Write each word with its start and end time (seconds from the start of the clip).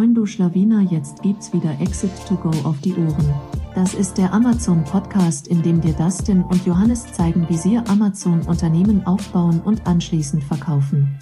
Moin 0.00 0.14
du 0.14 0.24
Schlawiner, 0.24 0.80
jetzt 0.90 1.20
gibt's 1.20 1.52
wieder 1.52 1.78
Exit 1.78 2.10
to 2.26 2.34
Go 2.34 2.48
auf 2.66 2.80
die 2.80 2.94
Ohren. 2.94 3.34
Das 3.74 3.92
ist 3.92 4.16
der 4.16 4.32
Amazon 4.32 4.82
Podcast, 4.82 5.46
in 5.46 5.62
dem 5.62 5.82
dir 5.82 5.92
Dustin 5.92 6.42
und 6.42 6.64
Johannes 6.64 7.12
zeigen, 7.12 7.46
wie 7.50 7.58
sie 7.58 7.76
Amazon 7.76 8.40
Unternehmen 8.46 9.06
aufbauen 9.06 9.60
und 9.60 9.86
anschließend 9.86 10.42
verkaufen. 10.42 11.18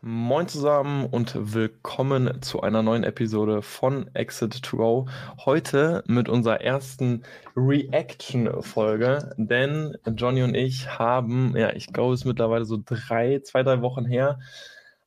Moin 0.00 0.46
zusammen 0.46 1.06
und 1.06 1.34
willkommen 1.52 2.40
zu 2.40 2.60
einer 2.60 2.84
neuen 2.84 3.02
Episode 3.02 3.62
von 3.62 4.08
Exit 4.14 4.62
to 4.62 4.76
Go. 4.76 5.06
Heute 5.44 6.04
mit 6.06 6.28
unserer 6.28 6.60
ersten 6.60 7.24
Reaction-Folge, 7.56 9.34
denn 9.38 9.96
Johnny 10.14 10.44
und 10.44 10.54
ich 10.54 11.00
haben, 11.00 11.56
ja, 11.56 11.72
ich 11.74 11.92
glaube, 11.92 12.14
es 12.14 12.20
ist 12.20 12.26
mittlerweile 12.26 12.64
so 12.64 12.78
drei, 12.80 13.40
zwei, 13.40 13.64
drei 13.64 13.82
Wochen 13.82 14.04
her, 14.04 14.38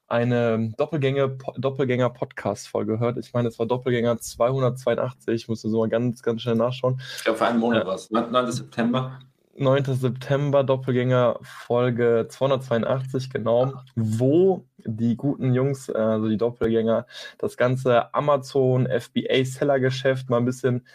eine 0.08 0.74
Doppelgänger-Podcast-Folge 0.78 2.94
gehört. 2.94 3.18
Ich 3.18 3.34
meine, 3.34 3.48
es 3.48 3.58
war 3.60 3.66
Doppelgänger 3.66 4.20
282. 4.20 5.34
Ich 5.34 5.48
musste 5.48 5.70
so 5.70 5.80
mal 5.80 5.90
ganz, 5.90 6.22
ganz 6.22 6.42
schnell 6.42 6.56
nachschauen. 6.56 7.02
Ich 7.18 7.24
glaube, 7.24 7.38
vor 7.38 7.48
einem 7.48 7.60
Monat 7.60 7.84
äh, 7.84 7.88
war 7.88 7.96
es. 7.96 8.12
9. 8.12 8.52
September. 8.52 9.20
9. 9.56 9.84
September, 9.86 10.64
Doppelgänger 10.64 11.40
Folge 11.42 12.26
282, 12.28 13.30
genau, 13.30 13.74
wo 13.96 14.66
die 14.78 15.16
guten 15.16 15.54
Jungs, 15.54 15.90
also 15.90 16.28
die 16.28 16.38
Doppelgänger, 16.38 17.06
das 17.38 17.56
ganze 17.56 18.14
Amazon 18.16 18.88
FBA 18.88 19.46
Seller 19.46 19.80
Geschäft 19.80 20.30
mal 20.30 20.38
ein 20.38 20.46
bisschen 20.46 20.88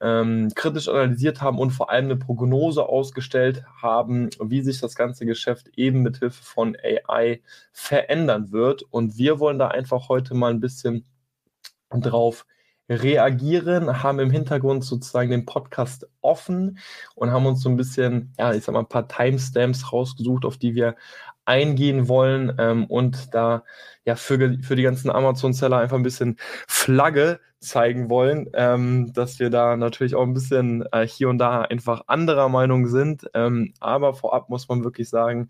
ähm, 0.00 0.48
kritisch 0.54 0.88
analysiert 0.88 1.42
haben 1.42 1.58
und 1.58 1.70
vor 1.70 1.90
allem 1.90 2.04
eine 2.04 2.16
Prognose 2.16 2.84
ausgestellt 2.84 3.64
haben, 3.82 4.30
wie 4.40 4.62
sich 4.62 4.80
das 4.80 4.94
ganze 4.94 5.26
Geschäft 5.26 5.70
eben 5.76 6.02
mit 6.02 6.18
Hilfe 6.18 6.42
von 6.42 6.76
AI 6.82 7.40
verändern 7.72 8.52
wird. 8.52 8.82
Und 8.90 9.18
wir 9.18 9.40
wollen 9.40 9.58
da 9.58 9.68
einfach 9.68 10.08
heute 10.08 10.34
mal 10.34 10.50
ein 10.50 10.60
bisschen 10.60 11.04
drauf 11.90 12.46
reagieren, 12.88 14.02
haben 14.02 14.18
im 14.18 14.30
Hintergrund 14.30 14.84
sozusagen 14.84 15.30
den 15.30 15.46
Podcast 15.46 16.06
offen 16.20 16.78
und 17.14 17.30
haben 17.30 17.46
uns 17.46 17.62
so 17.62 17.68
ein 17.68 17.76
bisschen, 17.76 18.32
ja, 18.38 18.52
ich 18.52 18.64
sag 18.64 18.72
mal, 18.74 18.80
ein 18.80 18.88
paar 18.88 19.08
Timestamps 19.08 19.92
rausgesucht, 19.92 20.44
auf 20.44 20.58
die 20.58 20.74
wir 20.74 20.96
eingehen 21.46 22.08
wollen 22.08 22.54
ähm, 22.58 22.86
und 22.86 23.34
da 23.34 23.64
ja 24.04 24.16
für, 24.16 24.58
für 24.62 24.76
die 24.76 24.82
ganzen 24.82 25.10
Amazon-Seller 25.10 25.78
einfach 25.78 25.96
ein 25.96 26.02
bisschen 26.02 26.36
Flagge 26.68 27.40
zeigen 27.58 28.10
wollen, 28.10 28.48
ähm, 28.52 29.12
dass 29.14 29.38
wir 29.38 29.50
da 29.50 29.76
natürlich 29.76 30.14
auch 30.14 30.22
ein 30.22 30.34
bisschen 30.34 30.84
äh, 30.92 31.06
hier 31.06 31.28
und 31.28 31.38
da 31.38 31.62
einfach 31.62 32.02
anderer 32.06 32.48
Meinung 32.48 32.86
sind. 32.86 33.24
Ähm, 33.34 33.72
aber 33.80 34.14
vorab 34.14 34.50
muss 34.50 34.68
man 34.68 34.84
wirklich 34.84 35.08
sagen, 35.08 35.48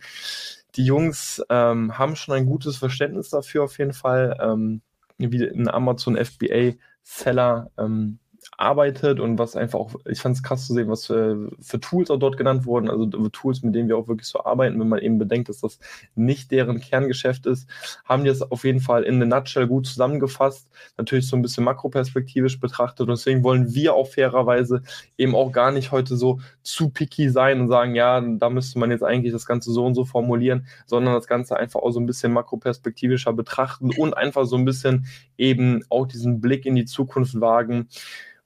die 0.76 0.84
Jungs 0.84 1.42
ähm, 1.50 1.98
haben 1.98 2.16
schon 2.16 2.34
ein 2.34 2.46
gutes 2.46 2.76
Verständnis 2.76 3.30
dafür 3.30 3.64
auf 3.64 3.78
jeden 3.78 3.92
Fall, 3.92 4.36
ähm, 4.40 4.82
wie 5.18 5.44
ein 5.44 5.68
Amazon 5.68 6.16
FBA 6.16 6.74
Seller 7.04 7.70
ähm, 7.78 8.18
arbeitet 8.56 9.20
und 9.20 9.38
was 9.38 9.56
einfach 9.56 9.78
auch, 9.78 9.94
ich 10.06 10.20
fand 10.20 10.36
es 10.36 10.42
krass 10.42 10.66
zu 10.66 10.74
sehen, 10.74 10.88
was 10.88 11.06
für, 11.06 11.50
für, 11.60 11.80
Tools 11.80 12.10
auch 12.10 12.18
dort 12.18 12.36
genannt 12.36 12.66
wurden, 12.66 12.88
also 12.88 13.06
Tools, 13.06 13.62
mit 13.62 13.74
denen 13.74 13.88
wir 13.88 13.96
auch 13.96 14.08
wirklich 14.08 14.28
so 14.28 14.44
arbeiten, 14.44 14.78
wenn 14.78 14.88
man 14.88 15.00
eben 15.00 15.18
bedenkt, 15.18 15.48
dass 15.48 15.60
das 15.60 15.78
nicht 16.14 16.50
deren 16.50 16.80
Kerngeschäft 16.80 17.46
ist, 17.46 17.68
haben 18.04 18.24
die 18.24 18.30
es 18.30 18.42
auf 18.42 18.64
jeden 18.64 18.80
Fall 18.80 19.02
in 19.02 19.16
eine 19.16 19.26
Nutshell 19.26 19.66
gut 19.66 19.86
zusammengefasst, 19.86 20.68
natürlich 20.96 21.26
so 21.26 21.36
ein 21.36 21.42
bisschen 21.42 21.64
makroperspektivisch 21.64 22.60
betrachtet. 22.60 23.08
Und 23.08 23.16
deswegen 23.16 23.42
wollen 23.42 23.74
wir 23.74 23.94
auch 23.94 24.08
fairerweise 24.08 24.82
eben 25.18 25.34
auch 25.34 25.50
gar 25.52 25.72
nicht 25.72 25.92
heute 25.92 26.16
so 26.16 26.40
zu 26.62 26.90
picky 26.90 27.30
sein 27.30 27.60
und 27.60 27.68
sagen, 27.68 27.94
ja, 27.94 28.20
da 28.20 28.50
müsste 28.50 28.78
man 28.78 28.90
jetzt 28.90 29.02
eigentlich 29.02 29.32
das 29.32 29.46
Ganze 29.46 29.72
so 29.72 29.84
und 29.84 29.94
so 29.94 30.04
formulieren, 30.04 30.66
sondern 30.86 31.14
das 31.14 31.26
Ganze 31.26 31.56
einfach 31.56 31.80
auch 31.80 31.90
so 31.90 32.00
ein 32.00 32.06
bisschen 32.06 32.32
makroperspektivischer 32.32 33.32
betrachten 33.32 33.90
und 33.96 34.16
einfach 34.16 34.44
so 34.44 34.56
ein 34.56 34.64
bisschen 34.64 35.06
eben 35.36 35.82
auch 35.88 36.06
diesen 36.06 36.40
Blick 36.40 36.66
in 36.66 36.74
die 36.74 36.84
Zukunft 36.84 37.40
wagen, 37.40 37.88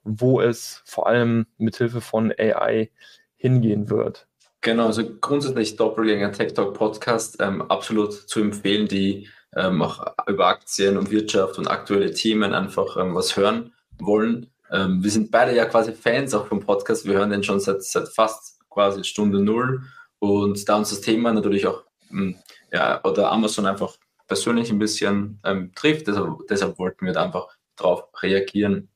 wo 0.03 0.41
es 0.41 0.81
vor 0.85 1.07
allem 1.07 1.45
mit 1.57 1.77
Hilfe 1.77 2.01
von 2.01 2.33
AI 2.37 2.89
hingehen 3.35 3.89
wird. 3.89 4.27
Genau, 4.61 4.87
also 4.87 5.03
grundsätzlich 5.21 5.77
Doppelgänger 5.77 6.33
Tech 6.33 6.53
Talk 6.53 6.73
Podcast 6.73 7.37
ähm, 7.39 7.61
absolut 7.63 8.13
zu 8.13 8.41
empfehlen, 8.41 8.87
die 8.87 9.29
ähm, 9.55 9.81
auch 9.81 10.05
über 10.27 10.47
Aktien 10.47 10.97
und 10.97 11.11
Wirtschaft 11.11 11.57
und 11.57 11.67
aktuelle 11.67 12.11
Themen 12.11 12.53
einfach 12.53 12.97
ähm, 12.97 13.15
was 13.15 13.37
hören 13.37 13.73
wollen. 13.97 14.51
Ähm, 14.71 15.03
wir 15.03 15.11
sind 15.11 15.31
beide 15.31 15.55
ja 15.55 15.65
quasi 15.65 15.93
Fans 15.93 16.33
auch 16.33 16.47
vom 16.47 16.59
Podcast. 16.59 17.05
Wir 17.05 17.15
hören 17.15 17.29
den 17.29 17.43
schon 17.43 17.59
seit, 17.59 17.83
seit 17.83 18.09
fast 18.09 18.59
quasi 18.69 19.03
Stunde 19.03 19.41
Null. 19.41 19.81
Und 20.19 20.67
da 20.67 20.75
uns 20.75 20.89
das 20.89 21.01
Thema 21.01 21.31
natürlich 21.31 21.65
auch, 21.65 21.83
hm, 22.09 22.35
ja, 22.71 23.01
oder 23.03 23.31
Amazon 23.31 23.65
einfach 23.65 23.95
persönlich 24.27 24.69
ein 24.69 24.79
bisschen 24.79 25.39
ähm, 25.43 25.71
trifft, 25.73 26.07
deshalb, 26.07 26.47
deshalb 26.49 26.77
wollten 26.77 27.05
wir 27.05 27.13
da 27.13 27.23
einfach 27.23 27.47
drauf 27.75 28.03
reagieren. 28.21 28.89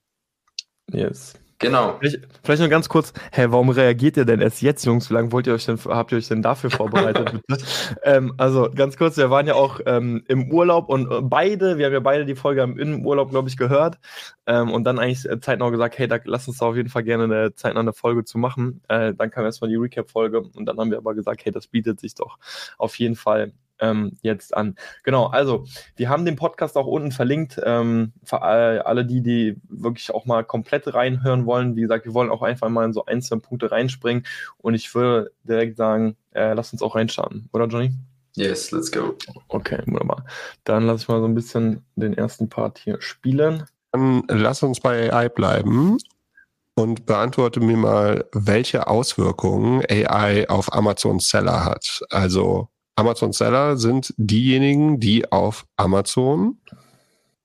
Yes. 0.92 1.34
Genau. 1.64 1.96
Vielleicht, 2.00 2.20
vielleicht 2.44 2.60
nur 2.60 2.70
ganz 2.70 2.90
kurz, 2.90 3.14
hä, 3.32 3.46
warum 3.50 3.70
reagiert 3.70 4.18
ihr 4.18 4.26
denn 4.26 4.42
erst 4.42 4.62
jetzt, 4.62 4.86
Jungs? 4.86 5.10
Wie 5.10 5.14
lange 5.14 5.32
wollt 5.32 5.48
ihr 5.48 5.54
euch 5.54 5.66
denn, 5.66 5.80
habt 5.86 6.12
ihr 6.12 6.18
euch 6.18 6.28
denn 6.28 6.42
dafür 6.42 6.70
vorbereitet? 6.70 7.40
ähm, 8.04 8.34
also 8.38 8.70
ganz 8.76 8.98
kurz, 8.98 9.16
wir 9.16 9.30
waren 9.30 9.48
ja 9.48 9.54
auch 9.54 9.80
ähm, 9.86 10.26
im 10.28 10.52
Urlaub 10.52 10.90
und 10.90 11.10
äh, 11.10 11.22
beide, 11.22 11.78
wir 11.78 11.86
haben 11.86 11.94
ja 11.94 12.02
beide 12.02 12.26
die 12.26 12.36
Folge 12.36 12.64
im 12.64 13.06
Urlaub, 13.06 13.30
glaube 13.30 13.48
ich, 13.48 13.56
gehört 13.56 13.98
ähm, 14.46 14.72
und 14.72 14.84
dann 14.84 15.00
eigentlich 15.00 15.30
äh, 15.30 15.40
zeitnah 15.40 15.70
gesagt, 15.70 15.98
hey, 15.98 16.08
da 16.10 16.20
lass 16.26 16.50
uns 16.50 16.58
da 16.58 16.66
auf 16.66 16.76
jeden 16.76 16.90
Fall 16.90 17.04
gerne 17.04 17.24
eine 17.24 17.56
zeitnah 17.56 17.80
eine 17.80 17.94
Folge 17.94 18.26
zu 18.26 18.38
machen. 18.38 18.82
Äh, 18.90 19.14
dann 19.14 19.32
kam 19.32 19.46
erstmal 19.46 19.70
die 19.70 19.78
Recap-Folge 19.78 20.42
und 20.42 20.66
dann 20.66 20.78
haben 20.78 20.92
wir 20.92 20.98
aber 20.98 21.16
gesagt, 21.16 21.46
hey, 21.46 21.54
das 21.54 21.68
bietet 21.68 22.00
sich 22.02 22.14
doch 22.14 22.40
auf 22.78 23.00
jeden 23.00 23.16
Fall 23.16 23.54
ähm, 23.84 24.18
jetzt 24.22 24.56
an. 24.56 24.76
Genau, 25.04 25.28
also 25.28 25.66
wir 25.98 26.10
haben 26.10 26.26
den 26.26 26.38
Podcast 26.38 26.78
auch 26.78 26.88
unten 26.88 27.12
verlinkt. 27.12 27.60
Ähm, 27.64 28.14
für 28.24 28.42
alle, 28.42 29.06
die, 29.06 29.22
die 29.22 29.62
wirklich 29.68 30.12
auch 30.12 30.26
mal 30.26 30.44
komplett 30.44 30.94
reinhören 30.94 31.46
wollen. 31.46 31.76
Wie 31.76 31.82
gesagt, 31.82 32.06
wir 32.06 32.14
wollen 32.14 32.32
auch 32.32 32.42
einfach 32.42 32.70
mal 32.70 32.86
in 32.86 32.94
so 32.94 33.06
einzelne 33.06 33.42
Punkte 33.42 33.72
reinspringen. 33.72 34.26
Und 34.58 34.74
ich 34.74 34.94
würde 34.96 35.32
direkt 35.44 35.78
sagen, 35.78 36.16
äh, 36.32 36.54
lass 36.54 36.72
uns 36.72 36.82
auch 36.82 36.96
reinstarten, 36.96 37.50
oder 37.52 37.68
Johnny? 37.68 37.92
Yes, 38.36 38.72
let's 38.72 38.92
go. 38.92 39.16
Okay, 39.50 39.80
wunderbar. 39.86 40.26
Dann 40.64 40.88
lass 40.88 41.04
ich 41.04 41.08
mal 41.08 41.20
so 41.20 41.28
ein 41.28 41.36
bisschen 41.36 41.86
den 41.96 42.14
ersten 42.14 42.50
Part 42.50 42.80
hier 42.80 43.00
spielen. 43.02 43.66
Dann 43.92 44.24
lass 44.28 44.64
uns 44.64 44.80
bei 44.80 45.14
AI 45.14 45.30
bleiben 45.30 45.98
und 46.76 47.06
beantworte 47.06 47.60
mir 47.60 47.78
mal, 47.78 48.26
welche 48.32 48.88
Auswirkungen 48.88 49.84
AI 49.88 50.50
auf 50.50 50.74
Amazon 50.74 51.20
Seller 51.20 51.64
hat. 51.64 52.02
Also 52.10 52.70
Amazon 52.96 53.34
Seller 53.34 53.78
sind 53.78 54.14
diejenigen, 54.18 55.00
die 55.00 55.32
auf 55.32 55.66
Amazon 55.78 56.58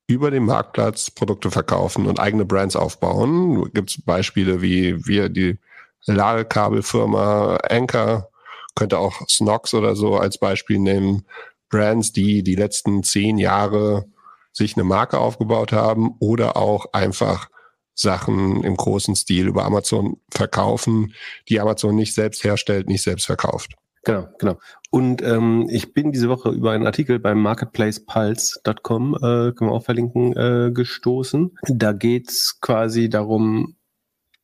über 0.07 0.31
den 0.31 0.45
Marktplatz 0.45 1.11
Produkte 1.11 1.51
verkaufen 1.51 2.07
und 2.07 2.21
eigene 2.21 2.45
Brands 2.45 2.77
aufbauen. 2.77 3.71
Gibt 3.73 3.91
es 3.91 4.03
Beispiele 4.03 4.63
wie 4.63 5.07
wir 5.07 5.29
die 5.29 5.59
Ladekabelfirma 6.07 7.57
Anchor, 7.69 8.31
könnte 8.75 8.99
auch 8.99 9.29
Snox 9.29 9.75
oder 9.75 9.97
so 9.97 10.17
als 10.17 10.39
Beispiel 10.39 10.79
nehmen. 10.79 11.25
Brands, 11.69 12.13
die 12.13 12.43
die 12.43 12.55
letzten 12.55 13.03
zehn 13.03 13.37
Jahre 13.37 14.07
sich 14.53 14.77
eine 14.77 14.85
Marke 14.85 15.19
aufgebaut 15.19 15.73
haben 15.73 16.15
oder 16.19 16.57
auch 16.57 16.87
einfach 16.93 17.49
Sachen 17.95 18.63
im 18.65 18.77
großen 18.77 19.17
Stil 19.17 19.49
über 19.49 19.65
Amazon 19.65 20.19
verkaufen, 20.31 21.15
die 21.49 21.61
Amazon 21.61 21.97
nicht 21.97 22.15
selbst 22.15 22.45
herstellt, 22.45 22.89
nicht 22.89 23.03
selbst 23.03 23.27
verkauft. 23.27 23.75
Genau, 24.05 24.29
genau. 24.39 24.59
Und 24.91 25.23
ähm, 25.23 25.67
ich 25.71 25.93
bin 25.93 26.13
diese 26.13 26.29
Woche 26.29 26.51
über 26.51 26.73
einen 26.73 26.87
Artikel 26.87 27.19
beim 27.19 27.43
marketplacepulse.com, 27.43 29.15
äh, 29.15 29.19
können 29.19 29.71
wir 29.71 29.73
auch 29.73 29.85
verlinken, 29.85 30.37
äh, 30.37 30.71
gestoßen. 30.73 31.57
Da 31.69 31.93
geht's 31.93 32.61
quasi 32.61 33.09
darum, 33.09 33.77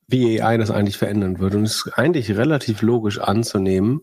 wie 0.07 0.41
AI 0.43 0.59
das 0.59 0.71
eigentlich 0.71 0.99
verändern 0.99 1.39
wird. 1.39 1.55
Und 1.55 1.65
es 1.65 1.87
ist 1.87 1.93
eigentlich 1.95 2.37
relativ 2.37 2.83
logisch 2.83 3.19
anzunehmen, 3.19 4.03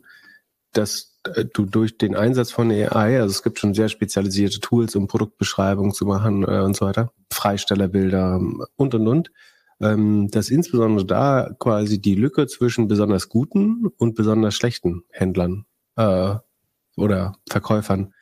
dass 0.74 1.20
äh, 1.36 1.46
du 1.46 1.66
durch 1.66 1.98
den 1.98 2.16
Einsatz 2.16 2.52
von 2.52 2.72
AI, 2.72 3.20
also 3.20 3.32
es 3.32 3.44
gibt 3.44 3.60
schon 3.60 3.74
sehr 3.74 3.90
spezialisierte 3.90 4.60
Tools, 4.60 4.96
um 4.96 5.08
Produktbeschreibungen 5.08 5.94
zu 5.94 6.06
machen 6.06 6.44
äh, 6.44 6.62
und 6.62 6.76
so 6.76 6.86
weiter, 6.86 7.12
Freistellerbilder 7.32 8.40
und 8.76 8.96
und 8.96 9.08
und, 9.08 9.28
ähm, 9.28 9.32
dass 9.82 10.50
insbesondere 10.50 11.06
da 11.06 11.56
quasi 11.58 12.00
die 12.00 12.16
Lücke 12.16 12.46
zwischen 12.46 12.88
besonders 12.88 13.30
guten 13.30 13.88
und 13.98 14.14
besonders 14.16 14.54
schlechten 14.54 15.04
Händlern 15.10 15.66
äh, 15.96 16.36
oder 16.96 17.34
Verkäufern 17.50 18.14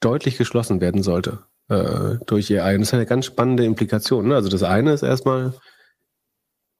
deutlich 0.00 0.36
geschlossen 0.36 0.80
werden 0.80 1.02
sollte 1.02 1.44
äh, 1.68 2.16
durch 2.26 2.52
AI. 2.52 2.74
Und 2.74 2.80
das 2.80 2.92
hat 2.92 2.98
eine 2.98 3.06
ganz 3.06 3.26
spannende 3.26 3.64
Implikation. 3.64 4.28
Ne? 4.28 4.34
Also 4.34 4.48
das 4.48 4.62
eine 4.62 4.92
ist 4.92 5.02
erstmal, 5.02 5.54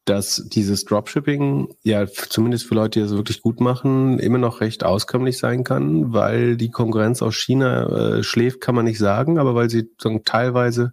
dass 0.05 0.45
dieses 0.49 0.85
Dropshipping 0.85 1.75
ja 1.83 2.07
zumindest 2.07 2.67
für 2.67 2.75
Leute, 2.75 2.99
die 2.99 3.07
das 3.07 3.17
wirklich 3.17 3.41
gut 3.41 3.61
machen, 3.61 4.19
immer 4.19 4.39
noch 4.39 4.61
recht 4.61 4.85
auskömmlich 4.85 5.39
sein 5.39 5.65
kann, 5.65 6.13
weil 6.13 6.57
die 6.57 6.71
Konkurrenz 6.71 7.23
aus 7.23 7.37
China 7.37 7.87
äh, 8.19 8.23
schläft, 8.23 8.61
kann 8.61 8.75
man 8.75 8.85
nicht 8.85 8.99
sagen, 8.99 9.39
aber 9.39 9.55
weil 9.55 9.71
sie 9.71 9.91
sagen, 9.99 10.23
teilweise 10.25 10.93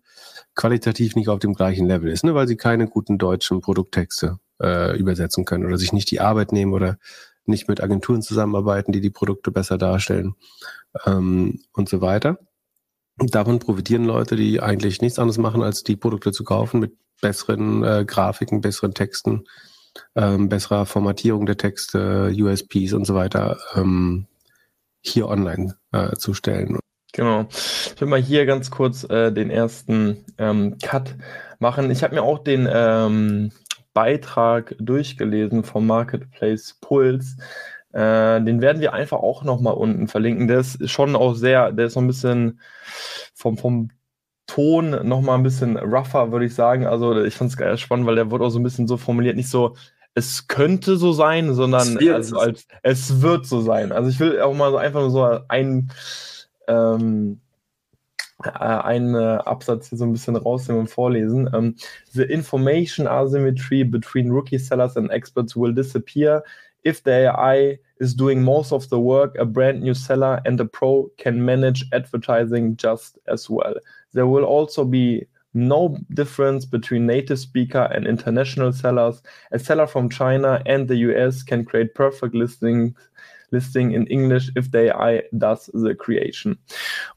qualitativ 0.56 1.16
nicht 1.16 1.28
auf 1.28 1.40
dem 1.40 1.54
gleichen 1.54 1.88
Level 1.88 2.10
ist, 2.10 2.24
ne? 2.24 2.36
weil 2.36 2.48
sie 2.48 2.56
keine 2.56 2.88
guten 2.88 3.18
deutschen 3.18 3.60
Produkttexte 3.60 4.40
äh, 4.62 4.98
übersetzen 4.98 5.44
können 5.44 5.66
oder 5.66 5.78
sich 5.78 5.92
nicht 5.92 6.10
die 6.12 6.22
Arbeit 6.22 6.54
nehmen 6.54 6.74
oder 6.74 6.98
nicht 7.46 7.68
mit 7.68 7.82
Agenturen 7.82 8.22
zusammenarbeiten, 8.22 8.94
die 8.94 9.02
die 9.02 9.10
Produkte 9.10 9.52
besser 9.52 9.78
darstellen 9.78 10.36
ähm, 11.06 11.62
und 11.74 11.90
so 11.90 12.00
weiter. 12.00 12.40
Davon 13.18 13.60
profitieren 13.60 14.06
Leute, 14.06 14.36
die 14.36 14.62
eigentlich 14.62 15.02
nichts 15.02 15.20
anderes 15.20 15.38
machen, 15.38 15.62
als 15.62 15.84
die 15.84 15.98
Produkte 15.98 16.32
zu 16.32 16.44
kaufen 16.44 16.80
mit 16.80 16.94
besseren 17.22 17.84
äh, 17.84 18.06
Grafiken, 18.06 18.62
besseren 18.62 18.94
Texten, 18.94 19.46
ähm, 20.16 20.50
besserer 20.50 20.86
Formatierung 20.86 21.46
der 21.46 21.58
Texte, 21.58 22.34
USPs 22.36 22.94
und 22.94 23.06
so 23.06 23.16
weiter 23.16 23.58
ähm, 23.76 24.28
hier 25.02 25.28
online 25.28 25.76
äh, 25.92 26.16
zu 26.16 26.34
stellen. 26.34 26.80
Genau. 27.14 27.48
Ich 27.52 28.00
will 28.00 28.08
mal 28.08 28.22
hier 28.22 28.46
ganz 28.46 28.72
kurz 28.72 29.04
äh, 29.04 29.32
den 29.32 29.50
ersten 29.50 30.26
ähm, 30.38 30.78
Cut 30.82 31.16
machen. 31.60 31.92
Ich 31.92 32.04
habe 32.04 32.16
mir 32.16 32.24
auch 32.24 32.40
den 32.40 32.70
ähm, 32.72 33.52
Beitrag 33.94 34.76
durchgelesen 34.80 35.64
vom 35.64 35.88
Marketplace 35.88 36.78
Pulse. 36.80 37.36
Äh, 37.92 38.42
den 38.42 38.62
werden 38.62 38.82
wir 38.82 38.94
einfach 38.94 39.20
auch 39.20 39.44
nochmal 39.44 39.74
unten 39.74 40.08
verlinken. 40.08 40.48
Der 40.48 40.60
ist 40.60 40.90
schon 40.90 41.16
auch 41.18 41.34
sehr, 41.34 41.74
der 41.74 41.88
ist 41.88 41.96
noch 41.96 42.04
ein 42.04 42.08
bisschen 42.08 42.62
vom, 43.34 43.58
vom 43.58 43.90
Ton 44.54 45.08
nochmal 45.08 45.38
ein 45.38 45.44
bisschen 45.44 45.78
rougher, 45.78 46.34
würde 46.34 46.46
ich 46.46 46.54
sagen. 46.54 46.86
Also 46.86 47.24
ich 47.24 47.36
fand 47.36 47.58
es 47.58 47.80
spannend, 47.80 48.06
weil 48.06 48.16
der 48.16 48.32
wurde 48.32 48.44
auch 48.44 48.50
so 48.50 48.60
ein 48.60 48.64
bisschen 48.64 48.86
so 48.86 48.98
formuliert, 48.98 49.38
nicht 49.38 49.50
so, 49.50 49.78
es 50.14 50.50
könnte 50.50 50.98
so 50.98 51.14
sein, 51.14 51.54
sondern 51.54 51.96
es 51.98 52.12
also 52.12 52.38
als, 52.38 52.68
es 52.84 53.22
wird 53.22 53.46
so 53.46 53.62
sein. 53.62 53.94
Also 53.94 54.10
ich 54.10 54.20
will 54.20 54.42
auch 54.42 54.54
mal 54.54 54.72
so 54.72 54.78
einfach 54.78 55.00
nur 55.00 55.10
so 55.10 55.40
ein, 55.48 55.90
ähm, 56.68 57.40
äh, 58.44 58.50
einen 58.50 59.16
äh, 59.16 59.40
Absatz 59.46 59.88
hier 59.88 59.98
so 59.98 60.04
ein 60.04 60.12
bisschen 60.12 60.36
rausnehmen 60.36 60.82
und 60.82 60.90
vorlesen. 60.90 61.48
Um, 61.48 61.54
ähm, 61.54 61.76
the 62.12 62.24
information 62.24 63.08
asymmetry 63.08 63.86
between 63.86 64.32
rookie 64.32 64.60
sellers 64.60 64.98
and 64.98 65.12
experts 65.12 65.56
will 65.56 65.74
disappear 65.74 66.44
if 66.84 67.02
the 67.06 67.30
AI 67.30 67.80
is 68.02 68.14
doing 68.18 68.44
most 68.44 68.74
of 68.74 68.84
the 68.90 69.00
work. 69.00 69.38
A 69.40 69.46
brand 69.46 69.82
new 69.82 69.94
seller 69.94 70.42
and 70.46 70.60
a 70.60 70.66
pro 70.66 71.10
can 71.18 71.40
manage 71.40 71.86
advertising 71.94 72.76
just 72.76 73.18
as 73.28 73.50
well. 73.50 73.76
There 74.14 74.28
will 74.28 74.44
also 74.44 74.86
be 74.86 75.28
no 75.54 75.98
difference 76.14 76.66
between 76.66 77.06
native 77.06 77.40
speaker 77.40 77.90
and 77.94 78.08
international 78.08 78.72
sellers. 78.72 79.22
A 79.52 79.60
seller 79.60 79.88
from 79.88 80.10
China 80.10 80.62
and 80.66 80.88
the 80.88 80.98
US 81.12 81.44
can 81.44 81.66
create 81.66 81.94
perfect 81.94 82.34
listings 82.34 82.94
listing 83.52 83.92
in 83.92 84.08
English 84.08 84.52
if 84.56 84.72
the 84.72 84.94
AI 84.96 85.24
does 85.34 85.70
the 85.74 85.94
creation. 85.94 86.58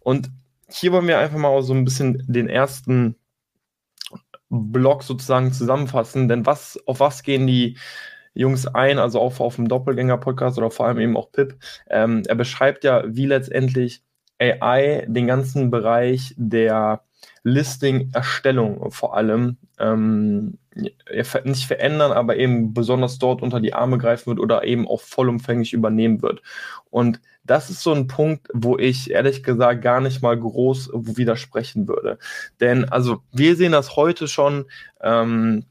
Und 0.00 0.30
hier 0.68 0.92
wollen 0.92 1.06
wir 1.06 1.18
einfach 1.18 1.38
mal 1.38 1.62
so 1.62 1.72
ein 1.72 1.84
bisschen 1.84 2.22
den 2.26 2.48
ersten 2.48 3.16
Block 4.50 5.02
sozusagen 5.02 5.52
zusammenfassen, 5.52 6.28
denn 6.28 6.46
was, 6.46 6.78
auf 6.86 7.00
was 7.00 7.22
gehen 7.22 7.46
die 7.46 7.76
Jungs 8.34 8.66
ein, 8.66 8.98
also 8.98 9.20
auch 9.20 9.38
auf 9.38 9.56
dem 9.56 9.68
Doppelgänger-Podcast 9.68 10.58
oder 10.58 10.70
vor 10.70 10.86
allem 10.86 10.98
eben 10.98 11.16
auch 11.16 11.30
Pip. 11.30 11.56
Ähm, 11.88 12.22
er 12.26 12.34
beschreibt 12.34 12.82
ja, 12.82 13.04
wie 13.06 13.26
letztendlich 13.26 14.02
AI 14.38 15.04
den 15.08 15.26
ganzen 15.26 15.70
Bereich 15.70 16.34
der 16.36 17.02
Listing-Erstellung 17.42 18.90
vor 18.90 19.16
allem 19.16 19.58
ähm, 19.78 20.58
nicht 21.44 21.66
verändern, 21.66 22.12
aber 22.12 22.36
eben 22.36 22.74
besonders 22.74 23.18
dort 23.18 23.42
unter 23.42 23.60
die 23.60 23.74
Arme 23.74 23.98
greifen 23.98 24.26
wird 24.26 24.40
oder 24.40 24.64
eben 24.64 24.88
auch 24.88 25.00
vollumfänglich 25.00 25.72
übernehmen 25.72 26.22
wird. 26.22 26.42
Und 26.90 27.20
das 27.44 27.70
ist 27.70 27.82
so 27.82 27.92
ein 27.92 28.06
Punkt, 28.06 28.48
wo 28.54 28.78
ich 28.78 29.10
ehrlich 29.10 29.42
gesagt 29.42 29.82
gar 29.82 30.00
nicht 30.00 30.22
mal 30.22 30.38
groß 30.38 30.90
widersprechen 30.94 31.86
würde. 31.86 32.18
Denn 32.60 32.86
also 32.86 33.22
wir 33.32 33.56
sehen 33.56 33.72
das 33.72 33.96
heute 33.96 34.26
schon, 34.26 34.64
ähm, 35.02 35.64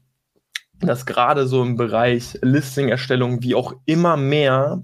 dass 0.80 1.06
gerade 1.06 1.46
so 1.46 1.62
im 1.62 1.76
Bereich 1.76 2.38
Listing-Erstellung 2.42 3.42
wie 3.42 3.54
auch 3.54 3.74
immer 3.84 4.16
mehr 4.16 4.82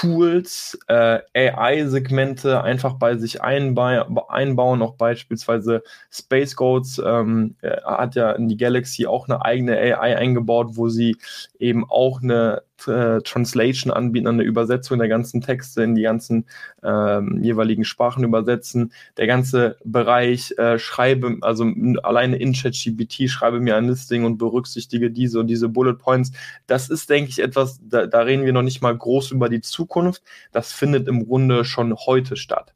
Tools, 0.00 0.78
äh, 0.88 1.20
AI-Segmente 1.34 2.62
einfach 2.62 2.94
bei 2.94 3.16
sich 3.16 3.42
einbauen, 3.42 4.82
auch 4.82 4.94
beispielsweise 4.94 5.82
Space 6.10 6.56
Goats 6.56 7.00
ähm, 7.04 7.54
äh, 7.62 7.80
hat 7.82 8.16
ja 8.16 8.32
in 8.32 8.48
die 8.48 8.56
Galaxy 8.56 9.06
auch 9.06 9.28
eine 9.28 9.44
eigene 9.44 9.76
AI 9.76 10.16
eingebaut, 10.16 10.70
wo 10.72 10.88
sie 10.88 11.16
eben 11.58 11.88
auch 11.88 12.22
eine 12.22 12.62
äh, 12.86 13.20
Translation 13.22 13.92
anbieten, 13.92 14.26
eine 14.26 14.42
Übersetzung 14.42 14.98
der 14.98 15.08
ganzen 15.08 15.40
Texte 15.40 15.82
in 15.82 15.94
die 15.94 16.02
ganzen 16.02 16.46
ähm, 16.82 17.40
jeweiligen 17.42 17.84
Sprachen 17.84 18.24
übersetzen. 18.24 18.92
Der 19.16 19.26
ganze 19.26 19.76
Bereich 19.84 20.52
äh, 20.58 20.78
schreibe, 20.78 21.38
also 21.40 21.70
alleine 22.02 22.36
in 22.36 22.52
ChatGPT 22.52 23.30
schreibe 23.30 23.60
mir 23.60 23.76
ein 23.76 23.88
Listing 23.88 24.24
und 24.24 24.38
berücksichtige 24.38 25.10
diese 25.10 25.40
und 25.40 25.46
diese 25.46 25.68
Bullet 25.68 25.94
Points. 25.94 26.32
Das 26.66 26.90
ist, 26.90 27.08
denke 27.10 27.30
ich, 27.30 27.40
etwas, 27.40 27.80
da, 27.82 28.06
da 28.06 28.20
reden 28.20 28.44
wir 28.44 28.52
noch 28.52 28.62
nicht 28.62 28.82
mal 28.82 28.96
groß 28.96 29.30
über 29.30 29.48
die 29.48 29.60
Zukunft. 29.60 30.22
Das 30.52 30.72
findet 30.72 31.08
im 31.08 31.26
Grunde 31.26 31.64
schon 31.64 31.94
heute 31.94 32.36
statt. 32.36 32.74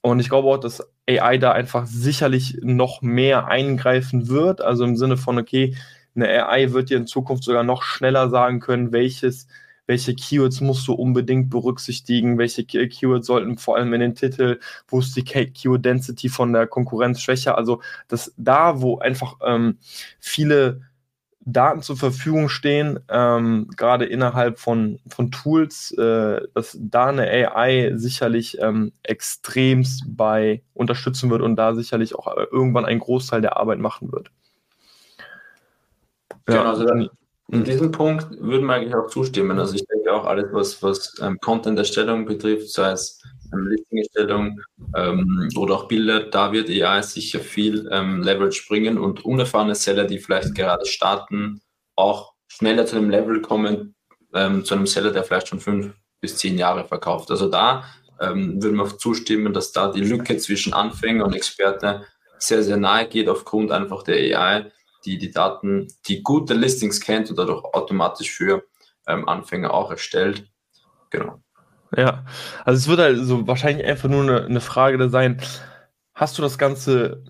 Und 0.00 0.20
ich 0.20 0.28
glaube 0.28 0.48
auch, 0.48 0.58
dass 0.58 0.86
AI 1.08 1.36
da 1.38 1.50
einfach 1.50 1.86
sicherlich 1.86 2.58
noch 2.62 3.02
mehr 3.02 3.48
eingreifen 3.48 4.28
wird. 4.28 4.60
Also 4.60 4.84
im 4.84 4.96
Sinne 4.96 5.16
von, 5.16 5.36
okay, 5.36 5.74
eine 6.16 6.46
AI 6.46 6.72
wird 6.72 6.90
dir 6.90 6.96
in 6.96 7.06
Zukunft 7.06 7.44
sogar 7.44 7.62
noch 7.62 7.82
schneller 7.82 8.30
sagen 8.30 8.60
können, 8.60 8.92
welches, 8.92 9.46
welche 9.86 10.14
Keywords 10.14 10.60
musst 10.60 10.88
du 10.88 10.94
unbedingt 10.94 11.50
berücksichtigen, 11.50 12.38
welche 12.38 12.64
Keywords 12.64 13.26
sollten 13.26 13.58
vor 13.58 13.76
allem 13.76 13.92
in 13.94 14.00
den 14.00 14.14
Titel, 14.14 14.58
wo 14.88 14.98
ist 15.00 15.16
die 15.16 15.24
Keyword 15.24 15.84
Density 15.84 16.28
von 16.28 16.52
der 16.52 16.66
Konkurrenz 16.66 17.20
schwächer. 17.20 17.56
Also 17.56 17.80
dass 18.08 18.32
da, 18.36 18.80
wo 18.80 18.98
einfach 18.98 19.36
ähm, 19.44 19.78
viele 20.18 20.82
Daten 21.48 21.80
zur 21.80 21.96
Verfügung 21.96 22.48
stehen, 22.48 22.98
ähm, 23.08 23.68
gerade 23.76 24.04
innerhalb 24.04 24.58
von, 24.58 24.98
von 25.06 25.30
Tools, 25.30 25.92
äh, 25.92 26.40
dass 26.54 26.76
da 26.80 27.06
eine 27.06 27.28
AI 27.30 27.92
sicherlich 27.94 28.60
ähm, 28.60 28.92
extremst 29.04 30.04
bei 30.08 30.62
unterstützen 30.74 31.30
wird 31.30 31.42
und 31.42 31.54
da 31.54 31.74
sicherlich 31.76 32.16
auch 32.16 32.36
äh, 32.36 32.46
irgendwann 32.50 32.84
einen 32.84 32.98
Großteil 32.98 33.42
der 33.42 33.56
Arbeit 33.58 33.78
machen 33.78 34.10
wird. 34.10 34.32
Ja, 36.48 36.58
genau, 36.58 36.70
also 36.70 37.10
in 37.48 37.60
mhm. 37.60 37.64
diesem 37.64 37.92
Punkt 37.92 38.26
würden 38.40 38.66
wir 38.66 38.74
eigentlich 38.74 38.94
auch 38.94 39.08
zustimmen. 39.08 39.58
Also 39.58 39.74
ich 39.74 39.86
denke 39.86 40.12
auch 40.12 40.24
alles, 40.24 40.46
was, 40.52 40.82
was 40.82 41.14
ähm, 41.20 41.38
Content-Erstellung 41.40 42.26
betrifft, 42.26 42.70
sei 42.70 42.90
es 42.90 43.22
ähm, 43.52 43.68
Listing-Erstellung 43.68 44.60
ähm, 44.96 45.48
oder 45.56 45.76
auch 45.76 45.88
Bilder, 45.88 46.24
da 46.30 46.52
wird 46.52 46.68
AI 46.68 47.02
sicher 47.02 47.38
viel 47.38 47.88
ähm, 47.92 48.22
Leverage 48.22 48.64
bringen 48.68 48.98
und 48.98 49.24
unerfahrene 49.24 49.74
Seller, 49.74 50.04
die 50.04 50.18
vielleicht 50.18 50.54
gerade 50.54 50.86
starten, 50.86 51.60
auch 51.94 52.32
schneller 52.48 52.86
zu 52.86 52.96
einem 52.96 53.10
Level 53.10 53.40
kommen, 53.42 53.94
ähm, 54.34 54.64
zu 54.64 54.74
einem 54.74 54.86
Seller, 54.86 55.12
der 55.12 55.22
vielleicht 55.22 55.48
schon 55.48 55.60
fünf 55.60 55.94
bis 56.20 56.36
zehn 56.36 56.58
Jahre 56.58 56.84
verkauft. 56.84 57.30
Also 57.30 57.48
da 57.48 57.84
ähm, 58.20 58.60
würden 58.60 58.76
wir 58.76 58.98
zustimmen, 58.98 59.52
dass 59.52 59.70
da 59.70 59.92
die 59.92 60.00
Lücke 60.00 60.36
zwischen 60.38 60.72
Anfänger 60.72 61.24
und 61.24 61.34
Experte 61.34 62.06
sehr, 62.38 62.62
sehr 62.62 62.76
nahe 62.76 63.06
geht 63.06 63.28
aufgrund 63.28 63.70
einfach 63.70 64.02
der 64.02 64.38
AI 64.38 64.70
die 65.06 65.18
die 65.18 65.30
Daten, 65.30 65.88
die 66.06 66.22
gute 66.22 66.54
Listings 66.54 67.00
kennt 67.00 67.30
und 67.30 67.38
dadurch 67.38 67.64
automatisch 67.64 68.30
für 68.30 68.64
ähm, 69.06 69.28
Anfänger 69.28 69.72
auch 69.72 69.90
erstellt. 69.90 70.50
Genau. 71.10 71.40
Ja, 71.96 72.24
also 72.64 72.78
es 72.78 72.88
wird 72.88 72.98
halt 72.98 73.24
so 73.24 73.46
wahrscheinlich 73.46 73.86
einfach 73.86 74.08
nur 74.08 74.22
eine, 74.22 74.44
eine 74.44 74.60
Frage 74.60 75.08
sein, 75.08 75.40
hast 76.14 76.36
du 76.36 76.42
das 76.42 76.58
ganze 76.58 77.22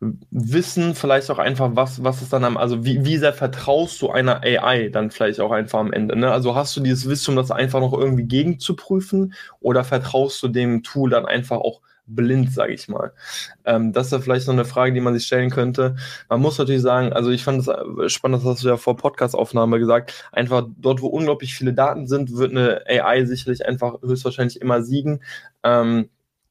Wissen, 0.00 0.94
vielleicht 0.94 1.30
auch 1.30 1.38
einfach, 1.38 1.72
was, 1.74 2.02
was 2.02 2.22
ist 2.22 2.32
dann 2.32 2.44
am, 2.44 2.56
also 2.56 2.86
wie, 2.86 3.04
wie 3.04 3.18
sehr 3.18 3.34
vertraust 3.34 4.00
du 4.00 4.08
einer 4.08 4.40
AI 4.42 4.88
dann 4.88 5.10
vielleicht 5.10 5.40
auch 5.40 5.50
einfach 5.50 5.78
am 5.78 5.92
Ende, 5.92 6.16
ne? 6.16 6.32
Also 6.32 6.54
hast 6.54 6.74
du 6.74 6.80
dieses 6.80 7.06
Wissen, 7.06 7.32
um 7.32 7.36
das 7.36 7.50
einfach 7.50 7.80
noch 7.80 7.92
irgendwie 7.92 8.24
gegenzuprüfen 8.24 9.34
oder 9.60 9.84
vertraust 9.84 10.42
du 10.42 10.48
dem 10.48 10.82
Tool 10.82 11.10
dann 11.10 11.26
einfach 11.26 11.58
auch 11.58 11.82
blind, 12.14 12.52
sage 12.52 12.72
ich 12.72 12.88
mal. 12.88 13.12
Ähm, 13.64 13.92
das 13.92 14.06
ist 14.06 14.12
ja 14.12 14.20
vielleicht 14.20 14.46
noch 14.46 14.54
eine 14.54 14.64
Frage, 14.64 14.92
die 14.92 15.00
man 15.00 15.14
sich 15.14 15.26
stellen 15.26 15.50
könnte. 15.50 15.96
Man 16.28 16.40
muss 16.40 16.58
natürlich 16.58 16.82
sagen, 16.82 17.12
also 17.12 17.30
ich 17.30 17.44
fand 17.44 17.60
es 17.60 17.68
äh, 17.68 18.08
spannend, 18.08 18.42
das 18.42 18.50
hast 18.50 18.64
du 18.64 18.68
ja 18.68 18.76
vor 18.76 18.96
Podcast-Aufnahme 18.96 19.78
gesagt, 19.78 20.28
einfach 20.32 20.66
dort, 20.78 21.02
wo 21.02 21.08
unglaublich 21.08 21.54
viele 21.54 21.72
Daten 21.72 22.06
sind, 22.06 22.36
wird 22.36 22.52
eine 22.52 22.82
AI 22.86 23.24
sicherlich 23.24 23.66
einfach 23.66 24.00
höchstwahrscheinlich 24.02 24.60
immer 24.60 24.82
siegen. 24.82 25.22
Ähm, 25.62 26.08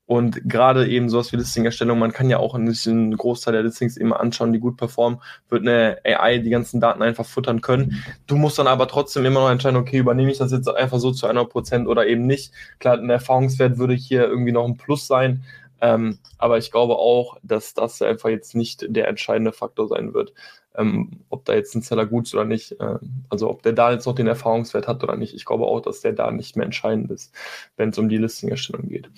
und 0.10 0.50
gerade 0.50 0.88
eben 0.88 1.08
sowas 1.08 1.32
wie 1.32 1.36
Listing-Erstellung, 1.36 2.00
man 2.00 2.12
kann 2.12 2.32
ja 2.32 2.40
auch 2.40 2.56
einen 2.56 3.16
Großteil 3.16 3.54
der 3.54 3.62
Listings 3.62 3.96
immer 3.96 4.20
anschauen, 4.20 4.52
die 4.52 4.60
gut 4.60 4.76
performen, 4.76 5.22
wird 5.50 5.68
eine 5.68 6.00
AI 6.04 6.40
die 6.40 6.50
ganzen 6.50 6.82
Daten 6.82 7.04
einfach 7.04 7.28
futtern 7.28 7.62
können. 7.62 8.04
Du 8.26 8.36
musst 8.36 8.58
dann 8.58 8.66
aber 8.66 8.88
trotzdem 8.88 9.24
immer 9.26 9.42
noch 9.42 9.52
entscheiden, 9.52 9.78
okay, 9.78 10.00
übernehme 10.00 10.32
ich 10.32 10.40
das 10.40 10.52
jetzt 10.52 10.68
einfach 10.68 10.98
so 10.98 11.12
zu 11.12 11.28
einer 11.28 11.46
Prozent 11.46 11.88
oder 11.88 12.08
eben 12.08 12.26
nicht. 12.26 12.52
Klar, 12.80 12.98
ein 12.98 13.12
Erfahrungswert 13.12 13.78
würde 13.78 13.94
hier 13.94 14.24
irgendwie 14.24 14.52
noch 14.52 14.66
ein 14.66 14.78
Plus 14.78 15.06
sein, 15.06 15.44
ähm, 15.80 16.18
aber 16.40 16.58
ich 16.58 16.72
glaube 16.72 16.96
auch, 16.96 17.38
dass 17.44 17.76
das 17.76 18.02
einfach 18.02 18.30
jetzt 18.30 18.56
nicht 18.56 18.88
der 18.90 19.10
entscheidende 19.10 19.52
Faktor 19.52 19.90
sein 19.90 20.16
wird 20.16 20.34
ähm, 20.80 21.22
ob 21.30 21.46
da 21.46 21.54
jetzt 21.54 21.76
ein 21.76 21.82
Seller 21.82 22.06
gut 22.06 22.28
ist 22.28 22.34
oder 22.34 22.46
nicht. 22.46 22.80
Äh, 22.80 22.98
also 23.30 23.50
ob 23.50 23.62
der 23.64 23.74
da 23.74 23.92
jetzt 23.92 24.06
noch 24.06 24.16
den 24.16 24.28
Erfahrungswert 24.28 24.88
hat 24.88 25.04
oder 25.04 25.18
nicht. 25.18 25.36
Ich 25.36 25.46
glaube 25.46 25.66
auch, 25.66 25.82
dass 25.82 26.02
der 26.02 26.14
da 26.14 26.32
nicht 26.32 26.56
mehr 26.56 26.66
entscheidend 26.66 27.12
ist, 27.12 27.34
wenn 27.76 27.90
es 27.90 27.98
um 27.98 28.10
die 28.10 28.18
Listing-Erstellung 28.18 28.88
geht. 28.88 29.10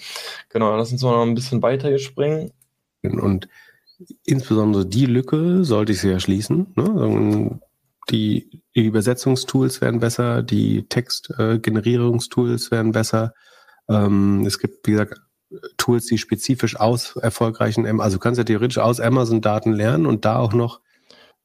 Genau, 0.50 0.76
lass 0.76 0.92
uns 0.92 1.04
noch 1.04 1.22
ein 1.22 1.36
bisschen 1.36 1.62
weiter 1.62 1.98
springen. 2.00 2.52
Und 3.04 3.48
insbesondere 4.26 4.86
die 4.86 5.06
Lücke 5.06 5.64
sollte 5.64 5.92
ich 5.92 6.02
sehr 6.02 6.20
schließen. 6.20 6.68
Ne? 6.76 7.60
Die, 8.10 8.62
die 8.76 8.86
Übersetzungstools 8.86 9.80
werden 9.80 10.00
besser, 10.00 10.42
die 10.42 10.88
Textgenerierungstools 10.90 12.68
äh, 12.68 12.72
werden 12.72 12.92
besser. 12.92 13.34
Ähm, 13.88 14.44
es 14.46 14.58
gibt, 14.58 14.88
wie 14.88 14.92
gesagt, 14.92 15.22
Tools, 15.78 16.06
die 16.06 16.18
spezifisch 16.18 16.80
aus 16.80 17.18
erfolgreichen, 17.18 17.86
also 18.00 18.16
du 18.16 18.22
kannst 18.22 18.38
ja 18.38 18.46
theoretisch 18.46 18.78
aus 18.78 19.02
Amazon-Daten 19.02 19.74
lernen 19.74 20.06
und 20.06 20.24
da 20.24 20.40
auch 20.40 20.54
noch, 20.54 20.80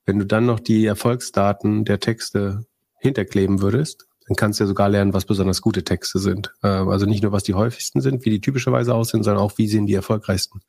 wenn 0.06 0.18
du 0.18 0.24
dann 0.24 0.46
noch 0.46 0.60
die 0.60 0.86
Erfolgsdaten 0.86 1.84
der 1.84 2.00
Texte 2.00 2.64
hinterkleben 3.00 3.60
würdest, 3.60 4.06
dann 4.26 4.36
kannst 4.36 4.58
du 4.58 4.64
ja 4.64 4.68
sogar 4.68 4.88
lernen, 4.88 5.12
was 5.12 5.24
besonders 5.24 5.60
gute 5.60 5.84
Texte 5.84 6.18
sind. 6.18 6.52
Äh, 6.62 6.68
also 6.68 7.06
nicht 7.06 7.22
nur, 7.22 7.32
was 7.32 7.42
die 7.42 7.54
häufigsten 7.54 8.00
sind, 8.00 8.24
wie 8.24 8.30
die 8.30 8.40
typischerweise 8.40 8.94
aussehen, 8.94 9.22
sondern 9.22 9.42
auch, 9.42 9.58
wie 9.58 9.68
sehen 9.68 9.86
die 9.86 9.94
erfolgreichsten 9.94 10.62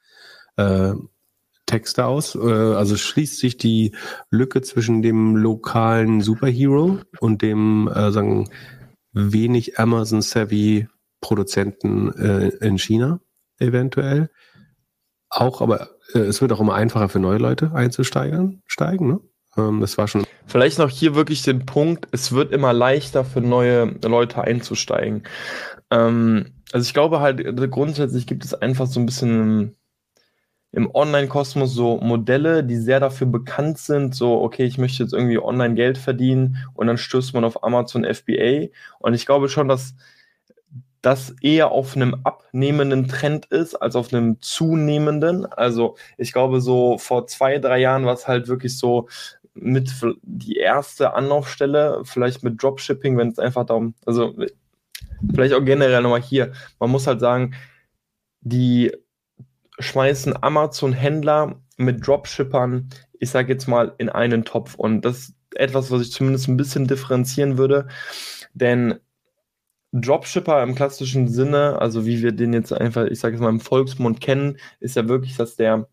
äh, 0.57 0.93
Texte 1.65 2.05
aus. 2.05 2.35
Äh, 2.35 2.39
also 2.39 2.97
schließt 2.97 3.39
sich 3.39 3.57
die 3.57 3.95
Lücke 4.29 4.61
zwischen 4.61 5.01
dem 5.01 5.35
lokalen 5.35 6.21
Superhero 6.21 6.99
und 7.19 7.41
dem, 7.41 7.87
äh, 7.87 8.11
sagen, 8.11 8.49
wenig 9.13 9.79
Amazon-savvy 9.79 10.87
Produzenten 11.21 12.11
äh, 12.13 12.49
in 12.65 12.77
China 12.77 13.19
eventuell. 13.59 14.29
Auch, 15.29 15.61
aber 15.61 15.96
äh, 16.13 16.19
es 16.19 16.41
wird 16.41 16.51
auch 16.51 16.59
immer 16.59 16.75
einfacher 16.75 17.09
für 17.09 17.19
neue 17.19 17.37
Leute 17.37 17.71
einzusteigen, 17.73 18.61
steigen, 18.65 19.07
ne? 19.07 19.19
Ähm, 19.57 19.81
das 19.81 19.97
war 19.97 20.07
schon. 20.07 20.25
Vielleicht 20.45 20.79
noch 20.79 20.89
hier 20.89 21.15
wirklich 21.15 21.41
den 21.41 21.65
Punkt, 21.65 22.07
es 22.11 22.31
wird 22.31 22.51
immer 22.51 22.73
leichter 22.73 23.25
für 23.25 23.41
neue 23.41 23.95
Leute 24.03 24.41
einzusteigen. 24.41 25.23
Ähm, 25.89 26.53
also 26.71 26.85
ich 26.85 26.93
glaube 26.93 27.19
halt, 27.19 27.41
grundsätzlich 27.71 28.27
gibt 28.27 28.45
es 28.45 28.53
einfach 28.53 28.87
so 28.87 28.99
ein 28.99 29.05
bisschen 29.05 29.75
im 30.71 30.93
Online-Kosmos 30.93 31.73
so 31.73 31.97
Modelle, 31.97 32.63
die 32.63 32.75
sehr 32.75 32.99
dafür 32.99 33.27
bekannt 33.27 33.77
sind, 33.77 34.13
so, 34.13 34.41
okay, 34.41 34.65
ich 34.65 34.77
möchte 34.77 35.01
jetzt 35.01 35.13
irgendwie 35.13 35.39
online 35.39 35.75
Geld 35.75 35.97
verdienen 35.97 36.57
und 36.73 36.87
dann 36.87 36.97
stößt 36.97 37.33
man 37.33 37.45
auf 37.45 37.63
Amazon 37.63 38.03
FBA. 38.03 38.67
Und 38.99 39.13
ich 39.13 39.25
glaube 39.25 39.49
schon, 39.49 39.69
dass 39.69 39.95
das 41.01 41.35
eher 41.41 41.71
auf 41.71 41.95
einem 41.95 42.21
abnehmenden 42.23 43.07
Trend 43.07 43.45
ist 43.47 43.75
als 43.75 43.95
auf 43.95 44.13
einem 44.13 44.41
zunehmenden. 44.41 45.45
Also 45.45 45.95
ich 46.17 46.33
glaube, 46.33 46.61
so 46.61 46.97
vor 46.97 47.27
zwei, 47.27 47.59
drei 47.59 47.79
Jahren 47.79 48.05
war 48.05 48.13
es 48.13 48.27
halt 48.27 48.47
wirklich 48.47 48.77
so 48.77 49.07
mit 49.53 49.91
die 50.21 50.57
erste 50.57 51.13
Anlaufstelle, 51.13 52.01
vielleicht 52.03 52.43
mit 52.43 52.61
Dropshipping, 52.61 53.17
wenn 53.17 53.29
es 53.29 53.39
einfach 53.39 53.65
darum, 53.65 53.95
also 54.05 54.35
vielleicht 55.33 55.53
auch 55.53 55.65
generell 55.65 56.01
nochmal 56.01 56.21
hier, 56.21 56.51
man 56.79 56.91
muss 56.91 57.07
halt 57.07 57.19
sagen, 57.19 57.55
die 58.41 58.95
schmeißen 59.79 60.41
Amazon-Händler 60.41 61.59
mit 61.77 62.05
Dropshippern, 62.05 62.89
ich 63.19 63.29
sage 63.29 63.53
jetzt 63.53 63.67
mal, 63.67 63.93
in 63.97 64.09
einen 64.09 64.45
Topf. 64.45 64.75
Und 64.75 65.01
das 65.01 65.19
ist 65.19 65.35
etwas, 65.55 65.91
was 65.91 66.01
ich 66.01 66.11
zumindest 66.11 66.47
ein 66.47 66.57
bisschen 66.57 66.87
differenzieren 66.87 67.57
würde. 67.57 67.87
Denn 68.53 68.99
Dropshipper 69.93 70.61
im 70.63 70.75
klassischen 70.75 71.27
Sinne, 71.27 71.79
also 71.79 72.05
wie 72.05 72.21
wir 72.21 72.33
den 72.33 72.53
jetzt 72.53 72.73
einfach, 72.73 73.05
ich 73.05 73.19
sage 73.19 73.35
jetzt 73.35 73.41
mal 73.41 73.49
im 73.49 73.59
Volksmund 73.59 74.19
kennen, 74.21 74.57
ist 74.79 74.95
ja 74.95 75.07
wirklich, 75.07 75.37
dass 75.37 75.55
der 75.55 75.87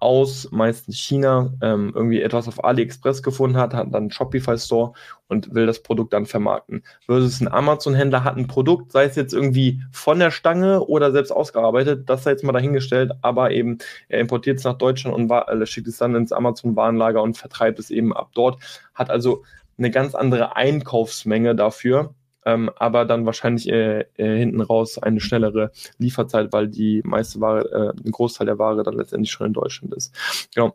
aus 0.00 0.48
meistens 0.50 0.96
China 0.98 1.52
ähm, 1.62 1.92
irgendwie 1.94 2.20
etwas 2.20 2.48
auf 2.48 2.62
AliExpress 2.62 3.22
gefunden 3.22 3.56
hat, 3.56 3.74
hat 3.74 3.86
dann 3.88 3.94
einen 3.94 4.10
Shopify 4.10 4.58
Store 4.58 4.92
und 5.28 5.54
will 5.54 5.66
das 5.66 5.82
Produkt 5.82 6.12
dann 6.12 6.26
vermarkten. 6.26 6.82
Versus 7.06 7.40
ein 7.40 7.48
Amazon-Händler 7.48 8.24
hat 8.24 8.36
ein 8.36 8.46
Produkt, 8.46 8.92
sei 8.92 9.04
es 9.04 9.16
jetzt 9.16 9.32
irgendwie 9.32 9.82
von 9.92 10.18
der 10.18 10.30
Stange 10.30 10.84
oder 10.84 11.12
selbst 11.12 11.30
ausgearbeitet, 11.30 12.08
das 12.08 12.24
sei 12.24 12.32
jetzt 12.32 12.44
mal 12.44 12.52
dahingestellt, 12.52 13.12
aber 13.22 13.50
eben 13.50 13.78
er 14.08 14.20
importiert 14.20 14.58
es 14.58 14.64
nach 14.64 14.78
Deutschland 14.78 15.16
und 15.16 15.28
war, 15.28 15.48
äh, 15.50 15.66
schickt 15.66 15.88
es 15.88 15.98
dann 15.98 16.14
ins 16.14 16.32
Amazon-Warenlager 16.32 17.22
und 17.22 17.38
vertreibt 17.38 17.78
es 17.78 17.90
eben 17.90 18.14
ab 18.14 18.30
dort, 18.34 18.62
hat 18.94 19.10
also 19.10 19.44
eine 19.78 19.90
ganz 19.90 20.14
andere 20.14 20.56
Einkaufsmenge 20.56 21.54
dafür 21.54 22.14
ähm, 22.46 22.70
aber 22.76 23.04
dann 23.04 23.26
wahrscheinlich 23.26 23.68
äh, 23.68 24.02
äh, 24.16 24.38
hinten 24.38 24.60
raus 24.60 24.98
eine 24.98 25.20
schnellere 25.20 25.72
Lieferzeit, 25.98 26.52
weil 26.52 26.68
die 26.68 27.02
meiste 27.04 27.40
Ware, 27.40 27.94
äh, 27.96 28.06
ein 28.06 28.12
Großteil 28.12 28.46
der 28.46 28.58
Ware 28.58 28.84
dann 28.84 28.94
letztendlich 28.96 29.32
schon 29.32 29.48
in 29.48 29.52
Deutschland 29.52 29.92
ist. 29.94 30.14
Genau. 30.54 30.72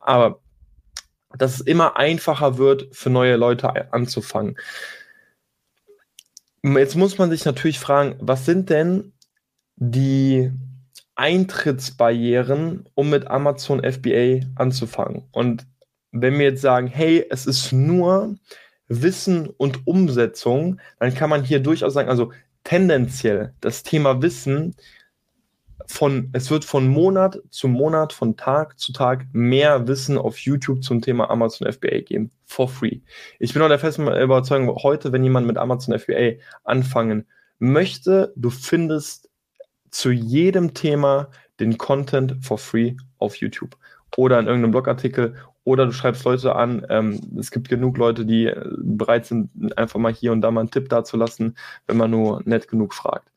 Aber 0.00 0.40
dass 1.38 1.54
es 1.54 1.60
immer 1.60 1.96
einfacher 1.96 2.58
wird, 2.58 2.88
für 2.94 3.08
neue 3.08 3.36
Leute 3.36 3.92
anzufangen. 3.92 4.58
Jetzt 6.64 6.96
muss 6.96 7.16
man 7.16 7.30
sich 7.30 7.44
natürlich 7.44 7.78
fragen, 7.78 8.16
was 8.20 8.44
sind 8.44 8.68
denn 8.68 9.12
die 9.76 10.52
Eintrittsbarrieren, 11.14 12.88
um 12.94 13.10
mit 13.10 13.28
Amazon 13.28 13.82
FBA 13.82 14.40
anzufangen? 14.56 15.28
Und 15.30 15.66
wenn 16.10 16.38
wir 16.38 16.46
jetzt 16.46 16.62
sagen, 16.62 16.88
hey, 16.88 17.24
es 17.30 17.46
ist 17.46 17.72
nur 17.72 18.36
Wissen 19.00 19.48
und 19.48 19.86
Umsetzung, 19.86 20.80
dann 20.98 21.14
kann 21.14 21.30
man 21.30 21.44
hier 21.44 21.60
durchaus 21.60 21.94
sagen, 21.94 22.08
also 22.08 22.32
tendenziell 22.64 23.54
das 23.60 23.82
Thema 23.82 24.20
Wissen 24.22 24.74
von, 25.86 26.30
es 26.32 26.50
wird 26.50 26.64
von 26.64 26.88
Monat 26.88 27.40
zu 27.50 27.68
Monat, 27.68 28.12
von 28.12 28.36
Tag 28.36 28.78
zu 28.78 28.92
Tag 28.92 29.26
mehr 29.32 29.86
Wissen 29.88 30.18
auf 30.18 30.38
YouTube 30.38 30.82
zum 30.82 31.00
Thema 31.00 31.30
Amazon 31.30 31.70
FBA 31.70 32.00
geben. 32.00 32.30
For 32.46 32.68
free. 32.68 33.00
Ich 33.38 33.52
bin 33.52 33.62
auch 33.62 33.68
der 33.68 33.78
festen 33.78 34.06
Überzeugung, 34.06 34.74
heute, 34.82 35.12
wenn 35.12 35.24
jemand 35.24 35.46
mit 35.46 35.58
Amazon 35.58 35.98
FBA 35.98 36.34
anfangen 36.64 37.26
möchte, 37.58 38.32
du 38.36 38.50
findest 38.50 39.30
zu 39.90 40.10
jedem 40.10 40.74
Thema 40.74 41.30
den 41.60 41.78
Content 41.78 42.36
for 42.40 42.58
free 42.58 42.94
auf 43.18 43.36
YouTube 43.36 43.76
oder 44.16 44.38
in 44.38 44.46
irgendeinem 44.46 44.72
Blogartikel 44.72 45.36
oder 45.64 45.86
du 45.86 45.92
schreibst 45.92 46.24
Leute 46.24 46.54
an. 46.56 46.86
Ähm, 46.88 47.20
es 47.38 47.50
gibt 47.50 47.68
genug 47.68 47.96
Leute, 47.98 48.24
die 48.26 48.46
äh, 48.46 48.68
bereit 48.78 49.26
sind, 49.26 49.50
einfach 49.76 49.98
mal 49.98 50.12
hier 50.12 50.32
und 50.32 50.40
da 50.40 50.50
mal 50.50 50.60
einen 50.60 50.70
Tipp 50.70 50.88
dazulassen, 50.88 51.56
wenn 51.86 51.96
man 51.96 52.10
nur 52.10 52.42
nett 52.44 52.68
genug 52.68 52.94
fragt. 52.94 53.30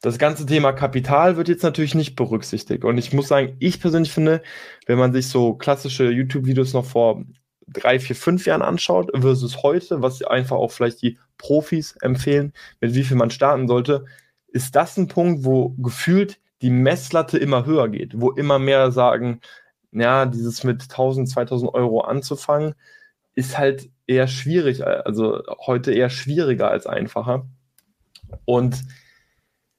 Das 0.00 0.18
ganze 0.18 0.44
Thema 0.44 0.72
Kapital 0.72 1.36
wird 1.36 1.48
jetzt 1.48 1.62
natürlich 1.62 1.94
nicht 1.94 2.14
berücksichtigt. 2.14 2.84
Und 2.84 2.98
ich 2.98 3.12
muss 3.12 3.28
sagen, 3.28 3.56
ich 3.58 3.80
persönlich 3.80 4.12
finde, 4.12 4.42
wenn 4.86 4.98
man 4.98 5.12
sich 5.14 5.28
so 5.28 5.54
klassische 5.54 6.10
YouTube-Videos 6.10 6.74
noch 6.74 6.84
vor 6.84 7.24
drei, 7.66 7.98
vier, 7.98 8.14
fünf 8.14 8.46
Jahren 8.46 8.62
anschaut 8.62 9.10
versus 9.18 9.62
heute, 9.62 10.02
was 10.02 10.22
einfach 10.22 10.56
auch 10.56 10.72
vielleicht 10.72 11.00
die 11.00 11.18
Profis 11.38 11.96
empfehlen, 12.02 12.52
mit 12.80 12.94
wie 12.94 13.02
viel 13.02 13.16
man 13.16 13.30
starten 13.30 13.66
sollte, 13.66 14.04
ist 14.48 14.76
das 14.76 14.96
ein 14.98 15.08
Punkt, 15.08 15.44
wo 15.44 15.70
gefühlt 15.70 16.38
die 16.60 16.70
Messlatte 16.70 17.38
immer 17.38 17.66
höher 17.66 17.88
geht, 17.88 18.20
wo 18.20 18.30
immer 18.30 18.58
mehr 18.58 18.92
sagen, 18.92 19.40
ja, 19.94 20.26
dieses 20.26 20.64
mit 20.64 20.82
1000, 20.82 21.28
2000 21.28 21.72
Euro 21.74 22.00
anzufangen, 22.02 22.74
ist 23.34 23.58
halt 23.58 23.88
eher 24.06 24.28
schwierig, 24.28 24.86
also 24.86 25.42
heute 25.66 25.92
eher 25.92 26.10
schwieriger 26.10 26.70
als 26.70 26.86
einfacher. 26.86 27.46
Und 28.44 28.82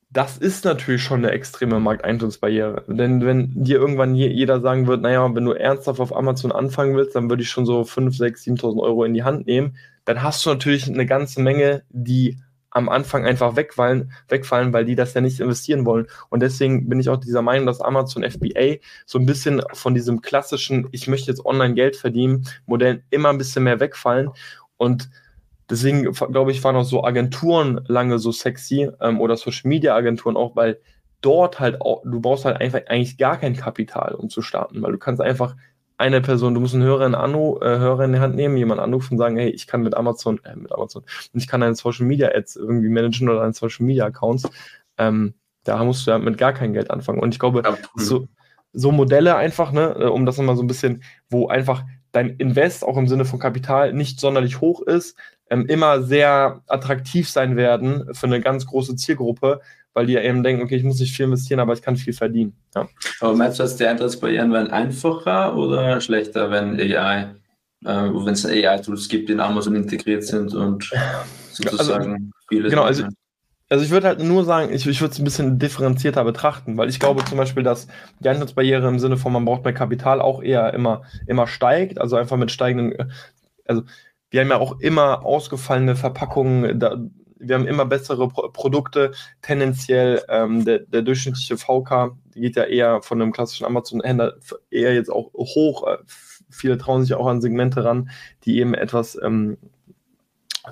das 0.09 0.37
ist 0.37 0.63
natürlich 0.63 1.03
schon 1.03 1.25
eine 1.25 1.31
extreme 1.31 1.79
Markteintrittsbarriere. 1.79 2.85
Denn 2.87 3.25
wenn 3.25 3.51
dir 3.63 3.77
irgendwann 3.77 4.15
jeder 4.15 4.61
sagen 4.61 4.87
wird, 4.87 5.01
naja, 5.01 5.35
wenn 5.35 5.43
du 5.43 5.51
ernsthaft 5.51 5.99
auf 5.99 6.15
Amazon 6.15 6.53
anfangen 6.53 6.95
willst, 6.95 7.15
dann 7.15 7.29
würde 7.29 7.43
ich 7.43 7.49
schon 7.49 7.65
so 7.65 7.83
5, 7.83 8.15
6, 8.15 8.45
7.000 8.45 8.81
Euro 8.81 9.03
in 9.03 9.13
die 9.13 9.23
Hand 9.23 9.45
nehmen, 9.45 9.75
dann 10.05 10.23
hast 10.23 10.45
du 10.45 10.51
natürlich 10.51 10.87
eine 10.87 11.05
ganze 11.05 11.41
Menge, 11.41 11.83
die 11.89 12.37
am 12.75 12.89
Anfang 12.89 13.25
einfach 13.25 13.55
wegfallen, 13.55 14.11
wegfallen, 14.27 14.73
weil 14.73 14.83
die 14.83 14.95
das 14.95 15.13
ja 15.13 15.21
nicht 15.21 15.39
investieren 15.39 15.85
wollen. 15.85 16.07
Und 16.29 16.41
deswegen 16.41 16.89
bin 16.89 16.99
ich 16.99 17.07
auch 17.07 17.17
dieser 17.17 17.41
Meinung, 17.41 17.65
dass 17.65 17.79
Amazon 17.79 18.29
FBA 18.29 18.75
so 19.05 19.17
ein 19.17 19.25
bisschen 19.25 19.61
von 19.73 19.93
diesem 19.93 20.21
klassischen, 20.21 20.89
ich 20.91 21.07
möchte 21.07 21.31
jetzt 21.31 21.45
online 21.45 21.73
Geld 21.73 21.95
verdienen, 21.95 22.45
Modell 22.65 23.01
immer 23.11 23.29
ein 23.29 23.37
bisschen 23.37 23.63
mehr 23.63 23.79
wegfallen. 23.79 24.29
Und 24.75 25.09
deswegen, 25.69 26.11
glaube 26.11 26.51
ich, 26.51 26.61
waren 26.65 26.75
auch 26.75 26.83
so 26.83 27.05
Agenturen 27.05 27.79
lange 27.87 28.19
so 28.19 28.33
sexy 28.33 28.89
ähm, 28.99 29.21
oder 29.21 29.37
Social 29.37 29.69
Media 29.69 29.95
Agenturen 29.95 30.35
auch, 30.35 30.57
weil 30.57 30.81
dort 31.21 31.61
halt 31.61 31.79
auch, 31.79 32.03
du 32.03 32.19
brauchst 32.19 32.43
halt 32.43 32.59
einfach 32.59 32.81
eigentlich 32.87 33.17
gar 33.17 33.37
kein 33.37 33.55
Kapital, 33.55 34.15
um 34.15 34.29
zu 34.29 34.41
starten, 34.41 34.81
weil 34.81 34.91
du 34.91 34.97
kannst 34.97 35.21
einfach 35.21 35.55
eine 35.97 36.21
Person, 36.21 36.53
du 36.53 36.59
musst 36.59 36.73
einen 36.73 36.83
Hörer 36.83 37.05
in, 37.05 37.15
Anru 37.15 37.57
äh, 37.61 37.77
Hörer 37.77 38.05
in 38.05 38.13
die 38.13 38.19
Hand 38.19 38.35
nehmen, 38.35 38.57
jemanden 38.57 38.83
anrufen 38.83 39.13
und 39.13 39.17
sagen, 39.17 39.37
hey, 39.37 39.49
ich 39.49 39.67
kann 39.67 39.81
mit 39.81 39.95
Amazon, 39.95 40.39
äh, 40.43 40.55
mit 40.55 40.71
Amazon, 40.73 41.03
ich 41.33 41.47
kann 41.47 41.61
deine 41.61 41.75
Social 41.75 42.05
Media 42.05 42.29
Ads 42.29 42.57
irgendwie 42.57 42.89
managen 42.89 43.29
oder 43.29 43.41
deine 43.41 43.53
Social 43.53 43.85
Media 43.85 44.05
Accounts. 44.05 44.49
Ähm, 44.97 45.35
da 45.63 45.83
musst 45.83 46.05
du 46.05 46.11
ja 46.11 46.17
mit 46.17 46.37
gar 46.37 46.53
kein 46.53 46.73
Geld 46.73 46.91
anfangen. 46.91 47.19
Und 47.19 47.33
ich 47.33 47.39
glaube, 47.39 47.63
ja, 47.63 47.77
so, 47.95 48.27
so 48.73 48.91
Modelle 48.91 49.35
einfach, 49.35 49.71
ne, 49.71 49.95
äh, 49.99 50.05
um 50.05 50.25
das 50.25 50.37
nochmal 50.37 50.55
so 50.55 50.63
ein 50.63 50.67
bisschen, 50.67 51.03
wo 51.29 51.47
einfach 51.47 51.83
dein 52.11 52.35
Invest 52.37 52.83
auch 52.83 52.97
im 52.97 53.07
Sinne 53.07 53.25
von 53.25 53.39
Kapital 53.39 53.93
nicht 53.93 54.19
sonderlich 54.19 54.61
hoch 54.61 54.81
ist, 54.81 55.17
ähm, 55.49 55.65
immer 55.67 56.01
sehr 56.01 56.61
attraktiv 56.67 57.29
sein 57.29 57.55
werden 57.55 58.13
für 58.13 58.27
eine 58.27 58.41
ganz 58.41 58.65
große 58.65 58.95
Zielgruppe, 58.95 59.61
weil 59.95 60.05
die 60.05 60.13
ja 60.13 60.21
eben 60.21 60.43
denken, 60.43 60.61
okay, 60.61 60.75
ich 60.75 60.83
muss 60.83 60.99
nicht 60.99 61.15
viel 61.15 61.25
investieren, 61.25 61.61
aber 61.61 61.73
ich 61.73 61.81
kann 61.81 61.95
viel 61.95 62.13
verdienen. 62.13 62.53
Ja. 62.75 62.87
Aber 63.21 63.33
meinst 63.33 63.57
du, 63.57 63.63
dass 63.63 63.77
die 63.77 63.85
Eintrittsbarrieren 63.85 64.51
werden 64.51 64.69
einfacher 64.69 65.55
oder 65.55 66.01
schlechter, 66.01 66.51
wenn 66.51 66.79
AI, 66.79 67.33
äh, 67.85 67.87
wenn 67.87 68.33
es 68.33 68.45
AI-Tools 68.45 69.07
gibt, 69.07 69.29
die 69.29 69.33
in 69.33 69.39
Amazon 69.39 69.75
integriert 69.75 70.25
sind 70.25 70.53
und 70.53 70.91
sozusagen 71.51 72.13
also, 72.13 72.25
viele 72.49 72.69
genau, 72.69 72.83
also, 72.83 73.05
also 73.69 73.85
ich 73.85 73.89
würde 73.89 74.07
halt 74.07 74.19
nur 74.19 74.43
sagen, 74.43 74.73
ich, 74.73 74.85
ich 74.85 74.99
würde 74.99 75.13
es 75.13 75.19
ein 75.19 75.23
bisschen 75.23 75.59
differenzierter 75.59 76.25
betrachten, 76.25 76.75
weil 76.75 76.89
ich 76.89 76.99
glaube 76.99 77.23
zum 77.23 77.37
Beispiel, 77.37 77.63
dass 77.63 77.87
die 78.19 78.27
Eintrittsbarriere 78.27 78.85
im 78.89 78.99
Sinne 78.99 79.15
von 79.15 79.31
man 79.31 79.45
braucht 79.45 79.63
mehr 79.63 79.73
Kapital 79.73 80.19
auch 80.19 80.43
eher 80.43 80.73
immer, 80.73 81.03
immer 81.25 81.47
steigt, 81.47 82.01
also 82.01 82.17
einfach 82.17 82.35
mit 82.35 82.51
steigenden, 82.51 83.13
also 83.65 83.83
wir 84.29 84.41
haben 84.41 84.49
ja 84.49 84.57
auch 84.57 84.81
immer 84.81 85.25
ausgefallene 85.25 85.95
Verpackungen, 85.95 86.77
da, 86.77 86.97
wir 87.47 87.55
haben 87.55 87.67
immer 87.67 87.85
bessere 87.85 88.27
Pro 88.27 88.49
Produkte. 88.49 89.11
Tendenziell 89.41 90.23
ähm, 90.29 90.65
der, 90.65 90.79
der 90.79 91.01
durchschnittliche 91.01 91.57
VK 91.57 92.15
geht 92.33 92.55
ja 92.55 92.63
eher 92.63 93.01
von 93.01 93.21
einem 93.21 93.31
klassischen 93.31 93.65
Amazon-Händler 93.65 94.35
eher 94.69 94.93
jetzt 94.93 95.09
auch 95.09 95.33
hoch. 95.33 95.87
Äh, 95.87 95.97
viele 96.49 96.77
trauen 96.77 97.03
sich 97.03 97.13
auch 97.15 97.27
an 97.27 97.41
Segmente 97.41 97.83
ran, 97.83 98.09
die 98.43 98.59
eben 98.59 98.73
etwas 98.73 99.17
ähm, 99.21 99.57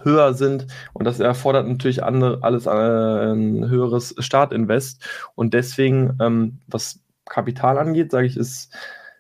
höher 0.02 0.34
sind 0.34 0.68
und 0.94 1.06
das 1.06 1.20
erfordert 1.20 1.68
natürlich 1.68 2.04
andere, 2.04 2.40
alles 2.42 2.66
äh, 2.66 2.70
ein 2.70 3.70
höheres 3.70 4.16
Startinvest 4.18 5.08
und 5.36 5.54
deswegen, 5.54 6.18
ähm, 6.20 6.60
was 6.68 7.00
Kapital 7.26 7.78
angeht, 7.78 8.12
sage 8.12 8.28
ich, 8.28 8.38
ist, 8.38 8.74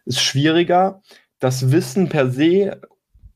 ist 0.06 0.22
schwieriger. 0.22 1.02
Das 1.40 1.72
Wissen 1.72 2.10
per 2.10 2.30
se, 2.30 2.82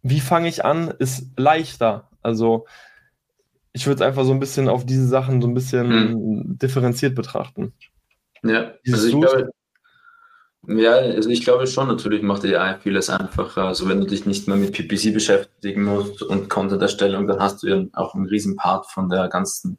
wie 0.01 0.19
fange 0.19 0.47
ich 0.47 0.65
an, 0.65 0.93
ist 0.99 1.31
leichter. 1.37 2.09
Also 2.21 2.65
ich 3.77 3.85
würde 3.85 4.03
es 4.03 4.07
einfach 4.07 4.25
so 4.25 4.31
ein 4.31 4.39
bisschen 4.39 4.69
auf 4.69 4.87
diese 4.87 5.07
Sachen 5.07 5.39
so 5.39 5.47
ein 5.47 5.53
bisschen 5.53 5.91
hm. 5.91 6.57
differenziert 6.57 7.13
betrachten. 7.13 7.73
Ja, 8.43 8.73
also 8.91 9.07
ich 9.07 9.13
glaube, 9.13 9.51
ja, 10.67 10.93
also 10.93 11.29
ich 11.29 11.43
glaube 11.43 11.67
schon, 11.67 11.87
natürlich 11.87 12.23
macht 12.23 12.43
die 12.43 12.55
AI 12.55 12.79
vieles 12.79 13.11
einfacher. 13.11 13.65
Also 13.65 13.87
wenn 13.87 14.01
du 14.01 14.07
dich 14.07 14.25
nicht 14.25 14.47
mehr 14.47 14.57
mit 14.57 14.73
PPC 14.73 15.13
beschäftigen 15.13 15.83
musst 15.83 16.23
und 16.23 16.49
Content-Erstellung, 16.49 17.27
dann 17.27 17.39
hast 17.39 17.61
du 17.61 17.67
ja 17.67 17.85
auch 17.93 18.15
einen 18.15 18.25
riesen 18.25 18.55
Part 18.55 18.87
von 18.87 19.09
der 19.09 19.27
ganzen 19.27 19.77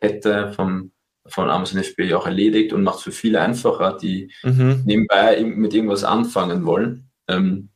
Kette 0.00 0.52
vom, 0.52 0.92
von 1.26 1.50
Amazon 1.50 1.82
FBA 1.82 2.16
auch 2.16 2.26
erledigt 2.26 2.72
und 2.72 2.84
macht 2.84 3.00
für 3.00 3.12
viele 3.12 3.40
einfacher, 3.40 3.98
die 4.00 4.32
mhm. 4.44 4.82
nebenbei 4.86 5.42
mit 5.44 5.74
irgendwas 5.74 6.04
anfangen 6.04 6.64
wollen. 6.64 7.10
Ähm, 7.26 7.70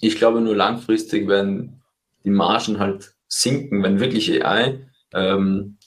ich 0.00 0.16
glaube 0.16 0.40
nur 0.40 0.56
langfristig 0.56 1.28
werden 1.28 1.82
die 2.24 2.30
Margen 2.30 2.78
halt 2.78 3.12
sinken, 3.28 3.82
wenn 3.82 4.00
wirklich 4.00 4.42
AI 4.42 4.89
ähm, 5.14 5.78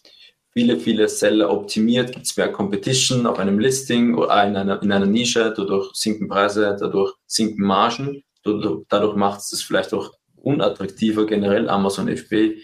viele, 0.54 0.80
viele 0.80 1.08
Seller 1.08 1.52
optimiert, 1.52 2.12
gibt 2.12 2.26
es 2.26 2.38
mehr 2.38 2.52
Competition 2.52 3.26
auf 3.26 3.40
einem 3.40 3.60
Listing 3.60 4.16
oder 4.16 4.46
in 4.46 4.56
einer, 4.56 4.82
in 4.82 4.92
einer 4.92 5.06
Nische, 5.06 5.54
dadurch 5.56 5.94
sinken 5.94 6.28
Preise, 6.28 6.78
dadurch 6.80 7.14
sinken 7.26 7.66
Margen, 7.66 8.24
dadurch, 8.44 8.86
dadurch 8.90 9.16
macht 9.16 9.40
es 9.40 9.62
vielleicht 9.64 9.94
auch 9.94 10.14
unattraktiver, 10.36 11.26
generell 11.26 11.70
Amazon 11.70 12.08
FB 12.08 12.58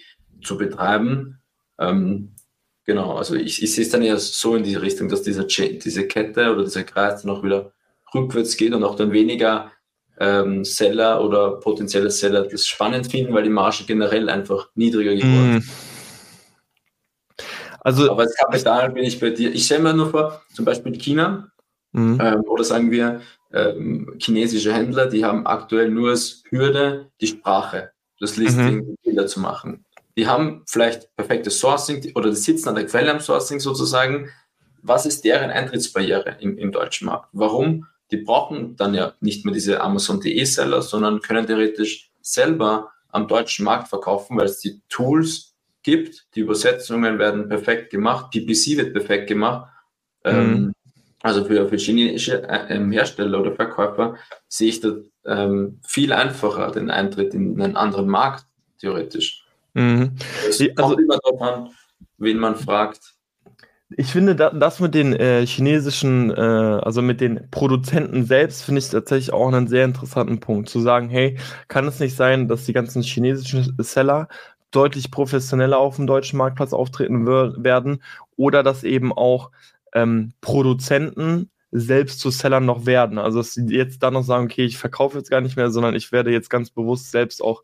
zu 0.43 0.57
betreiben. 0.57 1.39
Ähm, 1.79 2.35
genau, 2.85 3.15
also 3.15 3.35
ich, 3.35 3.63
ich 3.63 3.73
sehe 3.73 3.85
es 3.85 3.89
dann 3.89 4.03
eher 4.03 4.19
so 4.19 4.55
in 4.55 4.63
diese 4.63 4.81
Richtung, 4.81 5.09
dass 5.09 5.23
diese, 5.23 5.45
diese 5.45 6.07
Kette 6.07 6.51
oder 6.51 6.63
dieser 6.63 6.83
Kreis 6.83 7.21
dann 7.21 7.31
auch 7.31 7.43
wieder 7.43 7.71
rückwärts 8.13 8.57
geht 8.57 8.73
und 8.73 8.83
auch 8.83 8.95
dann 8.95 9.11
weniger 9.11 9.71
ähm, 10.19 10.65
Seller 10.65 11.23
oder 11.23 11.59
potenzielle 11.59 12.11
Seller 12.11 12.43
das 12.43 12.67
spannend 12.67 13.09
finden, 13.09 13.33
weil 13.33 13.43
die 13.43 13.49
Marge 13.49 13.85
generell 13.87 14.29
einfach 14.29 14.69
niedriger 14.75 15.15
geworden 15.15 15.53
mm. 15.53 15.57
ist. 15.57 15.67
Mm. 15.67 15.88
Also, 17.81 18.11
Aber 18.11 18.23
das 18.23 18.35
Kapital 18.35 18.91
bin 18.91 19.03
ich 19.03 19.19
bei 19.19 19.29
dir. 19.29 19.53
Ich 19.53 19.65
stelle 19.65 19.83
mir 19.83 19.93
nur 19.93 20.09
vor, 20.09 20.41
zum 20.53 20.65
Beispiel 20.65 20.93
China 20.97 21.51
mhm. 21.91 22.19
ähm, 22.21 22.43
oder 22.47 22.63
sagen 22.63 22.91
wir 22.91 23.21
ähm, 23.51 24.15
chinesische 24.19 24.73
Händler, 24.73 25.07
die 25.07 25.25
haben 25.25 25.47
aktuell 25.47 25.89
nur 25.89 26.09
als 26.09 26.43
Hürde 26.49 27.09
die 27.19 27.27
Sprache, 27.27 27.91
das 28.19 28.37
Listing, 28.37 28.75
mhm. 28.75 28.95
Bilder 29.03 29.27
zu 29.27 29.39
machen. 29.39 29.85
Die 30.17 30.27
haben 30.27 30.63
vielleicht 30.67 31.15
perfektes 31.15 31.59
Sourcing 31.59 32.11
oder 32.15 32.29
die 32.29 32.35
sitzen 32.35 32.69
an 32.69 32.75
der 32.75 32.85
Quelle 32.85 33.11
am 33.11 33.19
Sourcing 33.19 33.59
sozusagen. 33.59 34.29
Was 34.81 35.05
ist 35.05 35.23
deren 35.25 35.49
Eintrittsbarriere 35.49 36.37
im, 36.39 36.57
im 36.57 36.71
deutschen 36.71 37.07
Markt? 37.07 37.29
Warum? 37.31 37.87
Die 38.11 38.17
brauchen 38.17 38.75
dann 38.75 38.93
ja 38.93 39.13
nicht 39.19 39.45
mehr 39.45 39.53
diese 39.53 39.81
Amazon.de 39.81 40.43
Seller, 40.43 40.81
sondern 40.81 41.21
können 41.21 41.45
theoretisch 41.45 42.11
selber 42.21 42.91
am 43.09 43.27
deutschen 43.27 43.65
Markt 43.65 43.87
verkaufen, 43.87 44.37
weil 44.37 44.45
es 44.45 44.59
die 44.59 44.81
Tools 44.89 45.48
gibt. 45.83 46.27
Die 46.35 46.41
Übersetzungen 46.41 47.19
werden 47.19 47.47
perfekt 47.47 47.89
gemacht, 47.91 48.31
PPC 48.31 48.77
wird 48.77 48.93
perfekt 48.93 49.27
gemacht. 49.27 49.71
Ähm, 50.25 50.51
mhm. 50.51 50.73
also 51.21 51.45
für, 51.45 51.67
für 51.69 51.77
chinesische 51.77 52.43
äh, 52.47 52.75
ähm, 52.75 52.91
Hersteller 52.91 53.39
oder 53.39 53.55
Verkäufer 53.55 54.17
sehe 54.49 54.69
ich 54.69 54.81
das 54.81 54.95
ähm, 55.25 55.79
viel 55.87 56.11
einfacher, 56.11 56.71
den 56.71 56.91
Eintritt 56.91 57.33
in 57.33 57.61
einen 57.61 57.77
anderen 57.77 58.07
Markt, 58.07 58.45
theoretisch. 58.79 59.45
Mhm. 59.73 60.15
Es 60.47 60.59
also, 60.59 60.73
kommt 60.75 60.99
immer 60.99 61.17
darauf 61.23 61.41
an, 61.41 61.69
wen 62.17 62.37
man 62.37 62.55
fragt. 62.55 63.15
Ich 63.97 64.11
finde 64.11 64.35
das 64.35 64.79
mit 64.79 64.93
den 64.93 65.13
äh, 65.13 65.45
chinesischen, 65.47 66.29
äh, 66.29 66.39
also 66.39 67.01
mit 67.01 67.21
den 67.21 67.49
Produzenten 67.49 68.23
selbst, 68.23 68.63
finde 68.63 68.79
ich 68.79 68.89
tatsächlich 68.89 69.33
auch 69.33 69.47
einen 69.47 69.67
sehr 69.67 69.85
interessanten 69.85 70.39
Punkt. 70.39 70.69
Zu 70.69 70.79
sagen, 70.79 71.09
hey, 71.09 71.39
kann 71.69 71.87
es 71.87 71.99
nicht 71.99 72.15
sein, 72.15 72.47
dass 72.47 72.65
die 72.65 72.73
ganzen 72.73 73.01
chinesischen 73.01 73.75
Seller 73.79 74.27
deutlich 74.71 75.11
professioneller 75.11 75.77
auf 75.77 75.95
dem 75.95 76.07
deutschen 76.07 76.37
Marktplatz 76.37 76.73
auftreten 76.73 77.25
werden 77.27 78.03
oder 78.35 78.63
dass 78.63 78.83
eben 78.83 79.11
auch 79.11 79.51
ähm, 79.93 80.33
Produzenten 80.41 81.49
selbst 81.71 82.19
zu 82.19 82.31
Sellern 82.31 82.65
noch 82.65 82.85
werden. 82.85 83.17
Also 83.17 83.39
dass 83.39 83.53
sie 83.53 83.65
jetzt 83.67 84.01
dann 84.03 84.13
noch 84.13 84.23
sagen, 84.23 84.45
okay, 84.45 84.65
ich 84.65 84.77
verkaufe 84.77 85.17
jetzt 85.17 85.29
gar 85.29 85.41
nicht 85.41 85.55
mehr, 85.55 85.69
sondern 85.71 85.95
ich 85.95 86.11
werde 86.11 86.31
jetzt 86.31 86.49
ganz 86.49 86.69
bewusst 86.69 87.11
selbst 87.11 87.43
auch 87.43 87.63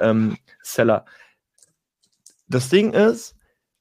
ähm, 0.00 0.36
Seller. 0.62 1.04
Das 2.48 2.68
Ding 2.68 2.92
ist, 2.92 3.36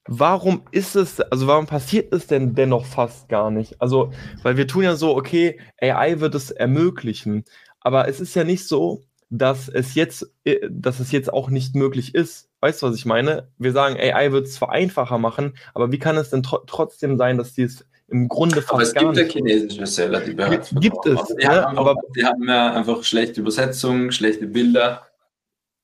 warum 0.06 0.64
ist 0.72 0.96
es, 0.96 1.20
also 1.20 1.48
warum 1.48 1.66
passiert 1.66 2.14
es 2.14 2.28
denn 2.28 2.56
dennoch 2.56 2.86
fast 2.86 3.30
gar 3.30 3.52
nicht? 3.52 3.82
Also, 3.82 4.12
weil 4.42 4.58
wir 4.58 4.68
tun 4.68 4.84
ja 4.84 4.96
so, 4.96 5.16
okay, 5.16 5.60
AI 5.82 6.20
wird 6.20 6.36
es 6.36 6.52
ermöglichen, 6.52 7.46
aber 7.82 8.08
es 8.08 8.20
ist 8.20 8.36
ja 8.36 8.44
nicht 8.44 8.68
so, 8.68 9.04
dass 9.34 9.67
es 9.67 9.96
jetzt, 9.96 10.32
äh, 10.43 10.60
dass 10.69 11.00
es 11.00 11.12
jetzt 11.12 11.34
auch 11.34 11.50
nicht 11.50 11.76
möglich 11.76 12.13
ist. 12.13 12.50
Weißt 12.60 12.82
du, 12.82 12.88
was 12.88 12.96
ich 12.96 13.06
meine? 13.06 13.48
Wir 13.58 13.72
sagen, 13.72 13.98
AI 14.00 14.32
wird 14.32 14.46
es 14.46 14.54
zwar 14.54 14.72
einfacher 14.72 15.17
machen, 15.17 15.56
aber 15.74 15.91
wie 15.91 15.98
kann 15.98 16.17
es 16.17 16.30
denn 16.30 16.43
tr 16.43 16.63
trotzdem 16.67 17.17
sein, 17.17 17.39
dass 17.39 17.54
die 17.54 17.63
es 17.63 17.86
im 18.10 18.30
Grunde 18.30 18.62
fast 18.62 18.72
aber 18.72 18.82
es 18.84 18.93
gibt 18.93 19.17
ja 19.17 19.24
chinesische 19.24 19.88
Seller, 19.88 20.19
die 20.22 20.34
bereits 20.34 20.69
Gibt 20.80 21.04
es, 21.08 21.19
die, 21.36 21.43
ja, 21.43 21.63
haben 21.63 21.78
aber 21.80 21.96
die 22.15 22.24
haben 22.24 22.48
ja 22.48 22.74
einfach 22.74 23.04
schlechte 23.04 23.41
Übersetzungen, 23.41 24.12
schlechte 24.12 24.46
Bilder 24.46 25.08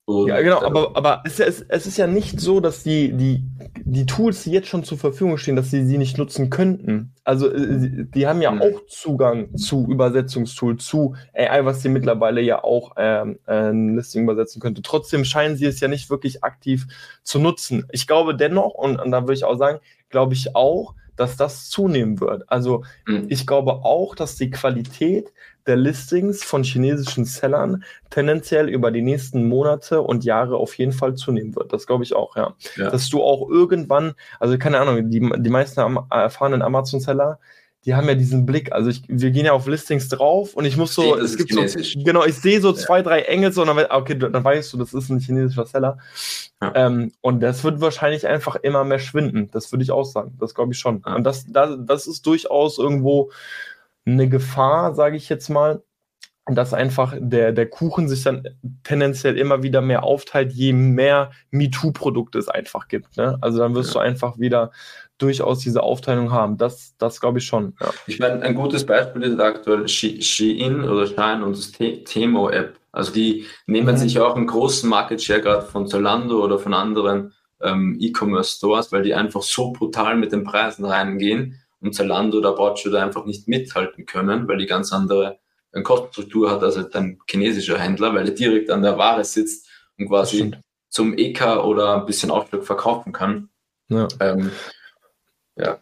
und, 0.09 0.27
ja, 0.27 0.41
genau, 0.41 0.63
aber, 0.63 0.97
aber 0.97 1.21
es, 1.23 1.39
es, 1.39 1.61
es 1.61 1.85
ist 1.85 1.97
ja 1.97 2.07
nicht 2.07 2.39
so, 2.39 2.61
dass 2.61 2.81
die, 2.81 3.11
die, 3.13 3.43
die 3.83 4.07
Tools, 4.07 4.43
die 4.43 4.49
jetzt 4.49 4.67
schon 4.67 4.83
zur 4.83 4.97
Verfügung 4.97 5.37
stehen, 5.37 5.55
dass 5.55 5.69
sie 5.69 5.85
sie 5.85 5.99
nicht 5.99 6.17
nutzen 6.17 6.49
könnten. 6.49 7.13
Also 7.23 7.47
äh, 7.47 8.07
die 8.11 8.25
haben 8.25 8.41
ja 8.41 8.49
mhm. 8.49 8.61
auch 8.63 8.87
Zugang 8.87 9.55
zu 9.55 9.85
Übersetzungstool, 9.87 10.77
zu 10.77 11.13
AI, 11.35 11.63
was 11.63 11.83
sie 11.83 11.89
mittlerweile 11.89 12.41
ja 12.41 12.63
auch 12.63 12.93
ähm, 12.97 13.37
ein 13.45 13.97
Listing 13.97 14.23
übersetzen 14.23 14.59
könnte. 14.59 14.81
Trotzdem 14.81 15.25
scheinen 15.25 15.57
sie 15.57 15.67
es 15.67 15.79
ja 15.79 15.87
nicht 15.87 16.09
wirklich 16.09 16.43
aktiv 16.43 16.87
zu 17.21 17.37
nutzen. 17.37 17.85
Ich 17.91 18.07
glaube 18.07 18.35
dennoch, 18.35 18.73
und, 18.73 18.99
und 18.99 19.11
da 19.11 19.21
würde 19.21 19.33
ich 19.33 19.43
auch 19.43 19.59
sagen, 19.59 19.77
glaube 20.09 20.33
ich 20.33 20.55
auch, 20.55 20.95
dass 21.19 21.36
das 21.36 21.69
zunehmen 21.69 22.19
wird. 22.19 22.43
Also 22.47 22.84
mhm. 23.05 23.25
ich 23.29 23.45
glaube 23.45 23.73
auch, 23.84 24.15
dass 24.15 24.36
die 24.36 24.49
Qualität 24.49 25.32
der 25.67 25.75
Listings 25.75 26.43
von 26.43 26.63
chinesischen 26.63 27.25
Sellern 27.25 27.84
tendenziell 28.10 28.69
über 28.69 28.89
die 28.89 29.01
nächsten 29.01 29.47
Monate 29.47 30.01
und 30.01 30.23
Jahre 30.23 30.58
auf 30.58 30.75
jeden 30.75 30.93
Fall 30.93 31.15
zunehmen 31.15 31.55
wird. 31.55 31.73
Das 31.73 31.86
glaube 31.86 32.03
ich 32.03 32.15
auch, 32.15 32.36
ja. 32.36 32.55
ja. 32.75 32.89
Dass 32.89 33.10
du 33.10 33.21
auch 33.21 33.47
irgendwann, 33.49 34.13
also 34.39 34.58
keine 34.58 34.79
Ahnung, 34.79 35.10
die, 35.10 35.19
die 35.19 35.49
meisten 35.49 35.79
erfahrenen 36.10 36.62
Amazon-Seller, 36.62 37.39
die 37.85 37.95
haben 37.95 38.07
ja 38.07 38.15
diesen 38.15 38.45
Blick. 38.45 38.71
Also 38.71 38.89
ich, 38.89 39.03
wir 39.07 39.31
gehen 39.31 39.45
ja 39.45 39.53
auf 39.53 39.67
Listings 39.67 40.09
drauf 40.09 40.53
und 40.53 40.65
ich 40.65 40.75
muss 40.75 40.93
so, 40.93 41.15
es 41.15 41.37
gibt 41.37 41.53
so, 41.53 41.61
genau, 42.03 42.25
ich 42.25 42.35
sehe 42.35 42.59
so 42.59 42.73
zwei, 42.73 43.01
drei 43.01 43.21
Engels 43.21 43.57
und 43.57 43.67
dann, 43.67 43.79
okay, 43.89 44.17
dann 44.17 44.43
weißt 44.43 44.73
du, 44.73 44.77
das 44.77 44.93
ist 44.93 45.09
ein 45.09 45.19
chinesischer 45.19 45.65
Seller. 45.65 45.97
Ja. 46.61 46.73
Ähm, 46.75 47.13
und 47.21 47.39
das 47.39 47.63
wird 47.63 47.79
wahrscheinlich 47.79 48.27
einfach 48.27 48.57
immer 48.57 48.83
mehr 48.83 48.99
schwinden. 48.99 49.49
Das 49.51 49.71
würde 49.71 49.83
ich 49.83 49.91
auch 49.91 50.03
sagen. 50.03 50.35
Das 50.39 50.53
glaube 50.53 50.73
ich 50.73 50.79
schon. 50.79 51.01
Ja. 51.05 51.15
Und 51.15 51.23
das, 51.23 51.45
das, 51.47 51.77
das 51.79 52.07
ist 52.07 52.25
durchaus 52.25 52.77
irgendwo 52.77 53.31
eine 54.05 54.27
Gefahr, 54.27 54.93
sage 54.93 55.15
ich 55.15 55.29
jetzt 55.29 55.49
mal, 55.49 55.81
dass 56.45 56.73
einfach 56.73 57.15
der, 57.17 57.51
der 57.51 57.69
Kuchen 57.69 58.09
sich 58.09 58.23
dann 58.23 58.43
tendenziell 58.83 59.37
immer 59.37 59.63
wieder 59.63 59.81
mehr 59.81 60.03
aufteilt, 60.03 60.51
je 60.51 60.73
mehr 60.73 61.31
MeToo-Produkte 61.51 62.39
es 62.39 62.49
einfach 62.49 62.87
gibt. 62.87 63.17
Ne? 63.17 63.37
Also 63.41 63.59
dann 63.59 63.75
wirst 63.75 63.93
ja. 63.93 64.01
du 64.01 64.07
einfach 64.07 64.39
wieder 64.39 64.71
durchaus 65.19 65.60
diese 65.60 65.84
Aufteilung 65.84 66.32
haben. 66.32 66.58
Das, 66.58 66.95
das 66.97 67.21
glaube 67.21 67.39
ich 67.39 67.45
schon. 67.45 67.75
Ja. 67.79 67.91
Ich 68.08 68.19
meine, 68.19 68.41
ein 68.41 68.55
gutes 68.55 68.86
Beispiel 68.86 69.23
ist 69.23 69.39
aktuell 69.39 69.88
Shein 69.88 70.84
oder 70.84 71.05
Shine 71.05 71.45
und 71.45 71.55
das 71.55 71.71
Temo-App. 71.71 72.79
Also 72.91 73.13
die 73.13 73.45
nehmen 73.67 73.95
mhm. 73.95 73.99
sich 73.99 74.19
auch 74.19 74.36
einen 74.36 74.47
großen 74.47 74.89
Market 74.89 75.21
Share 75.21 75.41
gerade 75.41 75.65
von 75.65 75.88
Zalando 75.88 76.43
oder 76.43 76.58
von 76.58 76.73
anderen 76.73 77.34
ähm, 77.62 77.97
E-Commerce-Stores, 77.99 78.91
weil 78.91 79.03
die 79.03 79.13
einfach 79.13 79.43
so 79.43 79.71
brutal 79.71 80.17
mit 80.17 80.32
den 80.32 80.43
Preisen 80.43 80.86
reingehen 80.86 81.62
und 81.82 81.93
Zalando 81.93 82.39
oder 82.39 82.53
Boccio 82.53 82.91
da 82.91 83.03
einfach 83.03 83.25
nicht 83.25 83.47
mithalten 83.47 84.05
können, 84.05 84.47
weil 84.47 84.58
die 84.58 84.65
ganz 84.65 84.91
andere 84.91 85.39
eine 85.71 85.84
Kostenstruktur 85.84 86.49
hat 86.49 86.63
als 86.63 86.77
ein 86.95 87.19
chinesischer 87.29 87.77
Händler, 87.77 88.13
weil 88.15 88.27
er 88.27 88.34
direkt 88.34 88.71
an 88.71 88.82
der 88.82 88.97
Ware 88.97 89.23
sitzt 89.23 89.67
und 89.97 90.08
quasi 90.08 90.51
zum 90.89 91.15
EK 91.15 91.63
oder 91.63 91.97
ein 91.97 92.05
bisschen 92.05 92.32
Aufschlag 92.32 92.63
verkaufen 92.63 93.13
kann. 93.13 93.49
Ja. 93.89 94.08
Ähm, 94.19 94.51
ja. 95.59 95.77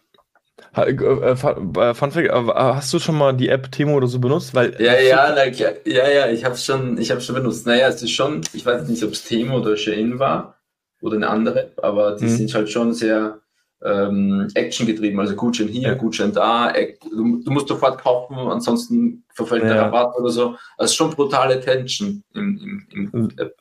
Äh, 0.75 0.91
äh, 0.91 1.35
Fun 1.35 2.11
Fact, 2.11 2.17
äh, 2.17 2.31
hast 2.31 2.93
du 2.93 2.99
schon 2.99 3.17
mal 3.17 3.33
die 3.33 3.49
App 3.49 3.71
Temo 3.71 3.95
oder 3.95 4.07
so 4.07 4.19
benutzt? 4.19 4.53
Weil 4.53 4.75
ja, 4.79 4.99
ja, 4.99 5.33
like, 5.33 5.57
ja, 5.59 5.71
ja, 5.85 6.29
ich 6.29 6.45
habe 6.45 6.57
schon, 6.57 6.97
ich 6.97 7.11
habe 7.11 7.21
schon 7.21 7.35
benutzt. 7.35 7.65
Naja, 7.65 7.87
es 7.87 8.01
ist 8.01 8.11
schon, 8.11 8.41
ich 8.53 8.65
weiß 8.65 8.87
nicht, 8.87 9.03
ob 9.03 9.11
es 9.11 9.23
Temo 9.23 9.57
oder 9.59 9.77
Shein 9.77 10.19
war. 10.19 10.57
oder 11.01 11.15
eine 11.15 11.29
andere, 11.29 11.71
aber 11.77 12.15
die 12.15 12.25
mhm. 12.25 12.29
sind 12.29 12.53
halt 12.53 12.69
schon 12.69 12.93
sehr 12.93 13.39
ähm, 13.83 14.47
Action 14.55 14.87
getrieben, 14.87 15.19
also 15.19 15.35
Gutschein 15.35 15.67
hier, 15.67 15.89
ja. 15.89 15.93
Gutschein 15.93 16.33
da, 16.33 16.73
du, 17.11 17.43
du, 17.43 17.51
musst 17.51 17.67
sofort 17.67 18.01
kaufen, 18.01 18.35
ansonsten 18.35 19.23
verfällt 19.29 19.63
ja. 19.63 19.69
der 19.69 19.81
Rabatt 19.83 20.15
oder 20.19 20.29
so. 20.29 20.55
Also 20.77 20.95
schon 20.95 21.11
brutale 21.11 21.59
Tension 21.59 22.23
im, 22.33 22.87
im 22.91 23.29
App. 23.37 23.55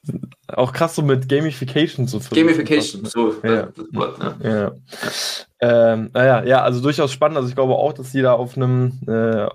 Auch 0.48 0.72
krass 0.72 0.94
so 0.94 1.02
mit 1.02 1.28
Gamification 1.28 2.06
so. 2.06 2.20
Gamification, 2.34 3.04
so 3.04 3.34
ja. 3.42 3.68
das 3.76 3.86
Wort, 3.92 4.18
ne? 4.18 4.34
ja. 4.42 4.72
Ähm, 5.58 6.10
naja, 6.12 6.44
ja, 6.44 6.62
also 6.62 6.80
durchaus 6.80 7.12
spannend. 7.12 7.36
Also 7.36 7.48
ich 7.48 7.54
glaube 7.54 7.74
auch, 7.74 7.92
dass 7.92 8.12
die 8.12 8.22
da 8.22 8.32
auf 8.32 8.56
einem 8.56 8.92
äh, 9.08 9.46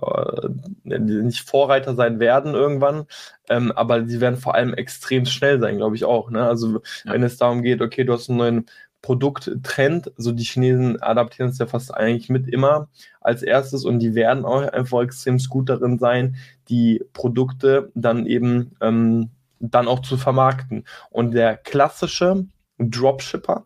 nicht 0.83 1.41
Vorreiter 1.41 1.95
sein 1.95 2.19
werden 2.19 2.53
irgendwann, 2.53 3.05
ähm, 3.49 3.71
aber 3.71 4.01
die 4.01 4.19
werden 4.21 4.37
vor 4.37 4.55
allem 4.55 4.73
extrem 4.73 5.25
schnell 5.25 5.59
sein, 5.59 5.77
glaube 5.77 5.95
ich 5.95 6.05
auch. 6.05 6.29
Ne? 6.29 6.43
Also 6.43 6.81
wenn 7.05 7.23
es 7.23 7.37
darum 7.37 7.61
geht, 7.61 7.81
okay, 7.81 8.03
du 8.03 8.13
hast 8.13 8.29
einen 8.29 8.37
neuen 8.37 8.65
Produkttrend. 9.01 10.11
Also 10.17 10.31
die 10.31 10.43
Chinesen 10.43 11.01
adaptieren 11.01 11.49
es 11.49 11.57
ja 11.57 11.65
fast 11.65 11.93
eigentlich 11.93 12.29
mit 12.29 12.47
immer 12.47 12.89
als 13.19 13.43
erstes 13.43 13.85
und 13.85 13.99
die 13.99 14.15
werden 14.15 14.45
auch 14.45 14.61
einfach 14.61 15.01
extrem 15.01 15.37
gut 15.49 15.69
darin 15.69 15.97
sein, 15.99 16.35
die 16.69 17.03
Produkte 17.13 17.91
dann 17.95 18.25
eben 18.25 18.75
ähm, 18.81 19.31
dann 19.59 19.87
auch 19.87 19.99
zu 20.01 20.17
vermarkten. 20.17 20.85
Und 21.09 21.31
der 21.33 21.57
klassische 21.57 22.45
Dropshipper, 22.79 23.65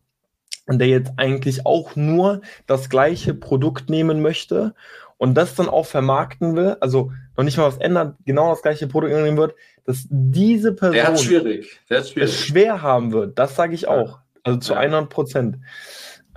der 0.67 0.87
jetzt 0.87 1.13
eigentlich 1.17 1.65
auch 1.65 1.95
nur 1.95 2.41
das 2.67 2.89
gleiche 2.89 3.33
Produkt 3.33 3.89
nehmen 3.89 4.21
möchte 4.21 4.73
und 5.17 5.35
das 5.35 5.55
dann 5.55 5.69
auch 5.69 5.85
vermarkten 5.85 6.55
will, 6.55 6.77
also 6.81 7.11
noch 7.37 7.43
nicht 7.43 7.57
mal 7.57 7.67
was 7.67 7.77
ändert, 7.77 8.17
genau 8.25 8.49
das 8.49 8.61
gleiche 8.61 8.87
Produkt 8.87 9.13
nehmen 9.13 9.37
wird, 9.37 9.55
dass 9.85 10.05
diese 10.09 10.73
Person 10.73 10.95
der 10.95 11.17
schwierig. 11.17 11.79
Der 11.89 12.03
schwierig. 12.03 12.29
es 12.29 12.39
schwer 12.39 12.81
haben 12.81 13.11
wird. 13.11 13.37
Das 13.37 13.55
sage 13.55 13.75
ich 13.75 13.87
auch. 13.87 14.19
Also 14.45 14.59
zu 14.59 14.73
ja. 14.73 14.79
100 14.79 15.09
Prozent. 15.09 15.57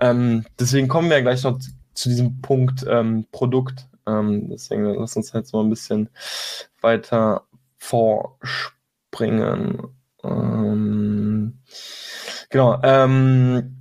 Ähm, 0.00 0.44
deswegen 0.58 0.88
kommen 0.88 1.10
wir 1.10 1.18
ja 1.18 1.22
gleich 1.22 1.44
noch 1.44 1.58
zu, 1.94 2.08
diesem 2.08 2.40
Punkt 2.40 2.84
ähm, 2.88 3.26
Produkt. 3.30 3.86
Ähm, 4.06 4.48
deswegen 4.48 4.84
lass 4.94 5.16
uns 5.16 5.32
jetzt 5.32 5.52
mal 5.52 5.62
ein 5.62 5.70
bisschen 5.70 6.08
weiter 6.80 7.42
vorspringen. 7.76 9.82
Ähm, 10.24 11.58
genau. 12.48 12.80
Ähm, 12.82 13.74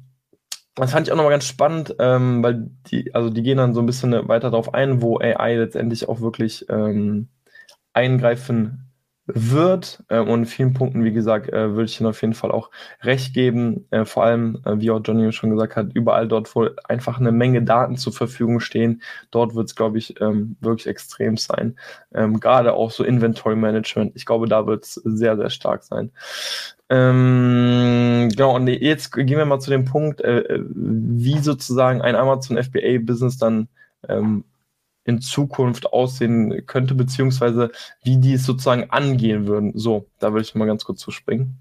das 0.75 0.91
fand 0.91 1.07
ich 1.07 1.13
auch 1.13 1.17
nochmal 1.17 1.31
ganz 1.31 1.45
spannend, 1.45 1.95
ähm, 1.97 2.43
weil 2.43 2.69
die, 2.87 3.15
also 3.15 3.29
die 3.29 3.41
gehen 3.41 3.57
dann 3.57 3.73
so 3.73 3.79
ein 3.79 3.87
bisschen 3.87 4.11
weiter 4.27 4.51
darauf 4.51 4.73
ein, 4.73 5.01
wo 5.01 5.19
AI 5.19 5.55
letztendlich 5.55 6.07
auch 6.07 6.21
wirklich 6.21 6.67
eingreifen 7.93 8.87
wird. 9.27 10.03
Äh, 10.07 10.19
und 10.19 10.39
in 10.39 10.45
vielen 10.45 10.73
Punkten, 10.73 11.03
wie 11.03 11.11
gesagt, 11.11 11.49
äh, 11.49 11.71
würde 11.71 11.85
ich 11.85 11.99
Ihnen 11.99 12.09
auf 12.09 12.21
jeden 12.21 12.33
Fall 12.33 12.51
auch 12.51 12.71
recht 13.01 13.33
geben. 13.33 13.85
Äh, 13.91 14.05
vor 14.05 14.23
allem, 14.23 14.61
äh, 14.65 14.79
wie 14.79 14.89
auch 14.91 15.01
Johnny 15.03 15.31
schon 15.33 15.49
gesagt 15.49 15.75
hat, 15.75 15.93
überall 15.93 16.27
dort, 16.27 16.53
wo 16.55 16.67
einfach 16.87 17.19
eine 17.19 17.31
Menge 17.31 17.61
Daten 17.61 17.97
zur 17.97 18.13
Verfügung 18.13 18.59
stehen, 18.59 19.01
dort 19.31 19.55
wird 19.55 19.67
es, 19.67 19.75
glaube 19.75 19.97
ich, 19.97 20.19
ähm, 20.21 20.55
wirklich 20.61 20.87
extrem 20.87 21.37
sein. 21.37 21.77
Ähm, 22.13 22.39
Gerade 22.39 22.73
auch 22.73 22.91
so 22.91 23.03
Inventory 23.03 23.55
Management. 23.55 24.13
Ich 24.15 24.25
glaube, 24.25 24.47
da 24.47 24.65
wird 24.65 24.85
es 24.85 24.93
sehr, 24.93 25.35
sehr 25.35 25.49
stark 25.49 25.83
sein. 25.83 26.11
Ähm, 26.89 28.29
genau, 28.31 28.55
und 28.55 28.67
jetzt 28.67 29.11
gehen 29.11 29.27
wir 29.27 29.45
mal 29.45 29.59
zu 29.59 29.69
dem 29.69 29.85
Punkt, 29.85 30.21
äh, 30.21 30.39
äh 30.39 30.63
wie 30.69 31.39
sozusagen 31.39 32.01
ein 32.01 32.15
Amazon 32.15 32.57
FBA-Business 32.57 33.37
dann 33.37 33.67
ähm, 34.07 34.45
in 35.08 35.22
Zukunft 35.22 35.88
aussehen 35.88 36.65
könnte, 36.67 36.93
beziehungsweise 36.93 37.72
wie 38.04 38.17
die 38.17 38.34
es 38.34 38.46
sozusagen 38.46 38.89
angehen 38.89 39.48
würden. 39.48 39.72
So, 39.76 40.06
da 40.20 40.34
würde 40.34 40.43
ich 40.43 40.54
mal 40.54 40.65
ganz 40.65 40.84
kurz 40.84 41.00
zuspringen. 41.00 41.58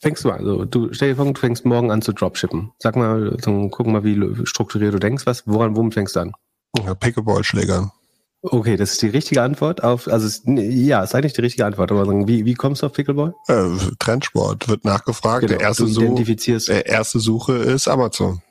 Fängst 0.00 0.24
du 0.24 0.30
an, 0.30 0.40
also 0.40 0.64
du 0.64 0.92
stell 0.92 1.10
dir 1.10 1.16
vor, 1.16 1.32
du 1.32 1.38
fängst 1.38 1.64
morgen 1.64 1.90
an 1.90 2.02
zu 2.02 2.12
dropshippen. 2.12 2.72
Sag 2.78 2.96
mal, 2.96 3.36
so, 3.40 3.68
guck 3.68 3.86
mal, 3.86 4.02
wie 4.02 4.46
strukturiert 4.46 4.94
du 4.94 4.98
denkst, 4.98 5.26
was, 5.26 5.46
woran, 5.46 5.76
womit 5.76 5.94
fängst 5.94 6.16
du 6.16 6.20
an? 6.20 6.32
Ja, 6.84 6.94
Pickleball-Schlägern. 6.94 7.92
Okay, 8.44 8.76
das 8.76 8.92
ist 8.92 9.02
die 9.02 9.08
richtige 9.08 9.42
Antwort 9.42 9.84
auf, 9.84 10.08
also 10.08 10.26
es, 10.26 10.42
ja, 10.46 11.04
ist 11.04 11.14
eigentlich 11.14 11.34
die 11.34 11.42
richtige 11.42 11.64
Antwort, 11.64 11.92
aber 11.92 12.08
wie, 12.26 12.44
wie 12.44 12.54
kommst 12.54 12.82
du 12.82 12.86
auf 12.86 12.92
Pickleball? 12.92 13.34
Äh, 13.46 13.68
Trendsport 14.00 14.68
wird 14.68 14.84
nachgefragt. 14.84 15.46
Genau, 15.46 15.58
der, 15.58 15.68
erste 15.68 15.84
identifizierst 15.84 16.68
der 16.68 16.86
erste 16.86 17.20
Suche 17.20 17.52
ist 17.52 17.86
Amazon. 17.86 18.42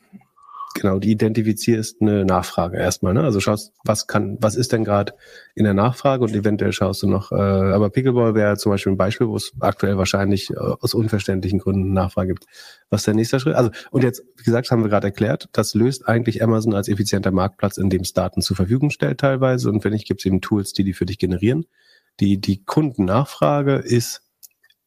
Genau, 0.74 1.00
die 1.00 1.12
identifizierst 1.12 2.02
eine 2.02 2.26
Nachfrage 2.26 2.78
erstmal. 2.78 3.14
Ne? 3.14 3.24
Also 3.24 3.40
schaust, 3.40 3.74
was 3.84 4.08
kann, 4.08 4.38
was 4.40 4.56
ist 4.56 4.72
denn 4.72 4.84
gerade 4.84 5.14
in 5.56 5.64
der 5.64 5.74
Nachfrage 5.74 6.24
und 6.24 6.34
eventuell 6.34 6.72
schaust 6.72 7.04
du 7.04 7.08
noch. 7.08 7.32
Äh, 7.32 7.36
aber 7.36 7.90
Pickleball 7.90 8.36
wäre 8.36 8.58
zum 8.58 8.72
Beispiel 8.72 8.94
ein 8.94 8.98
Beispiel, 8.98 9.28
wo 9.28 9.36
es 9.36 9.52
aktuell 9.60 9.98
wahrscheinlich 9.98 10.50
äh, 10.52 10.56
aus 10.56 10.94
unverständlichen 10.94 11.60
Gründen 11.60 11.94
Nachfrage 11.94 12.34
gibt. 12.34 12.46
Was 12.90 13.02
ist 13.02 13.08
der 13.08 13.14
nächste 13.16 13.40
Schritt? 13.40 13.56
Also 13.56 13.72
und 13.92 14.04
jetzt, 14.04 14.24
wie 14.38 14.44
gesagt, 14.44 14.72
haben 14.72 14.84
wir 14.84 14.90
gerade 14.90 15.08
erklärt, 15.08 15.50
das 15.52 15.74
löst 15.74 16.08
eigentlich 16.08 16.44
Amazon 16.44 16.74
als 16.74 16.88
effizienter 16.88 17.32
Marktplatz, 17.32 17.78
in 17.78 17.90
dem 17.90 18.02
es 18.02 18.14
Daten 18.14 18.42
zur 18.42 18.56
Verfügung 18.56 18.90
stellt 18.90 19.20
teilweise 19.20 19.70
und 19.70 19.84
wenn 19.84 19.94
nicht, 19.94 20.08
gibt 20.08 20.22
es 20.22 20.26
eben 20.26 20.42
Tools, 20.42 20.74
die 20.74 20.84
die 20.84 20.94
für 20.94 21.06
dich 21.06 21.20
generieren. 21.20 21.66
Die 22.20 22.40
die 22.40 22.64
Kundennachfrage 22.64 23.76
ist 23.76 24.22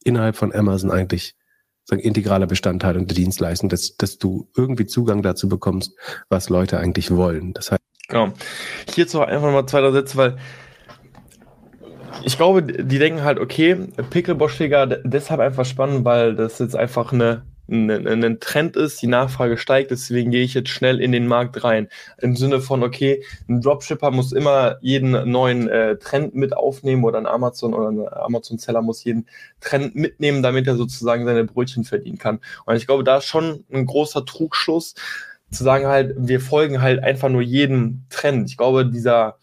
innerhalb 0.04 0.36
von 0.36 0.54
Amazon 0.54 0.90
eigentlich 0.90 1.34
sagen, 1.84 2.02
integraler 2.02 2.46
Bestandteil 2.46 2.96
und 2.96 3.16
Dienstleistung, 3.16 3.68
dass, 3.68 3.96
dass 3.96 4.18
du 4.18 4.48
irgendwie 4.56 4.86
Zugang 4.86 5.22
dazu 5.22 5.48
bekommst, 5.48 5.92
was 6.28 6.48
Leute 6.48 6.78
eigentlich 6.78 7.10
wollen. 7.10 7.52
Das 7.52 7.72
heißt, 7.72 7.82
genau. 8.08 8.32
Hierzu 8.94 9.20
einfach 9.20 9.52
mal 9.52 9.66
zwei, 9.66 9.90
Sätze, 9.92 10.16
weil 10.16 10.36
ich 12.24 12.36
glaube, 12.36 12.62
die 12.62 12.98
denken 12.98 13.22
halt, 13.22 13.38
okay, 13.38 13.76
Pickleball-Schläger 14.10 14.86
deshalb 15.04 15.40
einfach 15.40 15.64
spannend, 15.64 16.04
weil 16.04 16.34
das 16.36 16.58
jetzt 16.58 16.76
einfach 16.76 17.12
eine 17.12 17.44
ein 17.68 18.38
Trend 18.40 18.76
ist, 18.76 19.00
die 19.00 19.06
Nachfrage 19.06 19.56
steigt, 19.56 19.90
deswegen 19.90 20.30
gehe 20.30 20.44
ich 20.44 20.54
jetzt 20.54 20.68
schnell 20.68 21.00
in 21.00 21.12
den 21.12 21.26
Markt 21.26 21.64
rein. 21.64 21.88
Im 22.18 22.36
Sinne 22.36 22.60
von, 22.60 22.82
okay, 22.82 23.24
ein 23.48 23.60
Dropshipper 23.60 24.10
muss 24.10 24.32
immer 24.32 24.76
jeden 24.82 25.30
neuen 25.30 25.68
äh, 25.68 25.96
Trend 25.96 26.34
mit 26.34 26.54
aufnehmen 26.54 27.04
oder 27.04 27.18
ein 27.18 27.26
Amazon 27.26 27.72
oder 27.72 27.88
ein 27.90 28.06
Amazon-Seller 28.06 28.82
muss 28.82 29.04
jeden 29.04 29.26
Trend 29.60 29.94
mitnehmen, 29.94 30.42
damit 30.42 30.66
er 30.66 30.76
sozusagen 30.76 31.24
seine 31.24 31.44
Brötchen 31.44 31.84
verdienen 31.84 32.18
kann. 32.18 32.40
Und 32.66 32.76
ich 32.76 32.86
glaube, 32.86 33.04
da 33.04 33.18
ist 33.18 33.26
schon 33.26 33.64
ein 33.72 33.86
großer 33.86 34.26
Trugschluss, 34.26 34.94
zu 35.50 35.64
sagen 35.64 35.86
halt, 35.86 36.14
wir 36.16 36.40
folgen 36.40 36.82
halt 36.82 37.02
einfach 37.02 37.28
nur 37.28 37.42
jedem 37.42 38.04
Trend. 38.10 38.50
Ich 38.50 38.56
glaube, 38.56 38.86
dieser, 38.86 39.38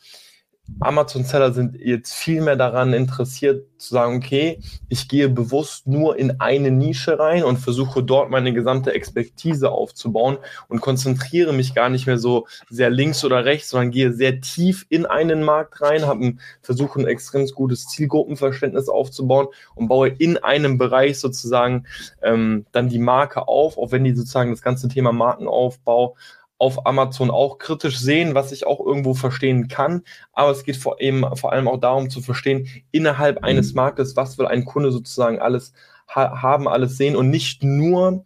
Amazon-Seller 0.80 1.54
sind 1.54 1.76
jetzt 1.80 2.14
viel 2.14 2.42
mehr 2.42 2.56
daran 2.56 2.94
interessiert 2.94 3.66
zu 3.78 3.96
sagen, 3.96 4.18
okay, 4.18 4.60
ich 4.90 5.08
gehe 5.08 5.28
bewusst 5.28 5.88
nur 5.88 6.18
in 6.18 6.40
eine 6.40 6.72
Nische 6.72 7.18
rein 7.20 7.44
und 7.44 7.58
versuche 7.58 8.04
dort 8.04 8.30
meine 8.30 8.54
gesamte 8.54 8.94
Expertise 8.94 9.72
aufzubauen 9.72 10.38
und 10.68 10.82
konzentriere 10.82 11.52
mich 11.52 11.74
gar 11.74 11.90
nicht 11.90 12.06
mehr 12.06 12.20
so 12.20 12.48
sehr 12.70 12.90
links 12.90 13.26
oder 13.26 13.44
rechts, 13.44 13.70
sondern 13.70 13.92
gehe 13.92 14.14
sehr 14.14 14.40
tief 14.42 14.86
in 14.90 15.06
einen 15.06 15.44
Markt 15.44 15.82
rein, 15.82 16.06
habe 16.06 16.36
versuche 16.62 17.00
ein 17.00 17.08
extrem 17.08 17.48
gutes 17.48 17.88
Zielgruppenverständnis 17.88 18.88
aufzubauen 18.88 19.48
und 19.74 19.88
baue 19.88 20.10
in 20.10 20.38
einem 20.38 20.78
Bereich 20.78 21.20
sozusagen 21.20 21.86
ähm, 22.22 22.66
dann 22.72 22.90
die 22.90 23.00
Marke 23.00 23.48
auf, 23.48 23.78
auch 23.78 23.92
wenn 23.92 24.04
die 24.04 24.16
sozusagen 24.16 24.52
das 24.52 24.62
ganze 24.62 24.88
Thema 24.88 25.12
Markenaufbau 25.12 26.16
auf 26.62 26.86
Amazon 26.86 27.32
auch 27.32 27.58
kritisch 27.58 27.98
sehen, 27.98 28.36
was 28.36 28.52
ich 28.52 28.68
auch 28.68 28.80
irgendwo 28.86 29.16
verstehen 29.16 29.68
kann. 29.68 30.04
Aber 30.32 30.52
es 30.52 30.64
geht 30.64 30.78
vor, 30.78 31.02
eben, 31.02 31.26
vor 31.36 31.52
allem 31.52 31.68
auch 31.68 31.80
darum 31.80 32.12
zu 32.12 32.22
verstehen, 32.22 32.68
innerhalb 32.92 33.44
eines 33.44 33.72
mhm. 33.72 33.78
Marktes, 33.78 34.16
was 34.16 34.38
will 34.38 34.46
ein 34.46 34.64
Kunde 34.64 34.92
sozusagen 34.92 35.40
alles 35.40 35.74
ha 36.08 36.44
haben, 36.44 36.68
alles 36.68 36.98
sehen 36.98 37.16
und 37.16 37.32
nicht 37.32 37.64
nur 37.64 38.26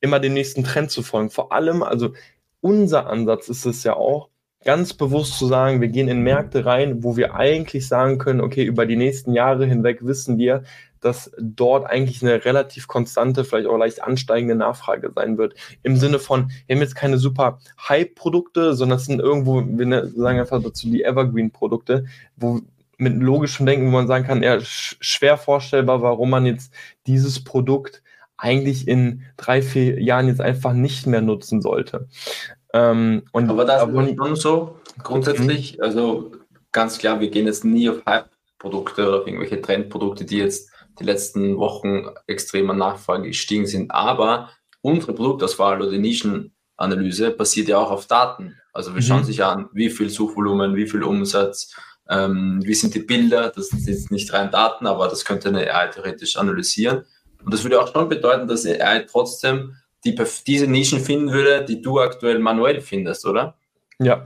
immer 0.00 0.18
dem 0.18 0.34
nächsten 0.34 0.64
Trend 0.64 0.90
zu 0.90 1.04
folgen. 1.04 1.30
Vor 1.30 1.52
allem, 1.52 1.84
also 1.84 2.14
unser 2.60 3.06
Ansatz 3.06 3.48
ist 3.48 3.64
es 3.64 3.84
ja 3.84 3.94
auch, 3.94 4.28
ganz 4.64 4.92
bewusst 4.92 5.38
zu 5.38 5.46
sagen, 5.46 5.80
wir 5.80 5.88
gehen 5.88 6.08
in 6.08 6.22
Märkte 6.22 6.64
rein, 6.64 7.02
wo 7.04 7.16
wir 7.16 7.34
eigentlich 7.34 7.86
sagen 7.86 8.18
können, 8.18 8.40
okay, 8.40 8.64
über 8.64 8.86
die 8.86 8.96
nächsten 8.96 9.32
Jahre 9.32 9.66
hinweg 9.66 10.04
wissen 10.04 10.38
wir, 10.38 10.64
dass 11.00 11.30
dort 11.40 11.86
eigentlich 11.86 12.22
eine 12.22 12.44
relativ 12.44 12.88
konstante, 12.88 13.44
vielleicht 13.44 13.68
auch 13.68 13.76
leicht 13.76 14.02
ansteigende 14.02 14.56
Nachfrage 14.56 15.12
sein 15.14 15.38
wird. 15.38 15.54
Im 15.82 15.96
Sinne 15.96 16.18
von, 16.18 16.50
wir 16.66 16.74
haben 16.74 16.82
jetzt 16.82 16.96
keine 16.96 17.18
super 17.18 17.60
Hype-Produkte, 17.88 18.74
sondern 18.74 18.98
es 18.98 19.04
sind 19.04 19.20
irgendwo, 19.20 19.62
wir 19.64 19.86
ne, 19.86 20.06
sagen 20.08 20.40
einfach 20.40 20.62
dazu 20.62 20.88
die 20.90 21.04
Evergreen-Produkte, 21.04 22.06
wo 22.36 22.60
mit 22.98 23.14
logischem 23.22 23.64
Denken, 23.64 23.86
wo 23.86 23.92
man 23.92 24.08
sagen 24.08 24.26
kann, 24.26 24.42
ja, 24.42 24.58
schwer 24.60 25.38
vorstellbar, 25.38 26.02
warum 26.02 26.30
man 26.30 26.46
jetzt 26.46 26.74
dieses 27.06 27.44
Produkt 27.44 28.02
eigentlich 28.36 28.88
in 28.88 29.22
drei, 29.36 29.62
vier 29.62 30.02
Jahren 30.02 30.28
jetzt 30.28 30.40
einfach 30.40 30.72
nicht 30.72 31.06
mehr 31.06 31.20
nutzen 31.20 31.62
sollte. 31.62 32.08
Ähm, 32.74 33.22
aber 33.32 33.64
das 33.64 33.88
ist 33.88 34.16
schon 34.16 34.36
so 34.36 34.80
grundsätzlich, 35.02 35.78
mhm. 35.78 35.84
also 35.84 36.32
ganz 36.72 36.98
klar, 36.98 37.20
wir 37.20 37.30
gehen 37.30 37.46
jetzt 37.46 37.64
nie 37.64 37.88
auf 37.88 38.04
Hype-Produkte 38.06 39.08
oder 39.08 39.20
auf 39.20 39.26
irgendwelche 39.26 39.60
Trendprodukte, 39.60 40.24
die 40.24 40.38
jetzt 40.38 40.70
die 40.98 41.04
letzten 41.04 41.56
Wochen 41.58 42.06
extrem 42.26 42.70
an 42.70 42.78
Nachfrage 42.78 43.28
gestiegen 43.28 43.66
sind. 43.66 43.90
Aber 43.90 44.50
unsere 44.82 45.12
Produktauswahl 45.12 45.80
oder 45.80 45.90
die 45.90 45.98
Nischenanalyse 45.98 47.30
basiert 47.30 47.68
ja 47.68 47.78
auch 47.78 47.90
auf 47.90 48.06
Daten. 48.06 48.56
Also 48.72 48.94
wir 48.94 49.00
mhm. 49.00 49.06
schauen 49.06 49.24
sich 49.24 49.42
an, 49.42 49.68
wie 49.72 49.90
viel 49.90 50.10
Suchvolumen, 50.10 50.76
wie 50.76 50.88
viel 50.88 51.02
Umsatz, 51.02 51.74
ähm, 52.08 52.60
wie 52.64 52.74
sind 52.74 52.94
die 52.94 53.00
Bilder. 53.00 53.50
Das 53.54 53.68
sind 53.68 53.86
jetzt 53.86 54.10
nicht 54.10 54.32
rein 54.32 54.50
Daten, 54.50 54.86
aber 54.86 55.08
das 55.08 55.24
könnte 55.24 55.48
eine 55.48 55.72
AI 55.72 55.88
theoretisch 55.88 56.36
analysieren. 56.36 57.04
Und 57.44 57.54
das 57.54 57.62
würde 57.62 57.80
auch 57.80 57.92
schon 57.92 58.08
bedeuten, 58.08 58.48
dass 58.48 58.66
AI 58.66 59.06
trotzdem 59.08 59.76
die, 60.04 60.16
diese 60.46 60.66
Nischen 60.66 61.00
finden 61.00 61.32
würde, 61.32 61.64
die 61.64 61.82
du 61.82 62.00
aktuell 62.00 62.38
manuell 62.38 62.80
findest, 62.80 63.26
oder? 63.26 63.56
Ja. 63.98 64.24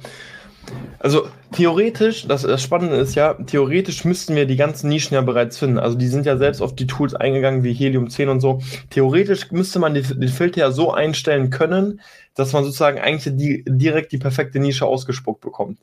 Also 0.99 1.27
theoretisch, 1.51 2.29
das, 2.29 2.43
das, 2.43 2.63
Spannende 2.63 2.97
ist 2.97 3.17
ja, 3.17 3.35
theoretisch 3.35 4.05
müssten 4.05 4.37
wir 4.37 4.47
die 4.47 4.57
ganzen 4.57 4.89
Nischen 4.89 5.15
ja 5.15 5.21
bereits 5.21 5.59
finden. 5.59 5.79
Also 5.79 5.99
die 5.99 6.07
sind 6.07 6.25
ja 6.25 6.37
selbst 6.37 6.61
auf 6.61 6.75
die 6.77 6.87
Tools 6.87 7.15
eingegangen 7.15 7.65
wie 7.65 7.73
Helium 7.73 8.09
10 8.09 8.29
und 8.29 8.41
so. 8.41 8.61
Theoretisch 8.91 9.51
müsste 9.51 9.81
man 9.81 9.95
die, 9.95 10.03
den 10.03 10.29
Filter 10.29 10.61
ja 10.61 10.71
so 10.71 10.93
einstellen 10.93 11.51
können, 11.51 12.01
dass 12.35 12.53
man 12.53 12.65
sozusagen 12.65 13.01
eigentlich 13.01 13.35
die, 13.37 13.65
direkt 13.67 14.13
die 14.13 14.19
perfekte 14.19 14.61
Nische 14.61 14.87
ausgespuckt 14.87 15.41
bekommt. 15.41 15.81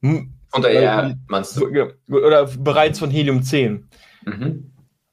Von 0.00 0.62
der 0.62 0.96
AI, 0.98 1.16
meinst 1.28 1.56
du? 1.56 1.68
Oder 2.08 2.46
bereits 2.58 2.98
von 2.98 3.10
Helium 3.10 3.42
10. 3.42 3.88
Mhm. 4.24 4.67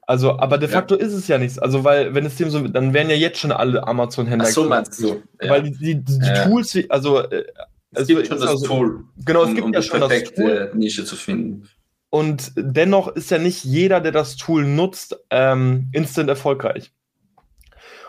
Also, 0.07 0.37
aber 0.37 0.57
de 0.57 0.69
facto 0.69 0.95
ja. 0.95 1.01
ist 1.01 1.13
es 1.13 1.27
ja 1.27 1.37
nichts. 1.37 1.57
Also, 1.57 1.83
weil, 1.83 2.13
wenn 2.13 2.25
es 2.25 2.35
dem 2.35 2.49
so, 2.49 2.67
dann 2.67 2.93
wären 2.93 3.09
ja 3.09 3.15
jetzt 3.15 3.39
schon 3.39 3.51
alle 3.51 3.87
Amazon-Händler. 3.87 4.47
Ach 4.47 4.53
so 4.53 4.63
meinst 4.65 5.01
du. 5.01 5.21
Ja. 5.41 5.49
Weil 5.49 5.63
die, 5.63 5.71
die, 5.71 6.03
die 6.03 6.25
ja. 6.25 6.47
Tools, 6.47 6.77
also. 6.89 7.19
Äh, 7.19 7.45
es 7.91 7.99
also, 7.99 8.15
gibt 8.15 8.27
schon 8.27 8.39
das 8.39 8.49
also, 8.49 8.65
Tool. 8.65 9.05
Genau, 9.25 9.43
es 9.43 9.49
um, 9.49 9.55
gibt 9.55 9.67
um 9.67 9.73
ja 9.73 9.81
schon 9.81 10.01
das 10.01 10.23
Tool. 10.33 10.71
Nische 10.75 11.05
zu 11.05 11.15
finden. 11.15 11.69
Und 12.09 12.51
dennoch 12.55 13.07
ist 13.09 13.31
ja 13.31 13.37
nicht 13.37 13.63
jeder, 13.63 13.99
der 13.99 14.11
das 14.11 14.35
Tool 14.37 14.65
nutzt, 14.65 15.17
ähm, 15.31 15.89
instant 15.91 16.29
erfolgreich. 16.29 16.91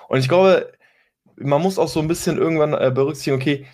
Und 0.09 0.18
ich 0.18 0.28
glaube, 0.28 0.72
man 1.37 1.62
muss 1.62 1.78
auch 1.78 1.88
so 1.88 2.00
ein 2.00 2.09
bisschen 2.09 2.38
irgendwann 2.38 2.74
äh, 2.74 2.90
berücksichtigen, 2.94 3.37
okay, 3.37 3.66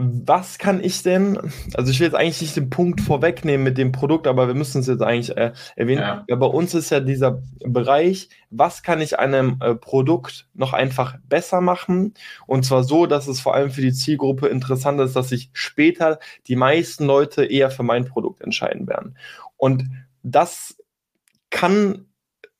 was 0.00 0.58
kann 0.58 0.80
ich 0.82 1.02
denn, 1.02 1.40
also 1.74 1.90
ich 1.90 1.98
will 1.98 2.06
jetzt 2.06 2.14
eigentlich 2.14 2.40
nicht 2.40 2.54
den 2.54 2.70
Punkt 2.70 3.00
vorwegnehmen 3.00 3.64
mit 3.64 3.78
dem 3.78 3.90
Produkt, 3.90 4.28
aber 4.28 4.46
wir 4.46 4.54
müssen 4.54 4.80
es 4.80 4.86
jetzt 4.86 5.02
eigentlich 5.02 5.36
äh, 5.36 5.50
erwähnen. 5.74 6.02
Ja. 6.02 6.24
ja. 6.28 6.36
bei 6.36 6.46
uns 6.46 6.72
ist 6.72 6.90
ja 6.90 7.00
dieser 7.00 7.42
Bereich, 7.66 8.28
was 8.48 8.84
kann 8.84 9.00
ich 9.00 9.18
einem 9.18 9.56
äh, 9.60 9.74
Produkt 9.74 10.46
noch 10.54 10.72
einfach 10.72 11.16
besser 11.28 11.60
machen? 11.60 12.14
Und 12.46 12.64
zwar 12.64 12.84
so, 12.84 13.06
dass 13.06 13.26
es 13.26 13.40
vor 13.40 13.56
allem 13.56 13.72
für 13.72 13.80
die 13.80 13.92
Zielgruppe 13.92 14.46
interessant 14.46 15.00
ist, 15.00 15.16
dass 15.16 15.30
sich 15.30 15.50
später 15.52 16.20
die 16.46 16.54
meisten 16.54 17.04
Leute 17.04 17.44
eher 17.44 17.72
für 17.72 17.82
mein 17.82 18.04
Produkt 18.04 18.40
entscheiden 18.40 18.86
werden. 18.86 19.18
Und 19.56 19.82
das 20.22 20.76
kann 21.50 22.06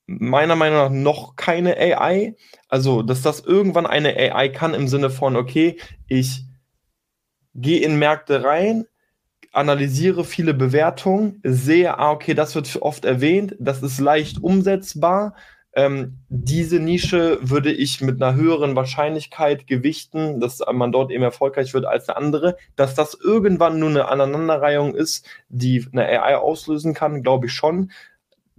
meiner 0.07 0.57
Meinung 0.57 0.77
nach 0.77 0.89
noch 0.89 1.37
keine 1.37 1.77
AI. 1.77 2.35
Also, 2.67 3.01
dass 3.01 3.21
das 3.21 3.39
irgendwann 3.39 3.85
eine 3.85 4.17
AI 4.17 4.49
kann 4.49 4.73
im 4.73 4.89
Sinne 4.89 5.09
von, 5.09 5.37
okay, 5.37 5.77
ich 6.09 6.48
gehe 7.55 7.81
in 7.81 7.97
Märkte 7.97 8.43
rein, 8.43 8.85
analysiere 9.51 10.23
viele 10.23 10.53
Bewertungen, 10.53 11.41
sehe, 11.43 11.97
ah, 11.97 12.11
okay, 12.11 12.33
das 12.33 12.55
wird 12.55 12.81
oft 12.81 13.05
erwähnt, 13.05 13.55
das 13.59 13.81
ist 13.81 13.99
leicht 13.99 14.41
umsetzbar. 14.43 15.35
Ähm, 15.73 16.19
diese 16.29 16.79
Nische 16.79 17.37
würde 17.41 17.71
ich 17.71 18.01
mit 18.01 18.21
einer 18.21 18.35
höheren 18.35 18.75
Wahrscheinlichkeit 18.75 19.67
gewichten, 19.67 20.39
dass 20.39 20.59
man 20.71 20.91
dort 20.91 21.11
eben 21.11 21.23
erfolgreich 21.23 21.73
wird 21.73 21.85
als 21.85 22.09
eine 22.09 22.17
andere. 22.17 22.57
Dass 22.75 22.95
das 22.95 23.13
irgendwann 23.13 23.79
nur 23.79 23.89
eine 23.89 24.07
Aneinanderreihung 24.07 24.95
ist, 24.95 25.27
die 25.47 25.85
eine 25.91 26.07
AI 26.07 26.37
auslösen 26.37 26.93
kann, 26.93 27.21
glaube 27.21 27.47
ich 27.47 27.53
schon 27.53 27.91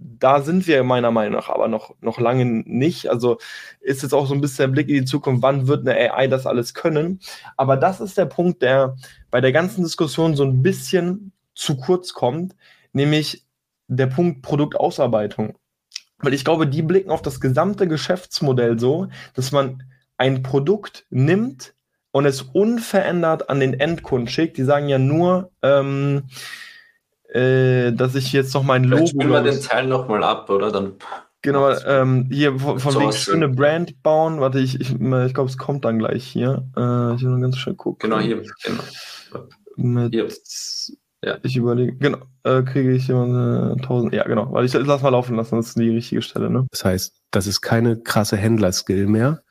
da 0.01 0.41
sind 0.41 0.65
wir 0.67 0.83
meiner 0.83 1.11
Meinung 1.11 1.33
nach 1.33 1.49
aber 1.49 1.67
noch, 1.67 1.95
noch 2.01 2.19
lange 2.19 2.45
nicht. 2.45 3.09
Also 3.09 3.37
ist 3.79 4.01
jetzt 4.01 4.13
auch 4.13 4.25
so 4.25 4.33
ein 4.33 4.41
bisschen 4.41 4.67
der 4.67 4.73
Blick 4.73 4.89
in 4.89 4.95
die 4.95 5.05
Zukunft, 5.05 5.43
wann 5.43 5.67
wird 5.67 5.87
eine 5.87 6.13
AI 6.13 6.27
das 6.27 6.47
alles 6.47 6.73
können. 6.73 7.19
Aber 7.55 7.77
das 7.77 8.01
ist 8.01 8.17
der 8.17 8.25
Punkt, 8.25 8.61
der 8.61 8.95
bei 9.29 9.41
der 9.41 9.51
ganzen 9.51 9.83
Diskussion 9.83 10.35
so 10.35 10.43
ein 10.43 10.63
bisschen 10.63 11.31
zu 11.53 11.77
kurz 11.77 12.13
kommt, 12.13 12.55
nämlich 12.93 13.45
der 13.87 14.07
Punkt 14.07 14.41
Produktausarbeitung. 14.41 15.57
Weil 16.17 16.33
ich 16.33 16.45
glaube, 16.45 16.67
die 16.67 16.81
blicken 16.81 17.11
auf 17.11 17.21
das 17.21 17.39
gesamte 17.39 17.87
Geschäftsmodell 17.87 18.79
so, 18.79 19.07
dass 19.35 19.51
man 19.51 19.83
ein 20.17 20.43
Produkt 20.43 21.05
nimmt 21.09 21.73
und 22.11 22.25
es 22.25 22.41
unverändert 22.41 23.49
an 23.49 23.59
den 23.59 23.73
Endkunden 23.73 24.27
schickt. 24.27 24.57
Die 24.57 24.63
sagen 24.63 24.87
ja 24.87 24.99
nur, 24.99 25.51
ähm, 25.61 26.23
äh, 27.31 27.91
dass 27.91 28.15
ich 28.15 28.31
jetzt 28.33 28.53
noch 28.53 28.63
mein 28.63 28.83
Logo. 28.83 29.07
Spielen 29.07 29.29
wir 29.29 29.41
den 29.41 29.61
Teil 29.61 29.87
nochmal 29.87 30.23
ab, 30.23 30.49
oder? 30.49 30.71
Dann 30.71 30.93
Genau, 31.43 31.71
ähm, 31.87 32.27
hier 32.31 32.59
von, 32.59 32.79
von 32.79 32.99
wegen 32.99 33.13
schöne 33.13 33.49
Brand 33.49 34.03
bauen. 34.03 34.39
Warte, 34.39 34.59
ich, 34.59 34.79
ich, 34.79 34.91
ich 34.91 34.97
glaube, 35.33 35.49
es 35.49 35.57
kommt 35.57 35.85
dann 35.85 35.97
gleich 35.97 36.23
hier. 36.23 36.67
Äh, 36.77 37.15
ich 37.15 37.23
will 37.23 37.31
nur 37.31 37.39
ganz 37.39 37.57
schnell 37.57 37.75
gucken. 37.75 38.09
Genau, 38.09 38.21
hier. 38.21 38.43
Genau. 38.63 38.83
Mit, 39.75 40.13
hier. 40.13 40.27
Ja. 41.23 41.37
Ich 41.43 41.55
überlege, 41.55 41.95
genau, 41.97 42.19
äh, 42.43 42.61
kriege 42.63 42.93
ich 42.93 43.09
immer 43.09 43.73
äh, 43.75 43.81
1000. 43.81 44.13
Ja, 44.13 44.23
genau, 44.23 44.51
weil 44.51 44.65
ich 44.65 44.73
lass 44.73 45.01
mal 45.01 45.09
laufen 45.09 45.35
lassen, 45.35 45.55
das 45.55 45.69
ist 45.69 45.79
die 45.79 45.89
richtige 45.89 46.21
Stelle. 46.21 46.49
Ne? 46.49 46.65
Das 46.71 46.83
heißt, 46.83 47.13
das 47.31 47.47
ist 47.47 47.61
keine 47.61 47.99
krasse 47.99 48.37
Händler-Skill 48.37 49.07
mehr, 49.07 49.43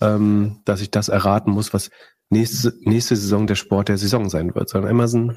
ähm, 0.00 0.60
dass 0.64 0.82
ich 0.82 0.90
das 0.90 1.08
erraten 1.08 1.50
muss, 1.50 1.72
was 1.72 1.90
nächste, 2.34 2.74
nächste 2.82 3.16
Saison 3.16 3.46
der 3.46 3.54
Sport 3.54 3.88
der 3.88 3.98
Saison 3.98 4.28
sein 4.28 4.54
wird, 4.54 4.68
sondern 4.68 4.90
Amazon, 4.90 5.36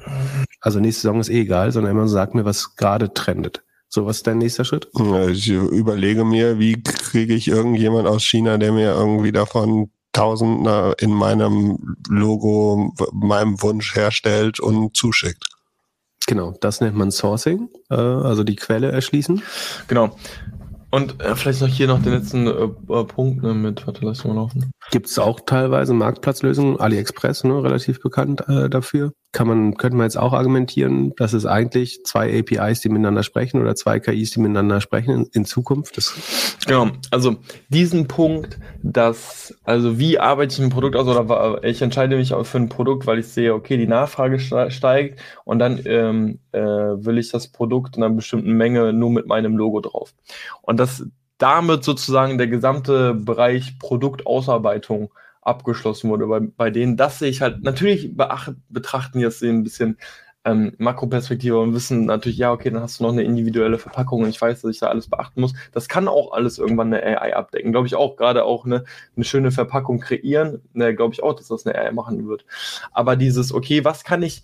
also 0.60 0.80
nächste 0.80 1.02
Saison 1.02 1.20
ist 1.20 1.30
eh 1.30 1.40
egal, 1.40 1.72
sondern 1.72 1.92
Amazon 1.92 2.08
sagt 2.08 2.34
mir, 2.34 2.44
was 2.44 2.76
gerade 2.76 3.12
trendet. 3.14 3.62
So, 3.88 4.04
was 4.04 4.18
ist 4.18 4.26
dein 4.26 4.38
nächster 4.38 4.64
Schritt? 4.64 4.88
Ich 5.30 5.48
überlege 5.48 6.24
mir, 6.24 6.58
wie 6.58 6.82
kriege 6.82 7.32
ich 7.32 7.48
irgendjemand 7.48 8.06
aus 8.06 8.22
China, 8.22 8.58
der 8.58 8.72
mir 8.72 8.92
irgendwie 8.92 9.32
davon 9.32 9.90
tausend 10.12 10.68
in 11.00 11.12
meinem 11.12 11.96
Logo, 12.08 12.92
meinem 13.12 13.62
Wunsch 13.62 13.94
herstellt 13.94 14.60
und 14.60 14.94
zuschickt. 14.94 15.46
Genau, 16.26 16.54
das 16.60 16.82
nennt 16.82 16.96
man 16.96 17.10
Sourcing, 17.10 17.70
äh, 17.88 17.94
also 17.94 18.44
die 18.44 18.56
Quelle 18.56 18.92
erschließen. 18.92 19.42
Genau. 19.86 20.14
Und 20.90 21.22
äh, 21.22 21.36
vielleicht 21.36 21.60
noch 21.60 21.68
hier 21.68 21.86
noch 21.86 22.02
den 22.02 22.14
letzten 22.14 22.46
äh, 22.46 22.50
äh 22.50 23.04
Punkt 23.04 23.42
ne, 23.42 23.52
mit, 23.52 23.86
warte, 23.86 24.04
lass 24.04 24.24
mal 24.24 24.34
laufen. 24.34 24.70
Gibt 24.90 25.06
es 25.06 25.18
auch 25.18 25.40
teilweise 25.44 25.92
Marktplatzlösungen, 25.92 26.80
AliExpress, 26.80 27.44
ne, 27.44 27.62
relativ 27.62 28.00
bekannt 28.00 28.44
äh, 28.48 28.70
dafür. 28.70 29.12
Kann 29.30 29.46
man, 29.46 29.76
könnte 29.76 29.96
man 29.96 30.06
jetzt 30.06 30.16
auch 30.16 30.32
argumentieren, 30.32 31.14
dass 31.16 31.34
es 31.34 31.44
eigentlich 31.44 32.02
zwei 32.04 32.38
APIs, 32.38 32.80
die 32.80 32.88
miteinander 32.88 33.22
sprechen 33.22 33.60
oder 33.60 33.74
zwei 33.74 34.00
KIs, 34.00 34.30
die 34.30 34.40
miteinander 34.40 34.80
sprechen 34.80 35.10
in, 35.10 35.26
in 35.34 35.44
Zukunft? 35.44 35.98
Das 35.98 36.56
genau, 36.66 36.88
also 37.10 37.36
diesen 37.68 38.08
Punkt, 38.08 38.58
dass, 38.82 39.54
also 39.64 39.98
wie 39.98 40.18
arbeite 40.18 40.54
ich 40.54 40.60
ein 40.60 40.70
Produkt 40.70 40.96
aus 40.96 41.06
oder 41.06 41.62
ich 41.62 41.82
entscheide 41.82 42.16
mich 42.16 42.32
auch 42.32 42.46
für 42.46 42.56
ein 42.56 42.70
Produkt, 42.70 43.06
weil 43.06 43.18
ich 43.18 43.28
sehe, 43.28 43.52
okay, 43.52 43.76
die 43.76 43.86
Nachfrage 43.86 44.38
steigt 44.40 45.20
und 45.44 45.58
dann 45.58 45.80
ähm, 45.84 46.38
äh, 46.52 46.60
will 46.60 47.18
ich 47.18 47.30
das 47.30 47.48
Produkt 47.48 47.98
in 47.98 48.02
einer 48.02 48.14
bestimmten 48.14 48.52
Menge 48.52 48.94
nur 48.94 49.10
mit 49.10 49.26
meinem 49.26 49.58
Logo 49.58 49.80
drauf. 49.80 50.14
Und 50.62 50.80
das 50.80 51.04
damit 51.38 51.84
sozusagen 51.84 52.36
der 52.36 52.48
gesamte 52.48 53.14
Bereich 53.14 53.78
Produktausarbeitung 53.78 55.10
abgeschlossen 55.42 56.10
wurde. 56.10 56.26
Bei, 56.26 56.40
bei 56.40 56.70
denen, 56.70 56.96
das 56.96 57.18
sehe 57.18 57.30
ich 57.30 57.42
halt, 57.42 57.62
natürlich 57.62 58.16
beacht, 58.16 58.54
betrachten 58.68 59.20
jetzt 59.20 59.42
ein 59.42 59.62
bisschen 59.64 59.98
ähm, 60.44 60.72
Makroperspektive 60.78 61.58
und 61.58 61.74
wissen 61.74 62.06
natürlich, 62.06 62.38
ja, 62.38 62.52
okay, 62.52 62.70
dann 62.70 62.82
hast 62.82 63.00
du 63.00 63.04
noch 63.04 63.12
eine 63.12 63.22
individuelle 63.22 63.78
Verpackung 63.78 64.22
und 64.22 64.28
ich 64.28 64.40
weiß, 64.40 64.62
dass 64.62 64.70
ich 64.70 64.80
da 64.80 64.88
alles 64.88 65.08
beachten 65.08 65.40
muss. 65.40 65.52
Das 65.72 65.88
kann 65.88 66.08
auch 66.08 66.32
alles 66.32 66.58
irgendwann 66.58 66.92
eine 66.92 67.20
AI 67.20 67.36
abdecken. 67.36 67.72
Glaube 67.72 67.86
ich 67.86 67.94
auch, 67.94 68.16
gerade 68.16 68.44
auch 68.44 68.64
eine, 68.64 68.84
eine 69.16 69.24
schöne 69.24 69.50
Verpackung 69.50 70.00
kreieren, 70.00 70.62
ne, 70.72 70.94
glaube 70.94 71.14
ich 71.14 71.22
auch, 71.22 71.34
dass 71.34 71.48
das 71.48 71.66
eine 71.66 71.76
AI 71.76 71.92
machen 71.92 72.26
wird. 72.28 72.44
Aber 72.92 73.16
dieses, 73.16 73.52
okay, 73.52 73.84
was 73.84 74.04
kann 74.04 74.22
ich, 74.22 74.42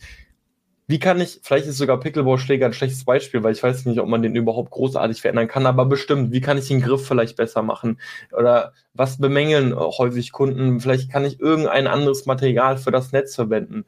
wie 0.86 0.98
kann 0.98 1.18
ich, 1.20 1.40
vielleicht 1.42 1.66
ist 1.66 1.78
sogar 1.78 1.98
Pickleball-Schläger 1.98 2.66
ein 2.66 2.74
schlechtes 2.74 3.04
Beispiel, 3.04 3.42
weil 3.42 3.54
ich 3.54 3.62
weiß 3.62 3.86
nicht, 3.86 3.98
ob 4.00 4.08
man 4.08 4.20
den 4.20 4.36
überhaupt 4.36 4.70
großartig 4.70 5.22
verändern 5.22 5.48
kann, 5.48 5.64
aber 5.64 5.86
bestimmt, 5.86 6.30
wie 6.30 6.42
kann 6.42 6.58
ich 6.58 6.68
den 6.68 6.82
Griff 6.82 7.06
vielleicht 7.06 7.36
besser 7.36 7.62
machen? 7.62 7.98
Oder 8.36 8.74
was 8.92 9.18
bemängeln 9.18 9.74
häufig 9.74 10.32
Kunden? 10.32 10.80
Vielleicht 10.80 11.10
kann 11.10 11.24
ich 11.24 11.40
irgendein 11.40 11.86
anderes 11.86 12.26
Material 12.26 12.76
für 12.76 12.90
das 12.90 13.12
Netz 13.12 13.34
verwenden. 13.34 13.86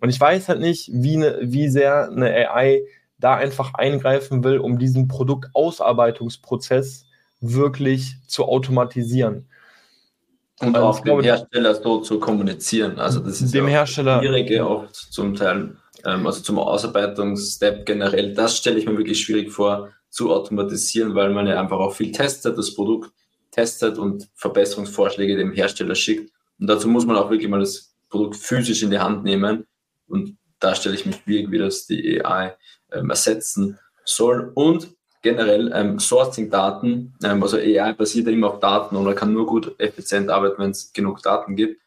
Und 0.00 0.08
ich 0.08 0.20
weiß 0.20 0.48
halt 0.48 0.60
nicht, 0.60 0.88
wie, 0.92 1.16
ne, 1.16 1.38
wie 1.42 1.68
sehr 1.68 2.10
eine 2.10 2.32
AI 2.32 2.82
da 3.18 3.34
einfach 3.34 3.74
eingreifen 3.74 4.44
will, 4.44 4.58
um 4.58 4.78
diesen 4.78 5.08
Produktausarbeitungsprozess 5.08 7.06
wirklich 7.40 8.18
zu 8.28 8.44
automatisieren. 8.44 9.48
Und 10.60 10.76
auch 10.76 11.00
dem 11.00 11.20
Hersteller 11.20 11.74
so 11.74 12.00
zu 12.00 12.18
kommunizieren. 12.18 12.98
Also 12.98 13.20
das 13.20 13.42
ist 13.42 13.52
dem 13.52 13.64
ja 13.64 13.72
Hersteller 13.72 14.20
schwierige 14.20 14.64
auch 14.64 14.90
zum 14.90 15.34
Teil 15.34 15.76
also 16.10 16.40
zum 16.40 16.58
Ausarbeitungsstep 16.58 17.84
generell, 17.84 18.34
das 18.34 18.58
stelle 18.58 18.78
ich 18.78 18.86
mir 18.86 18.96
wirklich 18.96 19.20
schwierig 19.20 19.50
vor 19.50 19.90
zu 20.08 20.32
automatisieren, 20.32 21.14
weil 21.14 21.30
man 21.30 21.46
ja 21.46 21.60
einfach 21.60 21.78
auch 21.78 21.94
viel 21.94 22.12
testet, 22.12 22.56
das 22.56 22.74
Produkt 22.74 23.10
testet 23.50 23.98
und 23.98 24.28
Verbesserungsvorschläge 24.34 25.36
dem 25.36 25.52
Hersteller 25.52 25.94
schickt. 25.94 26.32
Und 26.58 26.68
dazu 26.68 26.88
muss 26.88 27.06
man 27.06 27.16
auch 27.16 27.30
wirklich 27.30 27.50
mal 27.50 27.60
das 27.60 27.94
Produkt 28.08 28.36
physisch 28.36 28.82
in 28.82 28.90
die 28.90 28.98
Hand 28.98 29.24
nehmen. 29.24 29.66
Und 30.06 30.36
da 30.60 30.74
stelle 30.74 30.94
ich 30.94 31.06
mich 31.06 31.16
schwierig, 31.16 31.50
wie 31.50 31.58
das 31.58 31.86
die 31.86 32.24
AI 32.24 32.56
ähm, 32.92 33.10
ersetzen 33.10 33.78
soll. 34.04 34.52
Und 34.54 34.94
generell 35.22 35.72
ähm, 35.74 35.98
Sourcing-Daten, 35.98 37.14
ähm, 37.24 37.42
also 37.42 37.56
AI 37.56 37.92
basiert 37.92 38.26
ja 38.26 38.32
immer 38.32 38.52
auf 38.52 38.60
Daten 38.60 38.96
und 38.96 39.14
kann 39.16 39.32
nur 39.32 39.46
gut 39.46 39.74
effizient 39.78 40.30
arbeiten, 40.30 40.62
wenn 40.62 40.70
es 40.70 40.92
genug 40.92 41.22
Daten 41.22 41.56
gibt. 41.56 41.80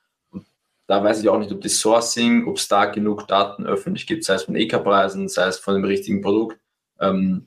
Da 0.89 1.03
weiß 1.03 1.21
ich 1.21 1.29
auch 1.29 1.37
nicht, 1.37 1.51
ob 1.51 1.61
das 1.61 1.79
Sourcing, 1.79 2.47
ob 2.47 2.57
es 2.57 2.67
da 2.67 2.85
genug 2.85 3.27
Daten 3.27 3.67
öffentlich 3.67 4.07
gibt, 4.07 4.23
sei 4.23 4.33
es 4.33 4.43
von 4.45 4.55
EK-Preisen, 4.55 5.29
sei 5.29 5.45
es 5.45 5.59
von 5.59 5.75
dem 5.75 5.85
richtigen 5.85 6.23
Produkt, 6.23 6.57
ähm, 6.99 7.45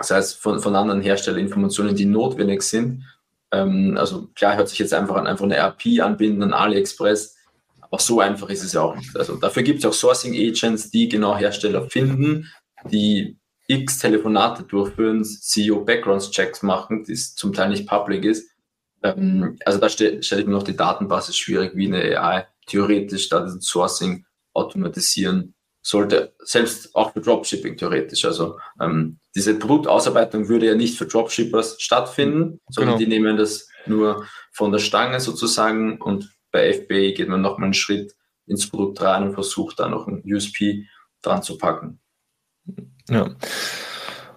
sei 0.00 0.18
es 0.18 0.32
von, 0.32 0.60
von 0.60 0.76
anderen 0.76 1.00
Herstellerinformationen, 1.00 1.96
die 1.96 2.04
notwendig 2.04 2.62
sind, 2.62 3.02
Ähm, 3.50 3.96
also 3.98 4.28
klar 4.36 4.56
hört 4.56 4.68
sich 4.68 4.78
jetzt 4.78 4.94
einfach 4.94 5.16
an, 5.16 5.26
einfach 5.26 5.44
eine 5.44 5.56
RP 5.56 6.00
anbinden 6.00 6.44
an 6.44 6.52
AliExpress, 6.52 7.36
aber 7.80 7.98
so 7.98 8.20
einfach 8.20 8.48
ist 8.48 8.62
es 8.62 8.74
ja 8.74 8.82
auch 8.82 8.94
nicht. 8.94 9.16
Also 9.16 9.36
dafür 9.38 9.64
gibt 9.64 9.80
es 9.80 9.86
auch 9.86 9.92
Sourcing 9.92 10.34
Agents, 10.34 10.92
die 10.92 11.08
genau 11.08 11.36
Hersteller 11.36 11.90
finden, 11.90 12.48
die 12.92 13.38
x 13.66 13.98
Telefonate 13.98 14.62
durchführen, 14.62 15.24
CEO 15.24 15.84
Background 15.84 16.30
Checks 16.30 16.62
machen, 16.62 17.02
die 17.02 17.14
zum 17.14 17.52
Teil 17.52 17.70
nicht 17.70 17.88
public 17.88 18.24
ist. 18.24 18.53
Ähm, 19.04 19.58
also 19.64 19.78
da 19.78 19.88
stelle 19.88 20.22
stell 20.22 20.40
ich 20.40 20.46
mir 20.46 20.52
noch 20.52 20.62
die 20.62 20.76
Datenbasis 20.76 21.36
schwierig, 21.36 21.72
wie 21.76 21.86
eine 21.86 22.18
AI 22.18 22.46
theoretisch 22.66 23.28
da 23.28 23.40
das 23.40 23.58
Sourcing 23.60 24.24
automatisieren 24.54 25.54
sollte, 25.82 26.34
selbst 26.38 26.94
auch 26.94 27.12
für 27.12 27.20
Dropshipping 27.20 27.76
theoretisch. 27.76 28.24
Also 28.24 28.58
ähm, 28.80 29.18
diese 29.34 29.58
Produktausarbeitung 29.58 30.48
würde 30.48 30.66
ja 30.66 30.74
nicht 30.74 30.96
für 30.96 31.06
Dropshippers 31.06 31.80
stattfinden, 31.80 32.60
sondern 32.70 32.96
genau. 32.96 32.98
die 32.98 33.06
nehmen 33.06 33.36
das 33.36 33.68
nur 33.86 34.26
von 34.50 34.72
der 34.72 34.78
Stange 34.78 35.20
sozusagen 35.20 36.00
und 36.00 36.34
bei 36.50 36.72
FBA 36.72 37.12
geht 37.14 37.28
man 37.28 37.42
nochmal 37.42 37.66
einen 37.66 37.74
Schritt 37.74 38.14
ins 38.46 38.70
Produkt 38.70 39.02
rein 39.02 39.24
und 39.24 39.34
versucht 39.34 39.78
da 39.80 39.88
noch 39.88 40.06
ein 40.06 40.22
USP 40.24 40.86
dran 41.20 41.42
zu 41.42 41.58
packen. 41.58 42.00
Ja. 43.08 43.34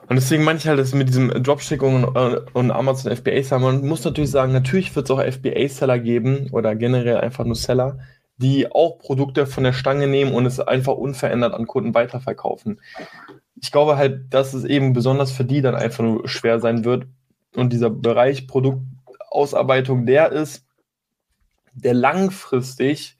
Und 0.09 0.15
deswegen 0.15 0.45
meine 0.45 0.57
ich 0.57 0.67
halt, 0.67 0.79
dass 0.79 0.93
mit 0.93 1.09
diesem 1.09 1.29
Dropshipping 1.43 2.05
und, 2.05 2.55
und 2.55 2.71
Amazon 2.71 3.15
FBA-Seller, 3.15 3.59
man 3.59 3.85
muss 3.85 4.05
natürlich 4.05 4.31
sagen, 4.31 4.53
natürlich 4.53 4.95
wird 4.95 5.05
es 5.05 5.11
auch 5.11 5.21
FBA-Seller 5.21 5.99
geben 5.99 6.49
oder 6.51 6.75
generell 6.75 7.17
einfach 7.17 7.43
nur 7.43 7.55
Seller, 7.55 7.99
die 8.37 8.71
auch 8.71 8.99
Produkte 8.99 9.45
von 9.45 9.65
der 9.65 9.73
Stange 9.73 10.07
nehmen 10.07 10.33
und 10.33 10.45
es 10.45 10.61
einfach 10.61 10.93
unverändert 10.93 11.53
an 11.53 11.67
Kunden 11.67 11.93
weiterverkaufen. 11.93 12.79
Ich 13.55 13.71
glaube 13.71 13.97
halt, 13.97 14.33
dass 14.33 14.53
es 14.53 14.63
eben 14.63 14.93
besonders 14.93 15.31
für 15.31 15.43
die 15.43 15.61
dann 15.61 15.75
einfach 15.75 16.03
nur 16.03 16.27
schwer 16.27 16.59
sein 16.61 16.85
wird. 16.85 17.07
Und 17.55 17.73
dieser 17.73 17.89
Bereich 17.89 18.47
Produktausarbeitung, 18.47 20.05
der 20.05 20.31
ist, 20.31 20.63
der 21.73 21.93
langfristig 21.93 23.16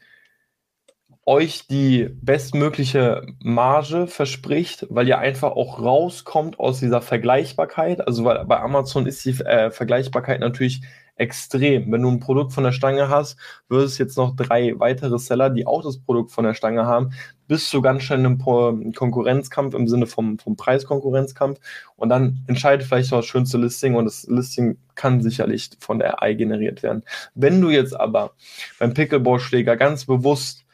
euch 1.27 1.67
die 1.67 2.07
bestmögliche 2.21 3.27
Marge 3.43 4.07
verspricht, 4.07 4.87
weil 4.89 5.09
ihr 5.09 5.19
einfach 5.19 5.51
auch 5.51 5.81
rauskommt 5.81 6.57
aus 6.57 6.79
dieser 6.79 7.01
Vergleichbarkeit. 7.01 8.07
Also 8.07 8.23
weil 8.23 8.45
bei 8.45 8.61
Amazon 8.61 9.05
ist 9.05 9.25
die 9.25 9.31
äh, 9.41 9.69
Vergleichbarkeit 9.69 10.39
natürlich 10.39 10.81
extrem. 11.17 11.91
Wenn 11.91 12.03
du 12.03 12.11
ein 12.11 12.21
Produkt 12.21 12.53
von 12.53 12.63
der 12.63 12.71
Stange 12.71 13.09
hast, 13.09 13.37
es 13.69 13.97
jetzt 13.97 14.15
noch 14.15 14.37
drei 14.37 14.79
weitere 14.79 15.19
Seller, 15.19 15.49
die 15.49 15.67
auch 15.67 15.83
das 15.83 15.97
Produkt 15.97 16.31
von 16.31 16.45
der 16.45 16.53
Stange 16.53 16.85
haben, 16.85 17.11
bist 17.49 17.73
du 17.73 17.81
ganz 17.81 18.03
schnell 18.03 18.23
im 18.23 18.93
Konkurrenzkampf 18.93 19.73
im 19.73 19.87
Sinne 19.87 20.05
vom, 20.05 20.39
vom 20.39 20.55
Preiskonkurrenzkampf 20.55 21.59
und 21.95 22.09
dann 22.09 22.43
entscheidet 22.47 22.87
vielleicht 22.87 23.11
noch 23.11 23.19
das 23.19 23.25
schönste 23.25 23.57
Listing 23.57 23.95
und 23.95 24.05
das 24.05 24.27
Listing 24.29 24.77
kann 24.95 25.21
sicherlich 25.21 25.71
von 25.79 25.99
der 25.99 26.21
AI 26.21 26.35
generiert 26.35 26.83
werden. 26.83 27.03
Wenn 27.35 27.59
du 27.59 27.69
jetzt 27.69 27.99
aber 27.99 28.31
beim 28.79 28.93
Pickleball-Schläger 28.93 29.75
ganz 29.75 30.05
bewusst 30.05 30.66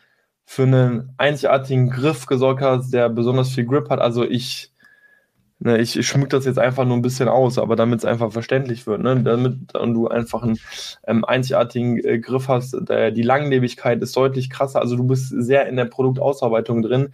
für 0.46 0.64
einen 0.64 1.14
einzigartigen 1.18 1.90
Griff 1.90 2.26
gesorgt 2.26 2.62
hast, 2.62 2.94
der 2.94 3.10
besonders 3.10 3.50
viel 3.52 3.66
Grip 3.66 3.90
hat. 3.90 4.00
Also 4.00 4.24
ich, 4.24 4.72
ne, 5.60 5.80
ich, 5.80 6.06
schmück 6.06 6.30
das 6.30 6.46
jetzt 6.46 6.60
einfach 6.60 6.86
nur 6.86 6.98
ein 6.98 7.02
bisschen 7.02 7.30
aus, 7.30 7.58
aber 7.58 7.76
damit 7.76 8.00
es 8.00 8.06
einfach 8.06 8.32
verständlich 8.32 8.86
wird, 8.86 9.02
ne? 9.02 9.22
damit 9.24 9.76
und 9.76 9.94
du 9.94 10.08
einfach 10.08 10.44
einen 10.44 10.60
ähm, 11.08 11.26
einzigartigen 11.26 11.98
äh, 12.04 12.20
Griff 12.20 12.48
hast, 12.48 12.76
der, 12.88 13.12
die 13.12 13.22
Langlebigkeit 13.22 14.02
ist 14.02 14.16
deutlich 14.16 14.50
krasser. 14.50 14.82
Also 14.82 14.96
du 14.96 15.06
bist 15.06 15.30
sehr 15.30 15.68
in 15.68 15.76
der 15.76 15.86
Produktausarbeitung 15.86 16.82
drin. 16.82 17.14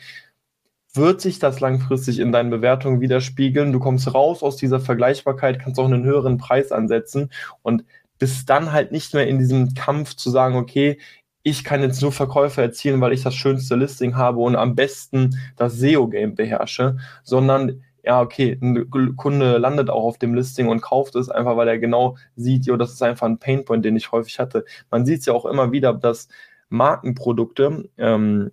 Wird 0.93 1.21
sich 1.21 1.37
das 1.37 1.59
langfristig 1.59 2.19
in 2.19 2.31
deinen 2.31 2.49
Bewertungen 2.49 2.99
widerspiegeln? 2.99 3.71
Du 3.71 3.79
kommst 3.79 4.11
raus 4.13 4.41
aus 4.41 4.57
dieser 4.57 4.79
Vergleichbarkeit, 4.79 5.59
kannst 5.59 5.79
auch 5.79 5.85
einen 5.85 6.03
höheren 6.03 6.37
Preis 6.37 6.71
ansetzen 6.71 7.29
und 7.61 7.85
bist 8.17 8.49
dann 8.49 8.71
halt 8.71 8.91
nicht 8.91 9.13
mehr 9.13 9.27
in 9.27 9.39
diesem 9.39 9.73
Kampf 9.73 10.15
zu 10.15 10.29
sagen, 10.29 10.55
okay, 10.55 10.99
ich 11.43 11.63
kann 11.63 11.81
jetzt 11.81 12.01
nur 12.01 12.11
Verkäufe 12.11 12.61
erzielen, 12.61 13.01
weil 13.01 13.13
ich 13.13 13.23
das 13.23 13.35
schönste 13.35 13.75
Listing 13.75 14.15
habe 14.15 14.39
und 14.39 14.55
am 14.55 14.75
besten 14.75 15.37
das 15.55 15.73
SEO-Game 15.77 16.35
beherrsche, 16.35 16.97
sondern 17.23 17.81
ja, 18.03 18.21
okay, 18.21 18.57
ein 18.61 18.89
Kunde 19.15 19.57
landet 19.57 19.89
auch 19.89 20.03
auf 20.03 20.17
dem 20.17 20.33
Listing 20.33 20.67
und 20.67 20.81
kauft 20.81 21.15
es 21.15 21.29
einfach, 21.29 21.57
weil 21.57 21.67
er 21.67 21.79
genau 21.79 22.17
sieht, 22.35 22.65
jo, 22.65 22.77
das 22.77 22.93
ist 22.93 23.03
einfach 23.03 23.27
ein 23.27 23.39
Painpoint, 23.39 23.83
den 23.85 23.95
ich 23.95 24.11
häufig 24.11 24.39
hatte. 24.39 24.65
Man 24.89 25.05
sieht 25.05 25.19
es 25.19 25.25
ja 25.25 25.33
auch 25.33 25.45
immer 25.45 25.71
wieder, 25.71 25.93
dass 25.93 26.27
Markenprodukte 26.69 27.89
ähm, 27.97 28.51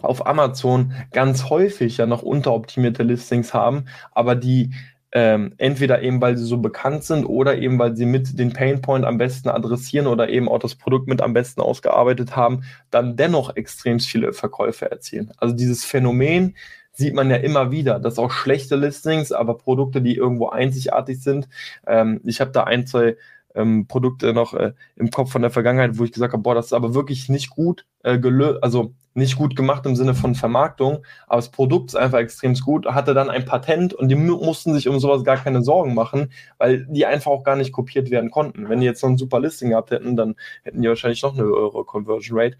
auf 0.00 0.26
Amazon 0.26 0.92
ganz 1.12 1.48
häufig 1.50 1.96
ja 1.96 2.06
noch 2.06 2.22
unteroptimierte 2.22 3.02
Listings 3.02 3.54
haben, 3.54 3.86
aber 4.12 4.34
die 4.34 4.74
ähm, 5.16 5.54
entweder 5.58 6.02
eben, 6.02 6.20
weil 6.20 6.36
sie 6.36 6.44
so 6.44 6.58
bekannt 6.58 7.04
sind 7.04 7.24
oder 7.24 7.56
eben, 7.56 7.78
weil 7.78 7.96
sie 7.96 8.04
mit 8.04 8.36
den 8.36 8.52
Painpoint 8.52 9.04
am 9.04 9.16
besten 9.16 9.48
adressieren 9.48 10.08
oder 10.08 10.28
eben 10.28 10.48
auch 10.48 10.58
das 10.58 10.74
Produkt 10.74 11.06
mit 11.06 11.22
am 11.22 11.32
besten 11.32 11.60
ausgearbeitet 11.60 12.34
haben, 12.34 12.64
dann 12.90 13.16
dennoch 13.16 13.54
extrem 13.54 14.00
viele 14.00 14.32
Verkäufe 14.32 14.90
erzielen. 14.90 15.32
Also 15.38 15.54
dieses 15.54 15.84
Phänomen 15.84 16.56
sieht 16.90 17.14
man 17.14 17.30
ja 17.30 17.36
immer 17.36 17.70
wieder, 17.70 18.00
dass 18.00 18.18
auch 18.18 18.32
schlechte 18.32 18.74
Listings, 18.74 19.30
aber 19.30 19.56
Produkte, 19.56 20.02
die 20.02 20.16
irgendwo 20.16 20.48
einzigartig 20.48 21.22
sind. 21.22 21.48
Ähm, 21.86 22.20
ich 22.24 22.40
habe 22.40 22.50
da 22.50 22.64
ein, 22.64 22.86
zwei 22.86 23.16
ähm, 23.54 23.86
Produkte 23.86 24.32
noch 24.32 24.54
äh, 24.54 24.72
im 24.96 25.10
Kopf 25.10 25.32
von 25.32 25.42
der 25.42 25.50
Vergangenheit, 25.50 25.98
wo 25.98 26.04
ich 26.04 26.12
gesagt 26.12 26.32
habe, 26.32 26.42
boah, 26.42 26.54
das 26.54 26.66
ist 26.66 26.72
aber 26.72 26.94
wirklich 26.94 27.28
nicht 27.28 27.50
gut 27.50 27.86
äh, 28.02 28.18
gelöst, 28.18 28.62
also 28.62 28.94
nicht 29.14 29.36
gut 29.36 29.54
gemacht 29.54 29.86
im 29.86 29.94
Sinne 29.94 30.14
von 30.14 30.34
Vermarktung, 30.34 31.04
aber 31.26 31.36
das 31.36 31.50
Produkt 31.50 31.90
ist 31.90 31.94
einfach 31.94 32.18
extrem 32.18 32.54
gut, 32.54 32.86
hatte 32.86 33.14
dann 33.14 33.30
ein 33.30 33.44
Patent 33.44 33.94
und 33.94 34.08
die 34.08 34.16
mussten 34.16 34.74
sich 34.74 34.88
um 34.88 34.98
sowas 34.98 35.24
gar 35.24 35.36
keine 35.36 35.62
Sorgen 35.62 35.94
machen, 35.94 36.32
weil 36.58 36.86
die 36.86 37.06
einfach 37.06 37.30
auch 37.30 37.44
gar 37.44 37.56
nicht 37.56 37.72
kopiert 37.72 38.10
werden 38.10 38.30
konnten. 38.30 38.68
Wenn 38.68 38.80
die 38.80 38.86
jetzt 38.86 39.02
noch 39.02 39.10
ein 39.10 39.18
super 39.18 39.40
Listing 39.40 39.70
gehabt 39.70 39.92
hätten, 39.92 40.16
dann 40.16 40.34
hätten 40.62 40.82
die 40.82 40.88
wahrscheinlich 40.88 41.22
noch 41.22 41.34
eine 41.34 41.44
höhere 41.44 41.84
Conversion 41.84 42.38
Rate. 42.38 42.56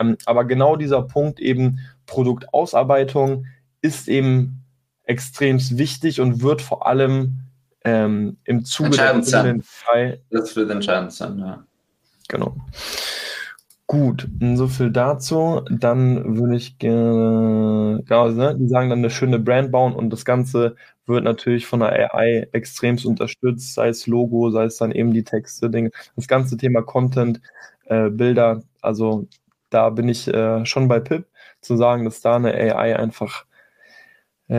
Ähm, 0.00 0.16
aber 0.26 0.44
genau 0.44 0.76
dieser 0.76 1.02
Punkt 1.02 1.38
eben 1.38 1.78
Produktausarbeitung 2.06 3.46
ist 3.80 4.08
eben 4.08 4.64
extrem 5.04 5.58
wichtig 5.78 6.20
und 6.20 6.42
wird 6.42 6.62
vor 6.62 6.86
allem 6.86 7.40
ähm, 7.84 8.36
im 8.44 8.64
Zuge 8.64 8.90
der 8.90 9.22
sein. 9.22 9.62
Das 10.30 10.56
wird 10.56 10.70
entscheidend 10.70 11.12
sein, 11.12 11.38
ja. 11.38 11.64
Genau. 12.28 12.56
Gut, 13.86 14.26
so 14.54 14.68
viel 14.68 14.90
dazu. 14.90 15.62
Dann 15.70 16.38
würde 16.38 16.56
ich 16.56 16.78
gerne, 16.78 18.02
genau, 18.04 18.28
ne, 18.28 18.56
die 18.58 18.68
sagen 18.68 18.88
dann 18.88 19.00
eine 19.00 19.10
schöne 19.10 19.38
Brand 19.38 19.70
bauen 19.70 19.92
und 19.94 20.10
das 20.10 20.24
Ganze 20.24 20.76
wird 21.06 21.24
natürlich 21.24 21.66
von 21.66 21.80
der 21.80 22.14
AI 22.14 22.48
extremst 22.52 23.04
unterstützt, 23.04 23.74
sei 23.74 23.88
es 23.88 24.06
Logo, 24.06 24.50
sei 24.50 24.64
es 24.64 24.78
dann 24.78 24.92
eben 24.92 25.12
die 25.12 25.24
Texte, 25.24 25.68
Dinge. 25.68 25.90
Das 26.16 26.28
ganze 26.28 26.56
Thema 26.56 26.82
Content, 26.82 27.40
äh, 27.84 28.08
Bilder, 28.08 28.62
also 28.80 29.26
da 29.68 29.90
bin 29.90 30.08
ich 30.08 30.28
äh, 30.28 30.64
schon 30.64 30.88
bei 30.88 31.00
Pip, 31.00 31.26
zu 31.60 31.76
sagen, 31.76 32.04
dass 32.04 32.20
da 32.20 32.36
eine 32.36 32.54
AI 32.54 32.96
einfach 32.96 33.44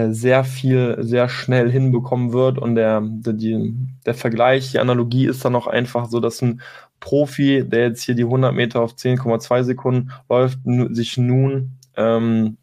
sehr 0.10 0.44
viel, 0.44 0.98
sehr 1.02 1.30
schnell 1.30 1.70
hinbekommen 1.70 2.34
wird. 2.34 2.58
Und 2.58 2.76
der, 2.76 3.02
der, 3.04 3.34
die, 3.34 3.76
der 4.06 4.14
Vergleich, 4.14 4.72
die 4.72 4.80
Analogie 4.80 5.28
ist 5.28 5.46
dann 5.46 5.56
auch 5.56 5.68
einfach 5.68 6.08
so, 6.08 6.20
dass 6.20 6.42
ein 6.42 6.62
Profi, 7.00 7.64
der 7.68 7.90
jetzt 7.90 8.04
hier 8.04 8.16
die 8.16 8.24
100 8.24 8.54
Meter 8.54 8.82
auf 8.82 8.94
10,2 8.94 9.64
Sekunden 9.64 10.12
läuft, 10.30 10.60
sich 10.92 11.18
nun 11.18 11.78
ähm, 11.96 12.58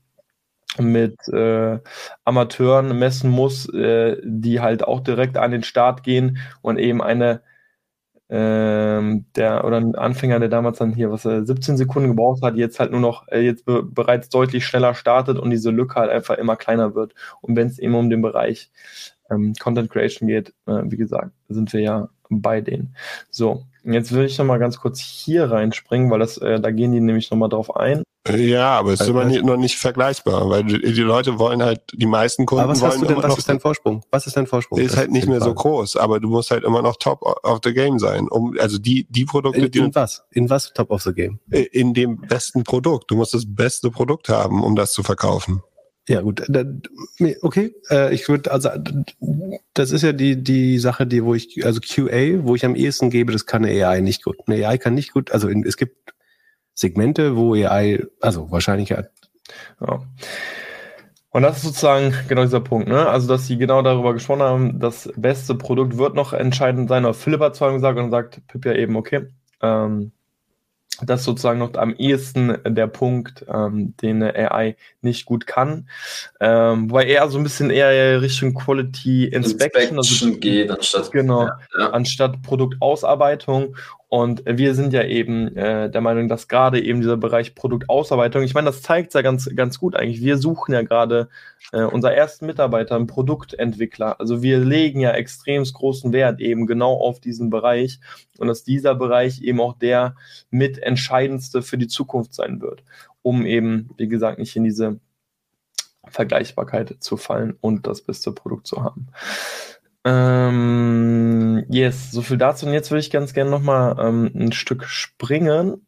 mit 0.79 1.17
äh, 1.29 1.79
Amateuren 2.25 2.99
messen 2.99 3.31
muss, 3.31 3.69
äh, 3.73 4.17
die 4.25 4.61
halt 4.61 4.83
auch 4.83 5.01
direkt 5.01 5.37
an 5.37 5.51
den 5.51 5.63
Start 5.63 6.03
gehen 6.03 6.39
und 6.63 6.79
eben 6.79 7.03
eine 7.03 7.43
ähm, 8.31 9.27
der 9.35 9.65
oder 9.65 9.79
ein 9.79 9.97
Anfänger, 9.97 10.39
der 10.39 10.49
damals 10.49 10.79
dann 10.79 10.95
hier 10.95 11.11
was 11.11 11.25
er 11.25 11.45
17 11.45 11.77
Sekunden 11.77 12.11
gebraucht 12.11 12.43
hat, 12.43 12.55
jetzt 12.55 12.79
halt 12.79 12.93
nur 12.93 13.01
noch 13.01 13.27
äh, 13.29 13.41
jetzt 13.41 13.65
be 13.65 13.83
bereits 13.83 14.29
deutlich 14.29 14.65
schneller 14.65 14.95
startet 14.95 15.39
und 15.39 15.51
diese 15.51 15.71
Lücke 15.71 15.97
halt 15.97 16.11
einfach 16.11 16.39
immer 16.39 16.57
kleiner 16.57 16.95
wird. 16.95 17.15
Und 17.41 17.57
wenn 17.57 17.67
es 17.67 17.79
eben 17.81 17.95
um 17.95 18.09
den 18.09 18.23
Bereich 18.23 18.71
ähm, 19.31 19.55
Content 19.61 19.91
Creation 19.91 20.29
geht, 20.29 20.55
äh, 20.67 20.83
wie 20.85 20.97
gesagt, 20.97 21.33
sind 21.49 21.73
wir 21.73 21.81
ja 21.81 22.09
bei 22.29 22.61
denen. 22.61 22.95
So, 23.31 23.65
jetzt 23.85 24.13
will 24.13 24.25
ich 24.25 24.39
noch 24.39 24.45
mal 24.45 24.59
ganz 24.59 24.79
kurz 24.79 25.01
hier 25.01 25.51
reinspringen, 25.51 26.11
weil 26.11 26.19
das, 26.19 26.39
äh, 26.39 26.61
da 26.61 26.71
gehen 26.71 26.93
die 26.93 27.01
nämlich 27.01 27.31
noch 27.31 27.39
mal 27.39 27.49
drauf 27.49 27.77
ein. 27.77 28.03
Ja, 28.29 28.79
aber 28.79 28.93
es 28.93 29.01
ist 29.01 29.09
immer 29.09 29.25
nicht, 29.25 29.43
noch 29.45 29.57
nicht 29.57 29.79
vergleichbar, 29.79 30.49
weil 30.51 30.65
die, 30.65 30.93
die, 30.93 31.01
Leute 31.01 31.39
wollen 31.39 31.63
halt, 31.63 31.81
die 31.95 32.05
meisten 32.05 32.45
Kunden 32.45 32.65
aber 32.65 32.73
was 32.73 32.83
wollen 32.83 32.93
hast 32.93 33.01
du 33.01 33.07
denn, 33.07 33.23
was 33.23 33.39
ist 33.39 33.49
dein 33.49 33.61
Vorsprung? 33.61 34.05
Was 34.11 34.27
ist 34.27 34.37
dein 34.37 34.47
Vorsprung? 34.47 34.79
Ist 34.79 34.99
halt 34.99 35.11
nicht 35.11 35.27
mehr 35.27 35.41
so 35.41 35.55
groß, 35.55 35.97
aber 35.97 36.21
du 36.21 36.29
musst 36.29 36.51
halt 36.51 36.65
immer 36.65 36.83
noch 36.83 36.97
top 36.97 37.23
of 37.23 37.61
the 37.65 37.73
game 37.73 37.99
sein. 37.99 38.29
Um, 38.29 38.55
also 38.61 38.79
die, 38.79 39.07
die 39.09 39.25
Produkte, 39.25 39.63
in, 39.63 39.71
die. 39.71 39.79
In 39.79 39.95
was? 39.95 40.23
In 40.33 40.51
was 40.51 40.71
top 40.75 40.91
of 40.91 41.03
the 41.03 41.15
game? 41.15 41.41
In 41.51 41.95
dem 41.95 42.21
besten 42.21 42.63
Produkt. 42.63 43.11
Du 43.11 43.17
musst 43.17 43.33
das 43.33 43.45
beste 43.47 43.91
Produkt 43.91 44.29
haben, 44.29 44.63
um 44.63 44.77
das 44.77 44.93
zu 44.93 45.03
verkaufen. 45.03 45.63
Ja, 46.09 46.23
gut. 46.23 46.43
Okay, 47.43 47.75
äh, 47.91 48.13
ich 48.15 48.29
würde, 48.29 48.51
also, 48.51 48.71
das 49.75 49.91
ist 49.93 50.03
ja 50.03 50.13
die, 50.13 50.43
die 50.43 50.79
Sache, 50.79 51.07
die, 51.07 51.25
wo 51.25 51.35
ich, 51.35 51.65
also 51.65 51.81
QA, 51.81 52.45
wo 52.45 52.55
ich 52.55 52.65
am 52.65 52.75
ehesten 52.75 53.11
gebe, 53.11 53.33
das 53.33 53.47
kann 53.47 53.65
eine 53.65 53.87
AI 53.87 54.01
nicht 54.01 54.25
gut. 54.25 54.37
Eine 54.47 54.67
AI 54.67 54.79
kann 54.79 54.95
nicht 54.95 55.13
gut, 55.13 55.31
also 55.31 55.49
es 55.49 55.77
gibt 55.77 56.15
Segmente, 56.75 57.37
wo 57.37 57.55
AI, 57.55 58.05
also 58.21 58.51
wahrscheinlich 58.51 58.89
ja. 58.89 59.05
Und 61.33 61.43
das 61.43 61.59
ist 61.59 61.63
sozusagen 61.63 62.13
genau 62.29 62.43
dieser 62.43 62.61
Punkt, 62.61 62.89
ne? 62.89 63.09
Also, 63.09 63.29
dass 63.29 63.47
sie 63.47 63.57
genau 63.57 63.83
darüber 63.83 64.15
gesprochen 64.15 64.43
haben, 64.43 64.81
das 64.81 65.13
beste 65.17 65.55
Produkt 65.55 65.97
wird 65.97 66.15
noch 66.15 66.33
entscheidend 66.33 66.89
sein, 66.89 67.05
oder 67.05 67.15
Philipp 67.15 67.41
hat 67.41 67.55
zwar 67.55 67.73
gesagt 67.73 67.99
und 67.99 68.11
sagt 68.11 68.45
Pip 68.49 68.65
ja 68.65 68.73
eben, 68.73 68.97
okay, 68.97 69.29
ähm, 69.63 70.13
das 71.07 71.21
ist 71.21 71.27
sozusagen 71.27 71.59
noch 71.59 71.75
am 71.75 71.95
ehesten 71.95 72.59
der 72.65 72.87
Punkt, 72.87 73.45
ähm, 73.49 73.95
den 73.99 74.23
eine 74.23 74.51
AI 74.53 74.77
nicht 75.03 75.25
gut 75.25 75.47
kann. 75.47 75.89
Ähm, 76.41 76.91
wobei 76.91 77.05
er 77.07 77.29
so 77.29 77.39
ein 77.39 77.45
bisschen 77.45 77.71
eher 77.71 78.21
Richtung 78.21 78.55
Quality 78.55 79.27
Inspection, 79.27 79.97
Inspection 79.97 80.29
also, 80.29 80.41
geht, 80.41 80.71
anstatt, 80.71 81.13
genau, 81.13 81.47
ja, 81.47 81.59
ja. 81.79 81.91
anstatt 81.91 82.43
Produktausarbeitung. 82.43 83.77
Und 84.13 84.43
wir 84.45 84.75
sind 84.75 84.93
ja 84.93 85.05
eben 85.05 85.57
äh, 85.57 85.89
der 85.89 86.01
Meinung, 86.01 86.27
dass 86.27 86.49
gerade 86.49 86.83
eben 86.83 87.01
dieser 87.01 87.17
Bereich 87.17 87.55
Produktausarbeitung, 87.55 88.43
ich 88.43 88.55
meine, 88.55 88.67
das 88.67 88.83
zeigt 88.83 89.15
ja 89.15 89.23
ganz, 89.23 89.49
ganz 89.55 89.79
gut 89.79 89.95
eigentlich. 89.95 90.21
Wir 90.21 90.37
suchen 90.37 90.75
ja 90.75 90.83
gerade 90.83 91.29
äh, 91.73 91.83
unser 91.83 92.13
ersten 92.13 92.47
Mitarbeiter, 92.47 92.97
einen 92.97 93.07
Produktentwickler. 93.07 94.19
Also 94.19 94.43
wir 94.43 94.59
legen 94.59 94.99
ja 94.99 95.13
extrem 95.13 95.63
großen 95.63 96.13
Wert 96.13 96.41
eben 96.41 96.67
genau 96.67 96.95
auf 96.95 97.21
diesen 97.21 97.51
Bereich 97.51 98.01
und 98.39 98.49
dass 98.49 98.65
dieser 98.65 98.97
Bereich 98.97 99.43
eben 99.43 99.61
auch 99.61 99.79
der 99.79 100.17
mitentscheidendste 100.51 101.63
für 101.63 101.79
die 101.79 101.87
Zukunft 101.87 102.35
sein 102.35 102.61
wird, 102.61 102.83
um 103.23 103.47
eben, 103.47 103.91
wie 103.97 104.09
gesagt, 104.09 104.41
nicht 104.41 104.57
in 104.57 104.65
diese 104.65 104.99
Vergleichbarkeit 106.09 106.97
zu 106.99 107.17
fallen 107.17 107.57
und 107.61 107.87
das 107.87 108.03
beste 108.03 108.33
Produkt 108.33 108.67
zu 108.67 108.83
haben. 108.83 109.07
Ähm, 110.05 111.65
yes, 111.69 112.11
so 112.11 112.23
viel 112.23 112.39
dazu. 112.39 112.67
Und 112.67 112.73
jetzt 112.73 112.91
würde 112.91 113.01
ich 113.01 113.11
ganz 113.11 113.35
gerne 113.35 113.51
nochmal 113.51 113.97
ähm, 114.01 114.31
ein 114.35 114.53
Stück 114.53 114.85
springen, 114.85 115.87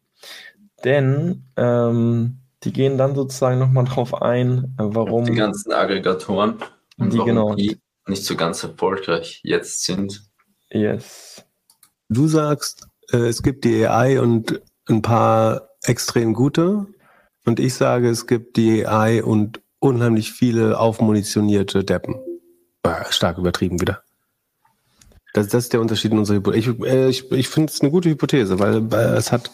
denn 0.83 1.45
ähm, 1.57 2.39
die 2.63 2.73
gehen 2.73 2.97
dann 2.97 3.15
sozusagen 3.15 3.59
nochmal 3.59 3.85
drauf 3.85 4.21
ein, 4.21 4.75
äh, 4.77 4.83
warum. 4.83 5.25
Die 5.25 5.33
ganzen 5.33 5.71
Aggregatoren 5.71 6.57
und 6.97 7.13
die, 7.13 7.17
warum 7.17 7.27
genau. 7.27 7.55
die 7.55 7.79
nicht 8.07 8.25
so 8.25 8.35
ganz 8.35 8.63
erfolgreich 8.63 9.41
jetzt 9.43 9.83
sind. 9.83 10.23
Yes. 10.69 11.43
Du 12.09 12.27
sagst, 12.27 12.87
äh, 13.11 13.17
es 13.17 13.41
gibt 13.41 13.65
die 13.65 13.87
AI 13.87 14.19
und 14.19 14.61
ein 14.87 15.01
paar 15.01 15.69
extrem 15.83 16.33
gute. 16.33 16.87
Und 17.45 17.59
ich 17.59 17.73
sage, 17.73 18.09
es 18.09 18.27
gibt 18.27 18.57
die 18.57 18.87
AI 18.87 19.23
und 19.23 19.61
unheimlich 19.79 20.31
viele 20.31 20.79
aufmunitionierte 20.79 21.83
Deppen. 21.83 22.15
Stark 23.09 23.37
übertrieben 23.37 23.79
wieder. 23.79 24.03
Das, 25.33 25.47
das 25.47 25.65
ist 25.65 25.73
der 25.73 25.81
Unterschied 25.81 26.11
in 26.11 26.19
unserer 26.19 26.37
Hypothese. 26.37 26.71
Ich, 26.71 26.85
äh, 26.85 27.09
ich, 27.09 27.31
ich 27.31 27.47
finde 27.47 27.71
es 27.71 27.81
eine 27.81 27.91
gute 27.91 28.09
Hypothese, 28.09 28.59
weil, 28.59 28.91
weil 28.91 29.15
es 29.15 29.31
hat, 29.31 29.51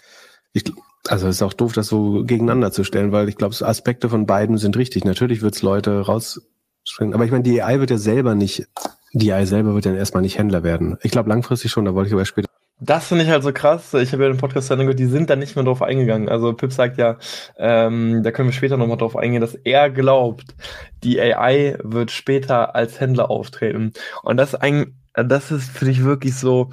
ich, 0.51 0.63
also 1.07 1.27
es 1.27 1.38
ist 1.38 1.41
auch 1.41 1.53
doof, 1.53 1.73
das 1.73 1.88
so 1.88 2.25
gegeneinander 2.25 2.71
zu 2.71 2.84
stellen, 2.84 3.11
weil 3.11 3.30
ich 3.30 3.38
glaube, 3.38 3.55
Aspekte 3.65 4.09
von 4.09 4.25
beiden 4.25 4.57
sind 4.57 4.75
richtig. 4.77 5.05
Natürlich 5.05 5.41
wird 5.41 5.55
es 5.55 5.61
Leute 5.61 6.01
rausspringen, 6.01 7.13
aber 7.13 7.23
ich 7.23 7.32
meine, 7.32 7.43
die 7.43 7.61
AI 7.61 7.80
wird 7.80 7.91
ja 7.91 7.97
selber 7.97 8.36
nicht, 8.36 8.67
die 9.13 9.32
AI 9.32 9.45
selber 9.45 9.73
wird 9.73 9.86
ja 9.86 9.93
erstmal 9.93 10.21
nicht 10.21 10.38
Händler 10.38 10.63
werden. 10.63 10.97
Ich 11.01 11.11
glaube 11.11 11.30
langfristig 11.30 11.71
schon, 11.71 11.86
da 11.86 11.93
wollte 11.93 12.09
ich 12.09 12.13
aber 12.13 12.25
später. 12.25 12.49
Das 12.82 13.07
finde 13.07 13.25
ich 13.25 13.30
halt 13.30 13.43
so 13.43 13.51
krass. 13.51 13.93
Ich 13.93 14.13
habe 14.13 14.23
ja 14.23 14.30
den 14.30 14.38
Podcast 14.38 14.69
gehört, 14.69 14.99
die 14.99 15.05
sind 15.05 15.30
da 15.30 15.36
nicht 15.36 15.55
mehr 15.55 15.65
drauf 15.65 15.82
eingegangen. 15.82 16.30
Also 16.30 16.53
Pip 16.53 16.71
sagt 16.71 16.97
ja, 16.97 17.17
ähm, 17.57 18.23
da 18.23 18.32
können 18.32 18.47
wir 18.47 18.53
später 18.53 18.77
nochmal 18.77 18.97
drauf 18.97 19.17
eingehen, 19.17 19.41
dass 19.41 19.55
er 19.55 19.89
glaubt, 19.89 20.55
die 21.03 21.19
AI 21.19 21.77
wird 21.84 22.09
später 22.11 22.75
als 22.75 22.99
Händler 23.01 23.30
auftreten. 23.30 23.91
Und 24.23 24.38
das 24.38 24.53
ist 24.53 24.61
ein, 24.61 24.95
das 25.13 25.51
ist 25.51 25.69
für 25.69 25.86
dich 25.86 26.03
wirklich 26.05 26.36
so 26.36 26.69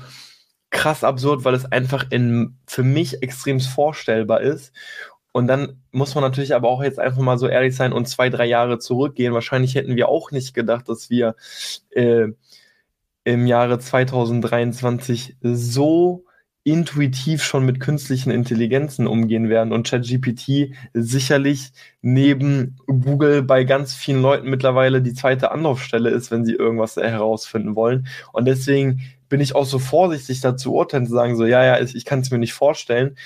krass 0.70 1.02
absurd, 1.02 1.44
weil 1.44 1.54
es 1.54 1.64
einfach 1.64 2.06
in, 2.10 2.56
für 2.66 2.84
mich 2.84 3.22
extrem 3.22 3.58
vorstellbar 3.58 4.42
ist. 4.42 4.72
Und 5.32 5.48
dann 5.48 5.82
muss 5.90 6.14
man 6.14 6.22
natürlich 6.22 6.54
aber 6.54 6.68
auch 6.68 6.82
jetzt 6.82 6.98
einfach 6.98 7.20
mal 7.20 7.36
so 7.36 7.48
ehrlich 7.48 7.76
sein 7.76 7.92
und 7.92 8.08
zwei, 8.08 8.30
drei 8.30 8.46
Jahre 8.46 8.78
zurückgehen. 8.78 9.34
Wahrscheinlich 9.34 9.74
hätten 9.74 9.96
wir 9.96 10.08
auch 10.08 10.30
nicht 10.30 10.54
gedacht, 10.54 10.88
dass 10.88 11.10
wir 11.10 11.34
äh, 11.90 12.28
im 13.26 13.48
Jahre 13.48 13.80
2023 13.80 15.36
so 15.42 16.24
intuitiv 16.62 17.42
schon 17.42 17.64
mit 17.64 17.80
künstlichen 17.80 18.30
Intelligenzen 18.30 19.08
umgehen 19.08 19.48
werden 19.48 19.72
und 19.72 19.86
ChatGPT 19.86 20.74
sicherlich 20.94 21.72
neben 22.02 22.76
Google 22.86 23.42
bei 23.42 23.64
ganz 23.64 23.94
vielen 23.94 24.22
Leuten 24.22 24.48
mittlerweile 24.48 25.02
die 25.02 25.12
zweite 25.12 25.50
Anlaufstelle 25.50 26.10
ist, 26.10 26.30
wenn 26.30 26.44
sie 26.44 26.54
irgendwas 26.54 26.96
herausfinden 26.96 27.74
wollen. 27.74 28.06
Und 28.32 28.44
deswegen 28.44 29.02
bin 29.28 29.40
ich 29.40 29.56
auch 29.56 29.66
so 29.66 29.80
vorsichtig 29.80 30.40
dazu 30.40 30.72
urteilen, 30.74 31.06
zu 31.06 31.12
sagen, 31.12 31.36
so, 31.36 31.46
ja, 31.46 31.64
ja, 31.64 31.80
ich, 31.80 31.96
ich 31.96 32.04
kann 32.04 32.20
es 32.20 32.30
mir 32.30 32.38
nicht 32.38 32.54
vorstellen. 32.54 33.16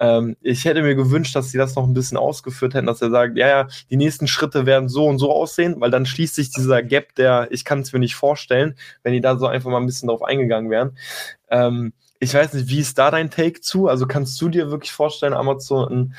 Ähm, 0.00 0.36
ich 0.40 0.64
hätte 0.64 0.82
mir 0.82 0.94
gewünscht, 0.94 1.34
dass 1.34 1.50
sie 1.50 1.58
das 1.58 1.74
noch 1.74 1.84
ein 1.84 1.94
bisschen 1.94 2.16
ausgeführt 2.16 2.74
hätten, 2.74 2.86
dass 2.86 3.02
er 3.02 3.10
sagt, 3.10 3.36
ja, 3.36 3.48
ja, 3.48 3.68
die 3.90 3.96
nächsten 3.96 4.28
Schritte 4.28 4.66
werden 4.66 4.88
so 4.88 5.06
und 5.06 5.18
so 5.18 5.32
aussehen, 5.32 5.80
weil 5.80 5.90
dann 5.90 6.06
schließt 6.06 6.34
sich 6.34 6.50
dieser 6.50 6.82
Gap, 6.82 7.14
der 7.16 7.48
ich 7.50 7.64
kann 7.64 7.80
es 7.80 7.92
mir 7.92 7.98
nicht 7.98 8.14
vorstellen, 8.14 8.76
wenn 9.02 9.12
die 9.12 9.20
da 9.20 9.36
so 9.36 9.46
einfach 9.46 9.70
mal 9.70 9.78
ein 9.78 9.86
bisschen 9.86 10.08
drauf 10.08 10.22
eingegangen 10.22 10.70
wären. 10.70 10.96
Ähm, 11.50 11.92
ich 12.20 12.34
weiß 12.34 12.54
nicht, 12.54 12.68
wie 12.68 12.80
ist 12.80 12.98
da 12.98 13.10
dein 13.10 13.30
Take 13.30 13.60
zu? 13.60 13.88
Also 13.88 14.06
kannst 14.06 14.40
du 14.40 14.48
dir 14.48 14.70
wirklich 14.70 14.92
vorstellen, 14.92 15.34
Amazon 15.34 16.14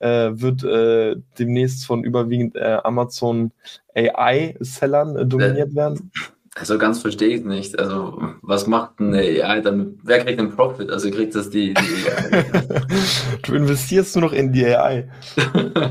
äh, 0.00 0.30
wird 0.32 0.64
äh, 0.64 1.16
demnächst 1.38 1.86
von 1.86 2.02
überwiegend 2.02 2.56
äh, 2.56 2.78
Amazon 2.82 3.52
AI-Sellern 3.94 5.16
äh, 5.16 5.26
dominiert 5.26 5.72
äh, 5.72 5.76
werden? 5.76 6.10
Also 6.56 6.78
ganz 6.78 7.00
verstehe 7.00 7.36
ich 7.36 7.44
nicht. 7.44 7.78
Also 7.78 8.22
was 8.42 8.66
macht 8.66 9.00
eine 9.00 9.18
AI 9.18 9.60
damit? 9.60 9.98
Wer 10.04 10.24
kriegt 10.24 10.38
den 10.38 10.54
Profit? 10.54 10.90
Also 10.90 11.10
kriegt 11.10 11.34
das 11.34 11.50
die, 11.50 11.74
die 11.74 12.10
AI? 12.10 12.44
du 13.42 13.54
investierst 13.54 14.14
nur 14.14 14.26
noch 14.26 14.32
in 14.32 14.52
die 14.52 14.64
AI. 14.64 15.10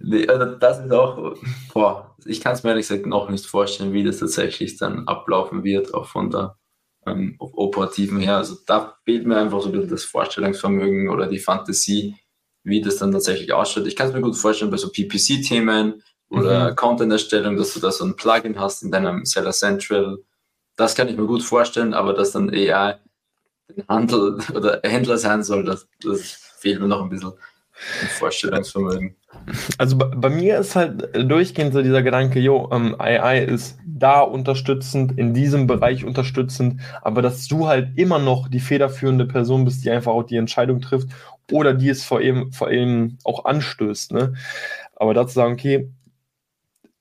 nee, 0.00 0.26
also 0.26 0.56
das 0.56 0.84
ist 0.84 0.92
auch, 0.92 1.36
boah, 1.72 2.16
ich 2.24 2.40
kann 2.40 2.54
es 2.54 2.64
mir 2.64 2.70
ehrlich 2.70 2.88
gesagt 2.88 3.06
noch 3.06 3.30
nicht 3.30 3.46
vorstellen, 3.46 3.92
wie 3.92 4.02
das 4.02 4.18
tatsächlich 4.18 4.76
dann 4.76 5.06
ablaufen 5.06 5.62
wird, 5.62 5.94
auch 5.94 6.06
von 6.06 6.30
der 6.30 6.56
ähm, 7.06 7.36
operativen 7.38 8.18
her. 8.18 8.38
Also 8.38 8.56
da 8.66 8.96
fehlt 9.04 9.26
mir 9.26 9.36
einfach 9.36 9.60
so 9.60 9.68
ein 9.68 9.72
bisschen 9.72 9.90
das 9.90 10.04
Vorstellungsvermögen 10.04 11.10
oder 11.10 11.28
die 11.28 11.38
Fantasie, 11.38 12.16
wie 12.64 12.80
das 12.80 12.96
dann 12.96 13.12
tatsächlich 13.12 13.52
ausschaut. 13.52 13.86
Ich 13.86 13.94
kann 13.94 14.08
es 14.08 14.14
mir 14.14 14.20
gut 14.20 14.36
vorstellen 14.36 14.70
bei 14.72 14.76
so 14.76 14.90
PPC-Themen 14.90 16.02
oder 16.32 16.70
mhm. 16.70 16.76
Content-Erstellung, 16.76 17.56
dass 17.56 17.74
du 17.74 17.80
da 17.80 17.92
so 17.92 18.04
ein 18.04 18.16
Plugin 18.16 18.58
hast 18.58 18.82
in 18.82 18.90
deinem 18.90 19.24
Seller 19.24 19.52
Central. 19.52 20.18
Das 20.76 20.94
kann 20.94 21.08
ich 21.08 21.16
mir 21.16 21.26
gut 21.26 21.42
vorstellen, 21.42 21.94
aber 21.94 22.14
dass 22.14 22.32
dann 22.32 22.50
AI 22.50 22.98
den 23.68 23.86
Handel 23.88 24.38
oder 24.54 24.80
Händler 24.82 25.18
sein 25.18 25.42
soll, 25.42 25.64
das, 25.64 25.86
das 26.02 26.20
fehlt 26.58 26.80
mir 26.80 26.88
noch 26.88 27.02
ein 27.02 27.10
bisschen. 27.10 27.32
Vorstellungsvermögen. 28.18 29.16
Also 29.78 29.96
bei, 29.96 30.04
bei, 30.04 30.28
mir 30.28 30.58
ist 30.58 30.76
halt 30.76 31.08
durchgehend 31.16 31.72
so 31.72 31.82
dieser 31.82 32.02
Gedanke, 32.02 32.38
jo, 32.38 32.68
ähm, 32.70 32.94
AI 32.98 33.44
ist 33.44 33.78
da 33.84 34.20
unterstützend, 34.20 35.18
in 35.18 35.34
diesem 35.34 35.66
Bereich 35.66 36.04
unterstützend, 36.04 36.80
aber 37.00 37.22
dass 37.22 37.48
du 37.48 37.66
halt 37.66 37.98
immer 37.98 38.18
noch 38.18 38.48
die 38.48 38.60
federführende 38.60 39.26
Person 39.26 39.64
bist, 39.64 39.84
die 39.84 39.90
einfach 39.90 40.12
auch 40.12 40.22
die 40.22 40.36
Entscheidung 40.36 40.80
trifft 40.80 41.08
oder 41.50 41.74
die 41.74 41.88
es 41.88 42.04
vor 42.04 42.20
ihm, 42.20 42.52
vor 42.52 42.68
auch 43.24 43.46
anstößt. 43.46 44.12
Ne? 44.12 44.34
Aber 44.94 45.14
dazu 45.14 45.34
sagen, 45.34 45.54
okay, 45.54 45.90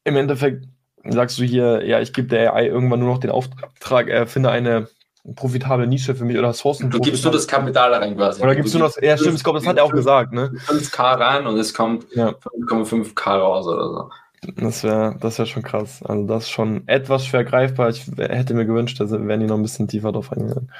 im 0.03 0.15
Endeffekt 0.15 0.65
sagst 1.03 1.39
du 1.39 1.43
hier, 1.43 1.85
ja, 1.85 1.99
ich 1.99 2.13
gebe 2.13 2.27
der 2.27 2.53
AI 2.53 2.67
irgendwann 2.67 2.99
nur 2.99 3.09
noch 3.09 3.19
den 3.19 3.31
Auftrag, 3.31 4.07
er 4.07 4.27
finde 4.27 4.51
eine 4.51 4.87
profitable 5.35 5.87
Nische 5.87 6.15
für 6.15 6.25
mich 6.25 6.37
oder 6.37 6.53
Sourcen. 6.53 6.89
Du 6.89 6.99
gibst 6.99 7.23
nur 7.23 7.33
das 7.33 7.47
Kapital 7.47 7.93
rein 7.93 8.15
quasi. 8.15 8.41
Oder 8.41 8.55
gibst 8.55 8.73
du, 8.73 8.79
du 8.79 8.85
das, 8.85 8.97
ja 9.01 9.17
stimmt, 9.17 9.37
ich 9.37 9.43
glaube, 9.43 9.59
das 9.59 9.67
hat 9.67 9.77
er 9.77 9.83
auch 9.83 9.91
gesagt, 9.91 10.33
ne? 10.33 10.51
5K 10.67 11.19
rein 11.19 11.47
und 11.47 11.57
es 11.57 11.73
kommt 11.73 12.07
ja. 12.15 12.29
5,5K 12.29 13.29
raus 13.29 13.67
oder 13.67 13.87
so. 13.87 14.09
Das 14.57 14.83
wäre 14.83 15.15
das 15.19 15.37
wär 15.37 15.45
schon 15.45 15.61
krass. 15.61 16.01
Also 16.01 16.25
das 16.25 16.43
ist 16.43 16.49
schon 16.49 16.87
etwas 16.87 17.25
schwer 17.27 17.43
greifbar. 17.43 17.89
Ich 17.89 18.07
hätte 18.17 18.55
mir 18.55 18.65
gewünscht, 18.65 18.99
dass 18.99 19.11
wären 19.11 19.39
die 19.39 19.45
noch 19.45 19.57
ein 19.57 19.61
bisschen 19.61 19.87
tiefer 19.87 20.11
drauf 20.11 20.31
eingegangen. 20.31 20.71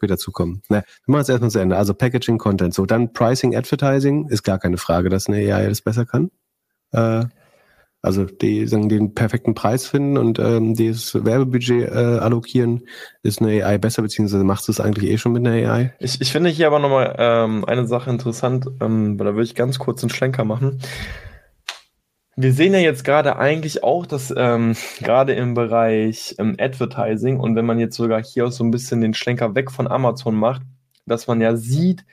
Wieder 0.00 0.18
zukommen. 0.18 0.62
Ne, 0.68 0.82
wir 1.06 1.12
machen 1.12 1.22
es 1.22 1.28
erstmal 1.28 1.50
zu 1.50 1.60
Ende. 1.60 1.76
Also 1.76 1.94
Packaging, 1.94 2.38
Content. 2.38 2.74
So, 2.74 2.86
dann 2.86 3.12
Pricing, 3.12 3.56
Advertising 3.56 4.28
ist 4.28 4.42
gar 4.42 4.58
keine 4.58 4.76
Frage, 4.76 5.08
dass 5.08 5.28
eine 5.28 5.36
AI 5.38 5.68
das 5.68 5.82
besser 5.82 6.04
kann. 6.04 6.30
Äh, 6.90 7.24
also 8.00 8.24
die 8.24 8.66
sagen, 8.66 8.88
den 8.88 9.14
perfekten 9.14 9.54
Preis 9.54 9.86
finden 9.86 10.18
und 10.18 10.38
ähm, 10.38 10.76
das 10.76 11.14
Werbebudget 11.14 11.88
äh, 11.90 12.18
allokieren, 12.20 12.82
ist 13.22 13.42
eine 13.42 13.64
AI 13.64 13.78
besser, 13.78 14.02
beziehungsweise 14.02 14.44
machst 14.44 14.68
du 14.68 14.72
es 14.72 14.80
eigentlich 14.80 15.10
eh 15.10 15.18
schon 15.18 15.32
mit 15.32 15.46
einer 15.46 15.72
AI? 15.72 15.94
Ich, 15.98 16.20
ich 16.20 16.30
finde 16.30 16.50
hier 16.50 16.68
aber 16.68 16.78
nochmal 16.78 17.16
ähm, 17.18 17.64
eine 17.64 17.86
Sache 17.86 18.10
interessant, 18.10 18.66
ähm, 18.80 19.18
weil 19.18 19.26
da 19.26 19.32
würde 19.32 19.44
ich 19.44 19.54
ganz 19.54 19.78
kurz 19.78 20.02
einen 20.02 20.10
Schlenker 20.10 20.44
machen. 20.44 20.80
Wir 22.36 22.52
sehen 22.52 22.72
ja 22.72 22.78
jetzt 22.78 23.02
gerade 23.02 23.36
eigentlich 23.36 23.82
auch, 23.82 24.06
dass 24.06 24.32
ähm, 24.36 24.76
gerade 25.00 25.32
im 25.32 25.54
Bereich 25.54 26.36
ähm, 26.38 26.54
Advertising 26.56 27.40
und 27.40 27.56
wenn 27.56 27.66
man 27.66 27.80
jetzt 27.80 27.96
sogar 27.96 28.22
hier 28.22 28.46
auch 28.46 28.52
so 28.52 28.62
ein 28.62 28.70
bisschen 28.70 29.00
den 29.00 29.14
Schlenker 29.14 29.56
weg 29.56 29.72
von 29.72 29.88
Amazon 29.88 30.36
macht, 30.36 30.62
dass 31.04 31.26
man 31.26 31.40
ja 31.40 31.56
sieht, 31.56 32.04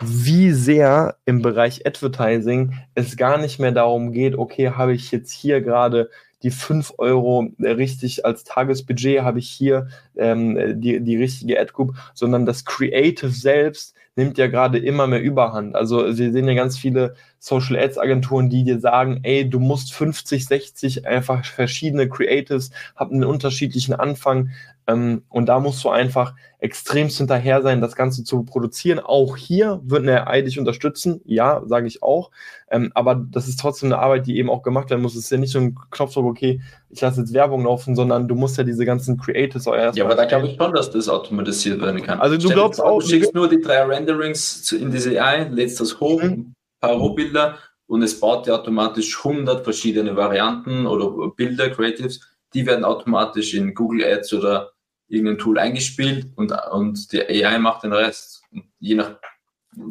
wie 0.00 0.52
sehr 0.52 1.16
im 1.24 1.42
Bereich 1.42 1.86
Advertising 1.86 2.74
es 2.94 3.16
gar 3.16 3.38
nicht 3.38 3.58
mehr 3.58 3.72
darum 3.72 4.12
geht, 4.12 4.36
okay, 4.36 4.70
habe 4.70 4.94
ich 4.94 5.10
jetzt 5.10 5.32
hier 5.32 5.60
gerade 5.60 6.10
die 6.42 6.50
5 6.50 6.94
Euro 6.98 7.48
richtig 7.58 8.26
als 8.26 8.44
Tagesbudget, 8.44 9.22
habe 9.22 9.38
ich 9.38 9.48
hier 9.48 9.88
ähm, 10.16 10.80
die, 10.80 11.00
die 11.00 11.16
richtige 11.16 11.58
Ad 11.58 11.72
Group, 11.72 11.94
sondern 12.12 12.44
das 12.44 12.64
Creative 12.66 13.30
selbst 13.30 13.94
nimmt 14.14 14.36
ja 14.36 14.46
gerade 14.46 14.78
immer 14.78 15.06
mehr 15.06 15.22
Überhand. 15.22 15.74
Also 15.74 16.04
wir 16.06 16.32
sehen 16.32 16.46
ja 16.46 16.54
ganz 16.54 16.76
viele 16.76 17.14
Social 17.44 17.76
Ads 17.76 17.98
Agenturen, 17.98 18.48
die 18.48 18.64
dir 18.64 18.80
sagen, 18.80 19.20
ey, 19.22 19.46
du 19.48 19.60
musst 19.60 19.92
50, 19.92 20.46
60 20.46 21.06
einfach 21.06 21.44
verschiedene 21.44 22.08
Creatives, 22.08 22.70
haben 22.96 23.16
einen 23.16 23.24
unterschiedlichen 23.24 23.92
Anfang 23.92 24.48
ähm, 24.86 25.24
und 25.28 25.46
da 25.50 25.60
musst 25.60 25.84
du 25.84 25.90
einfach 25.90 26.34
extremst 26.58 27.18
hinterher 27.18 27.60
sein, 27.60 27.82
das 27.82 27.96
Ganze 27.96 28.24
zu 28.24 28.44
produzieren. 28.44 28.98
Auch 28.98 29.36
hier 29.36 29.82
wird 29.84 30.04
eine 30.04 30.26
AI 30.26 30.40
dich 30.40 30.58
unterstützen, 30.58 31.20
ja, 31.26 31.60
sage 31.66 31.86
ich 31.86 32.02
auch. 32.02 32.30
Ähm, 32.70 32.92
aber 32.94 33.14
das 33.14 33.46
ist 33.46 33.60
trotzdem 33.60 33.92
eine 33.92 34.00
Arbeit, 34.00 34.26
die 34.26 34.38
eben 34.38 34.48
auch 34.48 34.62
gemacht 34.62 34.88
werden 34.88 35.02
muss. 35.02 35.14
Es 35.14 35.24
ist 35.24 35.30
ja 35.30 35.36
nicht 35.36 35.52
so 35.52 35.58
ein 35.58 35.78
Knopfdruck, 35.90 36.24
okay, 36.24 36.62
ich 36.88 37.02
lasse 37.02 37.20
jetzt 37.20 37.34
Werbung 37.34 37.64
laufen, 37.64 37.94
sondern 37.94 38.26
du 38.26 38.36
musst 38.36 38.56
ja 38.56 38.64
diese 38.64 38.86
ganzen 38.86 39.18
Creatives 39.18 39.66
auch 39.66 39.74
erst. 39.74 39.98
Ja, 39.98 40.06
aber 40.06 40.14
da 40.14 40.24
glaube 40.24 40.46
ich 40.46 40.56
schon, 40.56 40.72
dass 40.72 40.90
das 40.90 41.10
automatisiert 41.10 41.82
werden 41.82 42.02
kann. 42.02 42.20
Also 42.20 42.38
du 42.38 42.48
glaubst 42.48 42.80
auch. 42.80 43.00
Du 43.00 43.06
schickst 43.06 43.34
nur 43.34 43.50
die 43.50 43.60
drei 43.60 43.82
Renderings 43.82 44.72
in 44.72 44.90
diese 44.90 45.22
AI, 45.22 45.48
lädst 45.50 45.78
das 45.78 46.00
hoch, 46.00 46.22
mhm. 46.22 46.54
Rohbilder 46.92 47.58
und 47.86 48.02
es 48.02 48.18
baut 48.18 48.46
dir 48.46 48.54
automatisch 48.54 49.18
100 49.18 49.64
verschiedene 49.64 50.16
Varianten 50.16 50.86
oder 50.86 51.30
Bilder, 51.30 51.70
Creatives, 51.70 52.20
die 52.54 52.66
werden 52.66 52.84
automatisch 52.84 53.54
in 53.54 53.74
Google 53.74 54.04
Ads 54.04 54.32
oder 54.34 54.72
irgendein 55.08 55.38
Tool 55.38 55.58
eingespielt 55.58 56.28
und, 56.36 56.52
und 56.72 57.12
die 57.12 57.20
AI 57.22 57.58
macht 57.58 57.82
den 57.82 57.92
Rest. 57.92 58.42
Und 58.52 58.64
je 58.78 58.94
nach 58.94 59.16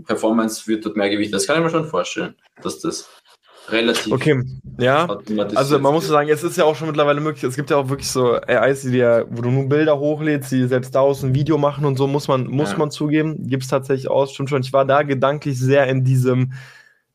Performance 0.05 0.67
wird 0.67 0.85
dort 0.85 0.97
mehr 0.97 1.09
Gewicht. 1.09 1.33
Das 1.33 1.45
kann 1.45 1.57
ich 1.57 1.63
mir 1.63 1.69
schon 1.69 1.87
vorstellen, 1.87 2.35
dass 2.61 2.79
das 2.79 3.09
relativ. 3.69 4.11
Okay, 4.11 4.41
ja. 4.79 5.07
Also 5.55 5.79
man 5.79 5.93
muss 5.93 6.07
sagen, 6.07 6.29
es 6.29 6.43
ist 6.43 6.57
ja 6.57 6.63
auch 6.63 6.75
schon 6.75 6.87
mittlerweile 6.87 7.21
möglich. 7.21 7.43
Es 7.43 7.55
gibt 7.55 7.69
ja 7.69 7.77
auch 7.77 7.89
wirklich 7.89 8.09
so 8.09 8.33
AIs, 8.33 8.81
die 8.81 8.91
dir, 8.91 9.25
wo 9.29 9.41
du 9.41 9.51
nur 9.51 9.69
Bilder 9.69 9.99
hochlädst, 9.99 10.51
die 10.51 10.67
selbst 10.67 10.95
daraus 10.95 11.23
ein 11.23 11.35
Video 11.35 11.57
machen 11.57 11.85
und 11.85 11.97
so, 11.97 12.07
muss 12.07 12.27
man, 12.27 12.47
muss 12.47 12.71
ja. 12.71 12.77
man 12.77 12.91
zugeben. 12.91 13.47
Gibt 13.47 13.63
es 13.63 13.69
tatsächlich 13.69 14.09
aus, 14.09 14.31
stimmt 14.31 14.49
schon. 14.49 14.61
Ich 14.61 14.73
war 14.73 14.85
da 14.85 15.03
gedanklich 15.03 15.59
sehr 15.59 15.87
in 15.87 16.03
diesem 16.03 16.53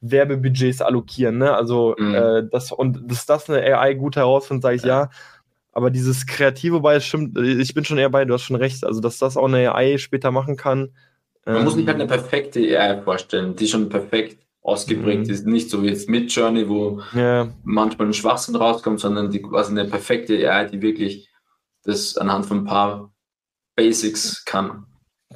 Werbebudgets 0.00 0.80
allokieren, 0.80 1.38
ne? 1.38 1.54
Also 1.54 1.94
mhm. 1.98 2.14
äh, 2.14 2.42
das 2.50 2.72
und 2.72 3.10
dass 3.10 3.26
das 3.26 3.50
eine 3.50 3.62
AI 3.62 3.94
gut 3.94 4.16
herausfindet, 4.16 4.62
sage 4.62 4.76
ich 4.76 4.82
ja. 4.82 5.02
ja. 5.02 5.10
Aber 5.72 5.90
dieses 5.90 6.26
Kreative 6.26 6.80
bei, 6.80 6.98
stimmt, 6.98 7.38
ich 7.38 7.72
bin 7.74 7.84
schon 7.84 7.98
eher 7.98 8.10
bei, 8.10 8.24
du 8.24 8.34
hast 8.34 8.42
schon 8.42 8.56
recht. 8.56 8.84
Also, 8.84 9.00
dass 9.00 9.18
das 9.18 9.36
auch 9.36 9.46
eine 9.46 9.74
AI 9.74 9.98
später 9.98 10.32
machen 10.32 10.56
kann. 10.56 10.90
Man 11.44 11.56
ähm, 11.56 11.64
muss 11.64 11.74
sich 11.74 11.86
halt 11.86 11.96
eine 11.96 12.08
perfekte 12.08 12.60
AI 12.60 13.00
vorstellen, 13.02 13.54
die 13.54 13.68
schon 13.68 13.88
perfekt 13.88 14.44
ausgeprägt 14.62 15.26
mhm. 15.26 15.32
ist. 15.32 15.46
Nicht 15.46 15.70
so 15.70 15.82
wie 15.82 15.88
jetzt 15.88 16.08
mit 16.08 16.32
Journey, 16.32 16.68
wo 16.68 17.00
ja. 17.14 17.48
manchmal 17.62 18.08
ein 18.08 18.12
Schwachsinn 18.14 18.56
rauskommt, 18.56 18.98
sondern 18.98 19.30
die 19.30 19.40
quasi 19.40 19.70
eine 19.70 19.84
perfekte 19.84 20.50
AI, 20.50 20.64
die 20.64 20.82
wirklich 20.82 21.28
das 21.84 22.16
anhand 22.16 22.46
von 22.46 22.58
ein 22.58 22.64
paar 22.64 23.12
Basics 23.76 24.44
kann 24.44 24.84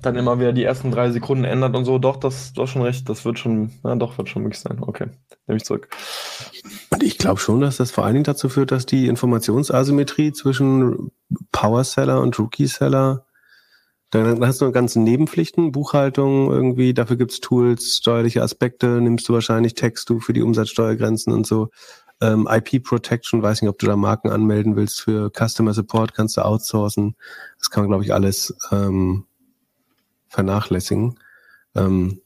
dann 0.01 0.17
immer 0.17 0.41
wieder 0.41 0.53
die 0.53 0.65
ersten 0.65 0.91
drei 0.91 1.11
Sekunden 1.11 1.45
ändert 1.45 1.77
und 1.77 1.85
so. 1.85 1.99
Doch, 1.99 2.17
das, 2.17 2.53
du 2.55 2.67
schon 2.67 2.83
recht, 2.83 3.09
das 3.09 3.25
wird 3.25 3.39
schon, 3.39 3.73
ja, 3.85 3.95
doch, 3.95 4.17
wird 4.17 4.29
schon 4.29 4.43
möglich 4.43 4.61
sein. 4.61 4.79
Okay, 4.81 5.09
nehme 5.47 5.59
ich 5.59 5.65
zurück. 5.65 5.89
Und 6.91 7.03
ich 7.03 7.19
glaube 7.19 7.41
schon, 7.41 7.61
dass 7.61 7.77
das 7.77 7.91
vor 7.91 8.05
allen 8.05 8.15
Dingen 8.15 8.25
dazu 8.25 8.49
führt, 8.49 8.71
dass 8.71 8.87
die 8.87 9.07
Informationsasymmetrie 9.07 10.33
zwischen 10.33 11.11
Power 11.53 11.85
Seller 11.85 12.21
und 12.21 12.39
Rookie 12.39 12.67
Seller, 12.67 13.27
dann 14.11 14.45
hast 14.47 14.61
du 14.61 14.71
ganze 14.73 15.01
Nebenpflichten, 15.01 15.73
Buchhaltung 15.73 16.51
irgendwie, 16.51 16.95
dafür 16.95 17.17
gibt's 17.17 17.41
Tools, 17.41 17.97
steuerliche 17.97 18.43
Aspekte, 18.43 19.01
nimmst 19.01 19.29
du 19.29 19.35
wahrscheinlich 19.35 19.75
Text 19.75 20.09
du 20.11 20.21
für 20.21 20.33
die 20.33 20.43
Umsatzsteuergrenzen 20.43 21.33
und 21.33 21.47
so. 21.47 21.69
Ähm, 22.21 22.49
IP 22.51 22.85
Protection, 22.85 23.43
weiß 23.43 23.63
nicht, 23.63 23.69
ob 23.69 23.79
du 23.79 23.87
da 23.87 23.97
Marken 23.97 24.31
anmelden 24.31 24.77
willst 24.77 25.01
für 25.01 25.31
Customer 25.31 25.75
Support, 25.75 26.15
kannst 26.15 26.37
du 26.37 26.45
outsourcen. 26.45 27.17
Das 27.59 27.71
kann 27.71 27.83
man, 27.83 27.89
glaube 27.91 28.05
ich, 28.05 28.13
alles 28.13 28.55
ähm, 28.71 29.25
vernachlässigen. 30.33 31.19
Ähm, 31.75 32.21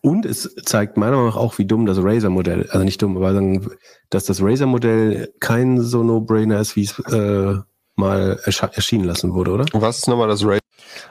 und 0.00 0.26
es 0.26 0.54
zeigt 0.64 0.96
meiner 0.96 1.16
Meinung 1.16 1.28
nach 1.28 1.36
auch, 1.36 1.58
wie 1.58 1.64
dumm 1.64 1.86
das 1.86 1.98
Razer-Modell, 2.02 2.68
also 2.70 2.84
nicht 2.84 3.00
dumm, 3.00 3.16
aber 3.16 3.32
sagen, 3.32 3.70
dass 4.10 4.24
das 4.24 4.42
Razer-Modell 4.42 5.32
kein 5.40 5.80
so 5.80 6.02
No-Brainer 6.02 6.58
ist, 6.58 6.74
wie 6.74 6.84
es 6.84 6.98
äh, 7.12 7.56
mal 7.94 8.40
erschienen 8.44 9.04
lassen 9.04 9.34
wurde, 9.34 9.52
oder? 9.52 9.66
Was 9.72 9.98
ist 9.98 10.08
nochmal 10.08 10.28
das 10.28 10.44
Razer? 10.44 10.60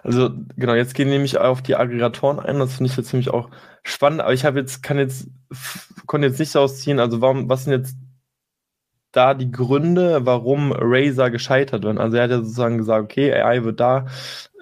Also 0.04 0.30
genau, 0.56 0.74
jetzt 0.74 0.95
gehen 0.95 1.10
nämlich 1.10 1.38
auf 1.38 1.62
die 1.62 1.76
Aggregatoren 1.76 2.39
ein. 2.39 2.60
Das 2.60 2.76
finde 2.76 2.89
ich 2.89 2.98
jetzt 2.98 3.14
nämlich 3.14 3.30
auch 3.30 3.50
spannend. 3.84 4.22
Aber 4.22 4.34
ich 4.34 4.45
habe 4.45 4.60
jetzt 4.60 4.84
kann 4.84 4.98
jetzt 4.98 5.28
konnte 6.06 6.28
jetzt 6.28 6.39
nicht 6.39 6.56
ausziehen. 6.56 7.00
Also 7.00 7.22
warum? 7.22 7.50
Was 7.50 7.66
sind 7.66 7.74
jetzt 7.74 7.95
da 9.12 9.34
die 9.34 9.51
Gründe, 9.51 10.26
warum 10.26 10.72
Razer 10.72 11.30
gescheitert 11.30 11.84
wird? 11.84 11.97
Also 11.97 12.18
er 12.18 12.24
hat 12.24 12.32
ja 12.32 12.38
sozusagen 12.38 12.78
gesagt, 12.78 13.03
okay, 13.03 13.34
AI 13.34 13.64
wird 13.64 13.80
da 13.80 14.08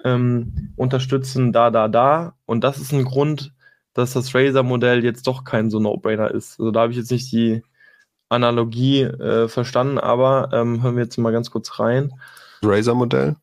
ähm, 0.04 0.72
unterstützen, 0.76 1.52
da, 1.52 1.70
da, 1.70 1.88
da. 1.88 2.34
Und 2.46 2.64
das 2.64 2.78
ist 2.78 2.92
ein 2.92 3.04
Grund, 3.04 3.52
dass 3.94 4.12
das 4.12 4.34
Razer-Modell 4.34 5.04
jetzt 5.04 5.26
doch 5.26 5.44
kein 5.44 5.70
so 5.70 5.80
No-Brainer 5.80 6.30
ist. 6.30 6.60
Also 6.60 6.70
da 6.70 6.80
habe 6.80 6.92
ich 6.92 6.98
jetzt 6.98 7.10
nicht 7.10 7.32
die 7.32 7.62
Analogie 8.28 9.02
äh, 9.02 9.48
verstanden, 9.48 9.98
aber 9.98 10.50
ähm, 10.52 10.82
hören 10.82 10.96
wir 10.96 11.04
jetzt 11.04 11.16
mal 11.18 11.32
ganz 11.32 11.50
kurz 11.50 11.78
rein. 11.78 12.12
Razer-Modell? 12.62 13.36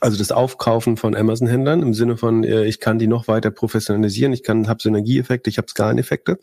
Also 0.00 0.16
das 0.16 0.32
Aufkaufen 0.32 0.96
von 0.96 1.16
Amazon-Händlern 1.16 1.82
im 1.82 1.94
Sinne 1.94 2.16
von, 2.16 2.44
äh, 2.44 2.64
ich 2.64 2.80
kann 2.80 2.98
die 2.98 3.06
noch 3.06 3.28
weiter 3.28 3.50
professionalisieren, 3.50 4.32
ich 4.32 4.42
kann, 4.42 4.68
habe 4.68 4.82
Synergieeffekte, 4.82 5.50
ich 5.50 5.58
habe 5.58 5.68
Skaleneffekte 5.68 6.38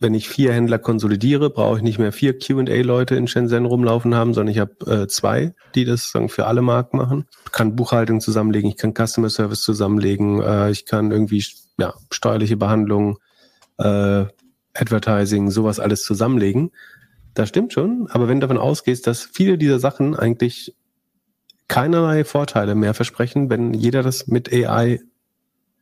wenn 0.00 0.14
ich 0.14 0.28
vier 0.28 0.52
Händler 0.52 0.78
konsolidiere, 0.78 1.50
brauche 1.50 1.78
ich 1.78 1.82
nicht 1.82 1.98
mehr 1.98 2.12
vier 2.12 2.38
QA-Leute 2.38 3.14
in 3.14 3.26
Shenzhen 3.26 3.64
rumlaufen 3.64 4.14
haben, 4.14 4.34
sondern 4.34 4.52
ich 4.52 4.58
habe 4.58 5.02
äh, 5.02 5.06
zwei, 5.06 5.54
die 5.74 5.84
das 5.84 6.10
sagen, 6.10 6.28
für 6.28 6.46
alle 6.46 6.62
Marken 6.62 6.96
machen. 6.96 7.26
Ich 7.46 7.52
kann 7.52 7.76
Buchhaltung 7.76 8.20
zusammenlegen, 8.20 8.68
ich 8.70 8.76
kann 8.76 8.94
Customer 8.94 9.30
Service 9.30 9.62
zusammenlegen, 9.62 10.42
äh, 10.42 10.70
ich 10.70 10.86
kann 10.86 11.10
irgendwie 11.10 11.44
ja, 11.78 11.94
steuerliche 12.10 12.56
Behandlung, 12.56 13.18
äh, 13.78 14.24
Advertising, 14.74 15.50
sowas 15.50 15.80
alles 15.80 16.02
zusammenlegen. 16.02 16.72
Das 17.34 17.48
stimmt 17.48 17.72
schon, 17.72 18.06
aber 18.10 18.28
wenn 18.28 18.40
du 18.40 18.46
davon 18.46 18.62
ausgehst, 18.62 19.06
dass 19.06 19.22
viele 19.22 19.58
dieser 19.58 19.78
Sachen 19.78 20.16
eigentlich 20.16 20.74
keinerlei 21.68 22.24
Vorteile 22.24 22.74
mehr 22.74 22.94
versprechen, 22.94 23.50
wenn 23.50 23.74
jeder 23.74 24.02
das 24.02 24.26
mit 24.26 24.52
AI 24.52 25.00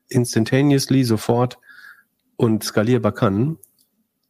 instantaneously 0.08 1.04
sofort 1.04 1.58
und 2.36 2.64
skalierbar 2.64 3.12
kann, 3.12 3.58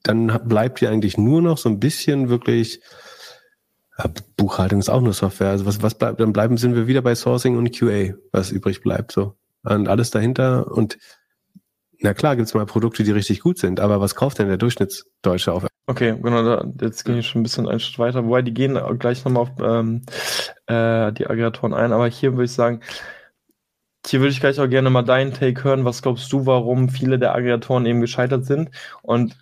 dann 0.03 0.41
bleibt 0.45 0.81
ja 0.81 0.91
eigentlich 0.91 1.17
nur 1.19 1.43
noch 1.43 1.59
so 1.59 1.69
ein 1.69 1.81
bisschen 1.81 2.29
wirklich 2.29 2.81
Buchhaltung 4.37 4.81
ist 4.81 4.89
auch 4.89 5.01
nur 5.01 5.13
Software. 5.13 5.51
Also 5.51 5.67
was, 5.67 5.83
was 5.83 5.95
bleibt, 5.95 6.21
dann 6.21 6.33
bleiben, 6.33 6.57
sind 6.57 6.75
wir 6.75 6.87
wieder 6.87 7.03
bei 7.03 7.15
Sourcing 7.15 7.57
und 7.57 7.77
QA, 7.77 8.15
was 8.33 8.51
übrig 8.51 8.81
bleibt. 8.81 9.13
So. 9.13 9.37
Und 9.63 9.89
alles 9.89 10.11
dahinter. 10.11 10.71
Und 10.73 10.99
na 12.01 12.15
klar, 12.15 12.37
gibt 12.37 12.49
es 12.49 12.55
mal 12.55 12.67
Produkte, 12.67 13.05
die 13.05 13.13
richtig 13.13 13.41
gut 13.41 13.59
sind, 13.59 13.79
aber 13.79 14.01
was 14.01 14.15
kauft 14.15 14.39
denn 14.39 14.49
der 14.49 14.57
Durchschnittsdeutsche 14.57 15.53
auf? 15.53 15.67
Okay, 15.87 16.17
genau, 16.21 16.43
da, 16.43 16.65
jetzt 16.81 17.05
gehe 17.05 17.19
ich 17.19 17.27
schon 17.27 17.41
ein 17.41 17.43
bisschen 17.45 17.69
einen 17.69 17.81
Schritt 17.81 17.99
weiter, 17.99 18.25
wobei 18.25 18.43
die 18.43 18.55
gehen 18.55 18.79
gleich 18.99 19.25
nochmal 19.25 19.43
auf 19.43 19.51
ähm, 19.61 20.03
äh, 20.67 21.13
die 21.13 21.27
Aggregatoren 21.27 21.75
ein, 21.75 21.93
aber 21.93 22.09
hier 22.09 22.33
würde 22.33 22.45
ich 22.45 22.53
sagen, 22.53 22.81
hier 24.07 24.21
würde 24.21 24.31
ich 24.31 24.41
gleich 24.41 24.59
auch 24.59 24.69
gerne 24.69 24.91
mal 24.91 25.03
deinen 25.03 25.33
Take 25.33 25.63
hören. 25.63 25.85
Was 25.85 26.03
glaubst 26.03 26.33
du, 26.33 26.45
warum 26.47 26.89
viele 26.89 27.21
der 27.21 27.35
Aggregatoren 27.35 27.87
eben 27.87 28.01
gescheitert 28.01 28.47
sind? 28.47 28.71
Und 29.03 29.37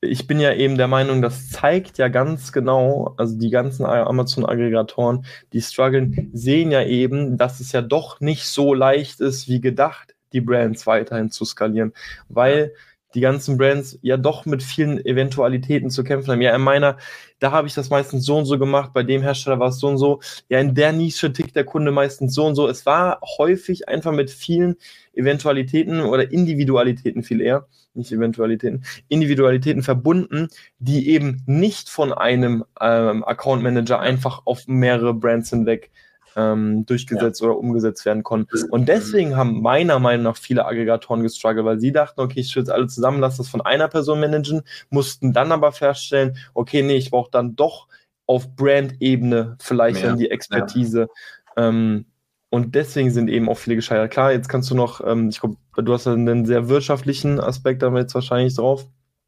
ich 0.00 0.26
bin 0.26 0.40
ja 0.40 0.54
eben 0.54 0.78
der 0.78 0.88
Meinung, 0.88 1.20
das 1.20 1.50
zeigt 1.50 1.98
ja 1.98 2.08
ganz 2.08 2.52
genau, 2.52 3.14
also 3.18 3.38
die 3.38 3.50
ganzen 3.50 3.84
Amazon-Aggregatoren, 3.84 5.26
die 5.52 5.60
strugglen, 5.60 6.30
sehen 6.32 6.70
ja 6.70 6.82
eben, 6.84 7.36
dass 7.36 7.60
es 7.60 7.72
ja 7.72 7.82
doch 7.82 8.20
nicht 8.20 8.46
so 8.46 8.72
leicht 8.72 9.20
ist, 9.20 9.48
wie 9.48 9.60
gedacht, 9.60 10.14
die 10.32 10.40
Brands 10.40 10.86
weiterhin 10.86 11.30
zu 11.30 11.44
skalieren, 11.44 11.92
weil 12.28 12.72
die 13.14 13.20
ganzen 13.20 13.58
Brands 13.58 13.98
ja 14.02 14.16
doch 14.16 14.46
mit 14.46 14.62
vielen 14.62 15.04
Eventualitäten 15.04 15.90
zu 15.90 16.04
kämpfen 16.04 16.30
haben. 16.30 16.40
Ja, 16.40 16.54
in 16.54 16.62
meiner, 16.62 16.96
da 17.40 17.50
habe 17.50 17.66
ich 17.66 17.74
das 17.74 17.90
meistens 17.90 18.24
so 18.24 18.38
und 18.38 18.44
so 18.44 18.58
gemacht, 18.58 18.92
bei 18.92 19.02
dem 19.02 19.22
Hersteller 19.22 19.58
war 19.58 19.68
es 19.68 19.78
so 19.80 19.88
und 19.88 19.98
so. 19.98 20.20
Ja, 20.48 20.60
in 20.60 20.74
der 20.74 20.92
Nische 20.92 21.32
tickt 21.32 21.56
der 21.56 21.64
Kunde 21.64 21.90
meistens 21.90 22.34
so 22.34 22.46
und 22.46 22.54
so. 22.54 22.68
Es 22.68 22.86
war 22.86 23.20
häufig 23.38 23.88
einfach 23.88 24.12
mit 24.12 24.30
vielen 24.30 24.76
Eventualitäten 25.12 26.00
oder 26.00 26.30
Individualitäten 26.30 27.22
viel 27.22 27.40
eher, 27.40 27.66
nicht 27.94 28.12
Eventualitäten, 28.12 28.84
Individualitäten 29.08 29.82
verbunden, 29.82 30.48
die 30.78 31.08
eben 31.10 31.42
nicht 31.46 31.88
von 31.88 32.12
einem 32.12 32.64
ähm, 32.80 33.24
Account 33.24 33.62
Manager 33.62 34.00
einfach 34.00 34.42
auf 34.44 34.66
mehrere 34.66 35.14
Brands 35.14 35.50
hinweg 35.50 35.90
ähm, 36.36 36.86
durchgesetzt 36.86 37.40
ja. 37.40 37.48
oder 37.48 37.58
umgesetzt 37.58 38.04
werden 38.04 38.22
konnten. 38.22 38.70
Und 38.70 38.88
deswegen 38.88 39.36
haben 39.36 39.62
meiner 39.62 39.98
Meinung 39.98 40.24
nach 40.24 40.36
viele 40.36 40.64
Aggregatoren 40.64 41.22
gestruggelt, 41.22 41.64
weil 41.64 41.80
sie 41.80 41.92
dachten, 41.92 42.20
okay, 42.20 42.40
ich 42.40 42.50
schütze 42.50 42.72
alle 42.72 42.86
zusammen, 42.86 43.20
lasse 43.20 43.38
das 43.38 43.48
von 43.48 43.60
einer 43.60 43.88
Person 43.88 44.20
managen, 44.20 44.62
mussten 44.90 45.32
dann 45.32 45.52
aber 45.52 45.72
feststellen, 45.72 46.36
okay, 46.54 46.82
nee, 46.82 46.96
ich 46.96 47.10
brauche 47.10 47.30
dann 47.30 47.56
doch 47.56 47.88
auf 48.26 48.54
Brand-Ebene 48.54 49.56
vielleicht 49.60 50.00
Mehr. 50.00 50.10
dann 50.10 50.18
die 50.18 50.30
Expertise. 50.30 51.08
Ja. 51.56 51.68
Ähm, 51.68 52.06
und 52.50 52.74
deswegen 52.74 53.10
sind 53.10 53.28
eben 53.28 53.48
auch 53.48 53.58
viele 53.58 53.76
gescheitert. 53.76 54.10
Klar, 54.10 54.32
jetzt 54.32 54.48
kannst 54.48 54.70
du 54.70 54.74
noch, 54.74 55.00
ähm, 55.06 55.28
ich 55.28 55.40
glaube, 55.40 55.56
du 55.76 55.92
hast 55.92 56.06
einen 56.06 56.44
sehr 56.44 56.68
wirtschaftlichen 56.68 57.40
Aspekt 57.40 57.82
damit 57.82 58.02
jetzt 58.02 58.14
wahrscheinlich 58.14 58.56
drauf. 58.56 58.86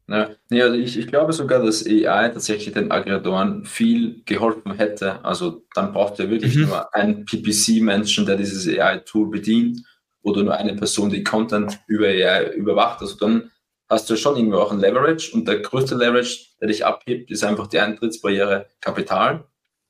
Ja, 0.09 0.29
also 0.51 0.75
ich, 0.75 0.99
ich 0.99 1.07
glaube 1.07 1.31
sogar, 1.31 1.63
dass 1.63 1.85
AI 1.85 2.27
tatsächlich 2.27 2.73
den 2.73 2.91
Aggregatoren 2.91 3.63
viel 3.63 4.21
geholfen 4.25 4.73
hätte. 4.73 5.23
Also 5.23 5.63
dann 5.73 5.93
braucht 5.93 6.19
ihr 6.19 6.29
wirklich 6.29 6.55
mhm. 6.55 6.65
nur 6.65 6.93
einen 6.93 7.23
PPC-Menschen, 7.23 8.25
der 8.25 8.35
dieses 8.35 8.67
AI-Tool 8.67 9.29
bedient 9.29 9.79
oder 10.21 10.43
nur 10.43 10.55
eine 10.55 10.75
Person, 10.75 11.09
die 11.09 11.23
Content 11.23 11.79
über 11.87 12.07
AI 12.07 12.51
überwacht. 12.51 12.99
Also 12.99 13.15
dann 13.17 13.49
hast 13.89 14.09
du 14.09 14.17
schon 14.17 14.35
irgendwie 14.35 14.57
auch 14.57 14.73
ein 14.73 14.79
Leverage 14.79 15.33
und 15.33 15.47
der 15.47 15.59
größte 15.59 15.95
Leverage, 15.95 16.47
der 16.59 16.67
dich 16.67 16.85
abhebt, 16.85 17.31
ist 17.31 17.45
einfach 17.45 17.67
die 17.67 17.79
Eintrittsbarriere 17.79 18.67
Kapital. 18.81 19.45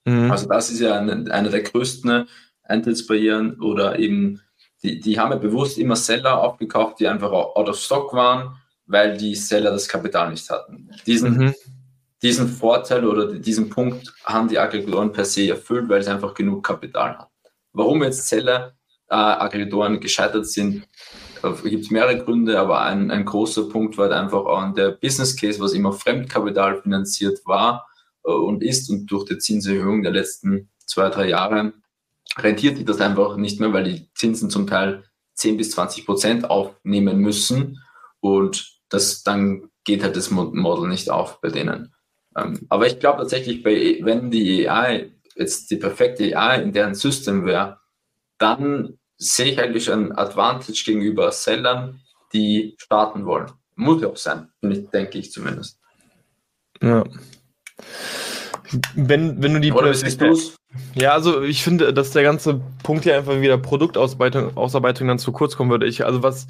Mhm. 0.05 0.29
Also 0.29 0.47
das 0.47 0.69
ist 0.69 0.79
ja 0.79 0.95
eine, 0.99 1.31
eine 1.33 1.49
der 1.49 1.61
größten 1.61 2.27
Eintrittsbarrieren 2.63 3.59
oder 3.59 3.99
eben, 3.99 4.41
die, 4.81 4.99
die 4.99 5.19
haben 5.19 5.31
ja 5.31 5.37
bewusst 5.37 5.77
immer 5.77 5.95
Seller 5.95 6.41
aufgekauft, 6.41 6.99
die 6.99 7.07
einfach 7.07 7.31
out 7.31 7.69
of 7.69 7.77
stock 7.77 8.13
waren, 8.13 8.55
weil 8.85 9.17
die 9.17 9.35
Seller 9.35 9.71
das 9.71 9.87
Kapital 9.87 10.31
nicht 10.31 10.49
hatten. 10.49 10.89
Diesen, 11.05 11.37
mhm. 11.37 11.55
diesen 12.21 12.47
Vorteil 12.47 13.05
oder 13.05 13.33
diesen 13.33 13.69
Punkt 13.69 14.13
haben 14.25 14.47
die 14.47 14.59
Aggregatoren 14.59 15.11
per 15.11 15.25
se 15.25 15.49
erfüllt, 15.49 15.89
weil 15.89 16.03
sie 16.03 16.11
einfach 16.11 16.33
genug 16.33 16.63
Kapital 16.63 17.17
hatten. 17.17 17.31
Warum 17.71 18.03
jetzt 18.03 18.27
Seller 18.27 18.73
äh, 19.09 19.15
Aggregatoren 19.15 19.99
gescheitert 19.99 20.47
sind, 20.47 20.87
gibt 21.63 21.85
es 21.85 21.91
mehrere 21.91 22.17
Gründe, 22.17 22.59
aber 22.59 22.81
ein, 22.81 23.11
ein 23.11 23.25
großer 23.25 23.67
Punkt 23.69 23.97
war 23.97 24.11
einfach 24.11 24.45
auch 24.45 24.73
der 24.73 24.91
Business 24.91 25.35
Case, 25.35 25.59
was 25.59 25.73
immer 25.73 25.91
Fremdkapital 25.91 26.81
finanziert 26.81 27.39
war 27.45 27.87
äh, 28.23 28.31
und 28.31 28.63
ist 28.63 28.89
und 28.89 29.07
durch 29.07 29.25
die 29.25 29.37
Zinserhöhung 29.37 30.03
der 30.03 30.13
letzten 30.13 30.69
zwei, 30.85 31.09
drei 31.09 31.29
Jahre 31.29 31.73
rentiert 32.37 32.77
sich 32.77 32.85
das 32.85 33.01
einfach 33.01 33.37
nicht 33.37 33.59
mehr, 33.59 33.73
weil 33.73 33.83
die 33.83 34.09
Zinsen 34.13 34.49
zum 34.49 34.67
Teil 34.67 35.03
10 35.35 35.57
bis 35.57 35.71
20 35.71 36.05
Prozent 36.05 36.49
aufnehmen 36.49 37.17
müssen 37.19 37.79
und 38.19 38.79
das 38.89 39.23
dann 39.23 39.69
geht 39.83 40.03
halt 40.03 40.15
das 40.15 40.31
Model 40.31 40.87
nicht 40.87 41.09
auf 41.09 41.41
bei 41.41 41.49
denen. 41.49 41.93
Ähm, 42.35 42.65
aber 42.69 42.87
ich 42.87 42.99
glaube 42.99 43.19
tatsächlich, 43.19 43.63
bei, 43.63 43.99
wenn 44.01 44.31
die 44.31 44.69
AI 44.69 45.11
jetzt 45.35 45.71
die 45.71 45.77
perfekte 45.77 46.37
AI 46.37 46.61
in 46.61 46.73
deren 46.73 46.95
System 46.95 47.45
wäre, 47.45 47.79
dann 48.37 48.97
sehe 49.17 49.51
ich 49.51 49.59
eigentlich 49.59 49.91
ein 49.91 50.11
Advantage 50.11 50.83
gegenüber 50.85 51.31
Sellern, 51.31 52.01
die 52.33 52.75
starten 52.77 53.25
wollen. 53.25 53.51
Muss 53.75 54.01
ja 54.01 54.09
auch 54.09 54.17
sein, 54.17 54.49
denke 54.61 55.17
ich 55.17 55.31
zumindest. 55.31 55.79
Ja. 56.81 57.03
Wenn, 58.95 59.41
wenn 59.41 59.53
du 59.53 59.59
die 59.59 59.71
Oder 59.71 59.93
siehst 59.93 60.21
du 60.21 60.35
Ja, 60.95 61.11
also 61.11 61.41
ich 61.43 61.63
finde, 61.63 61.93
dass 61.93 62.11
der 62.11 62.23
ganze 62.23 62.61
Punkt 62.83 63.03
hier 63.03 63.17
einfach 63.17 63.39
wieder 63.41 63.57
Produktausarbeitung 63.57 64.57
Ausarbeitung 64.57 65.07
dann 65.07 65.19
zu 65.19 65.31
kurz 65.31 65.55
kommen 65.55 65.69
würde. 65.69 65.85
Ich, 65.85 66.05
also 66.05 66.23
was, 66.23 66.47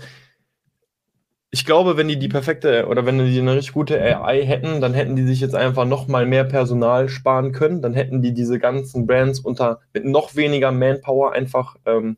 ich 1.53 1.65
glaube, 1.65 1.97
wenn 1.97 2.07
die 2.07 2.17
die 2.17 2.29
perfekte 2.29 2.87
oder 2.87 3.05
wenn 3.05 3.23
die 3.23 3.39
eine 3.39 3.55
richtig 3.55 3.73
gute 3.73 4.01
AI 4.01 4.43
hätten, 4.43 4.81
dann 4.81 4.95
hätten 4.95 5.15
die 5.15 5.23
sich 5.23 5.39
jetzt 5.39 5.53
einfach 5.53 5.85
noch 5.85 6.07
mal 6.07 6.25
mehr 6.25 6.45
Personal 6.45 7.09
sparen 7.09 7.51
können. 7.51 7.83
Dann 7.83 7.93
hätten 7.93 8.23
die 8.23 8.33
diese 8.33 8.57
ganzen 8.57 9.05
Brands 9.05 9.39
unter 9.39 9.79
mit 9.93 10.03
noch 10.03 10.35
weniger 10.35 10.71
Manpower 10.71 11.33
einfach 11.33 11.75
ähm, 11.85 12.17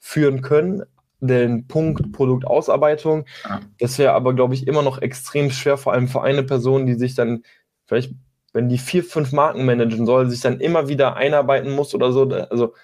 führen 0.00 0.42
können. 0.42 0.82
Den 1.20 1.68
Punkt 1.68 2.10
Produktausarbeitung, 2.10 3.26
das 3.78 3.98
wäre 3.98 4.14
aber, 4.14 4.34
glaube 4.34 4.54
ich, 4.54 4.66
immer 4.66 4.82
noch 4.82 5.00
extrem 5.00 5.52
schwer, 5.52 5.76
vor 5.76 5.92
allem 5.92 6.08
für 6.08 6.22
eine 6.22 6.42
Person, 6.42 6.84
die 6.84 6.94
sich 6.94 7.14
dann 7.14 7.44
vielleicht, 7.86 8.12
wenn 8.52 8.68
die 8.68 8.78
vier, 8.78 9.04
fünf 9.04 9.32
Marken 9.32 9.64
managen 9.64 10.06
soll, 10.06 10.28
sich 10.28 10.40
dann 10.40 10.60
immer 10.60 10.88
wieder 10.88 11.16
einarbeiten 11.16 11.70
muss 11.72 11.94
oder 11.94 12.12
so. 12.12 12.28
Also 12.50 12.74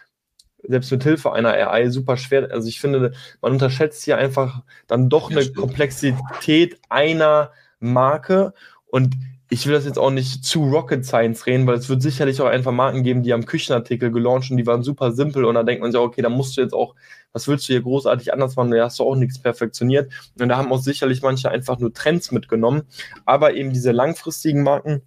selbst 0.62 0.90
mit 0.90 1.02
Hilfe 1.02 1.32
einer 1.32 1.52
AI 1.52 1.90
super 1.90 2.16
schwer. 2.16 2.50
Also 2.50 2.68
ich 2.68 2.80
finde, 2.80 3.12
man 3.40 3.52
unterschätzt 3.52 4.04
hier 4.04 4.18
einfach 4.18 4.62
dann 4.86 5.08
doch 5.08 5.30
eine 5.30 5.46
Komplexität 5.52 6.78
einer 6.88 7.52
Marke. 7.80 8.54
Und 8.86 9.14
ich 9.50 9.66
will 9.66 9.72
das 9.72 9.86
jetzt 9.86 9.98
auch 9.98 10.10
nicht 10.10 10.44
zu 10.44 10.64
Rocket 10.64 11.04
Science 11.06 11.46
reden, 11.46 11.66
weil 11.66 11.76
es 11.76 11.88
wird 11.88 12.02
sicherlich 12.02 12.40
auch 12.40 12.46
einfach 12.46 12.72
Marken 12.72 13.02
geben, 13.02 13.22
die 13.22 13.32
haben 13.32 13.46
Küchenartikel 13.46 14.10
gelauncht 14.10 14.50
und 14.50 14.58
die 14.58 14.66
waren 14.66 14.82
super 14.82 15.12
simpel. 15.12 15.44
Und 15.44 15.54
da 15.54 15.62
denkt 15.62 15.80
man 15.80 15.90
sich, 15.90 16.00
okay, 16.00 16.20
da 16.20 16.28
musst 16.28 16.56
du 16.56 16.60
jetzt 16.60 16.74
auch, 16.74 16.94
was 17.32 17.48
willst 17.48 17.68
du 17.68 17.72
hier 17.72 17.82
großartig 17.82 18.32
anders 18.32 18.56
machen, 18.56 18.70
da 18.70 18.84
hast 18.84 18.98
du 18.98 19.04
auch 19.04 19.16
nichts 19.16 19.38
perfektioniert. 19.38 20.12
Und 20.38 20.48
da 20.48 20.56
haben 20.56 20.72
auch 20.72 20.80
sicherlich 20.82 21.22
manche 21.22 21.50
einfach 21.50 21.78
nur 21.78 21.94
Trends 21.94 22.30
mitgenommen, 22.30 22.82
aber 23.24 23.54
eben 23.54 23.72
diese 23.72 23.92
langfristigen 23.92 24.62
Marken, 24.62 25.02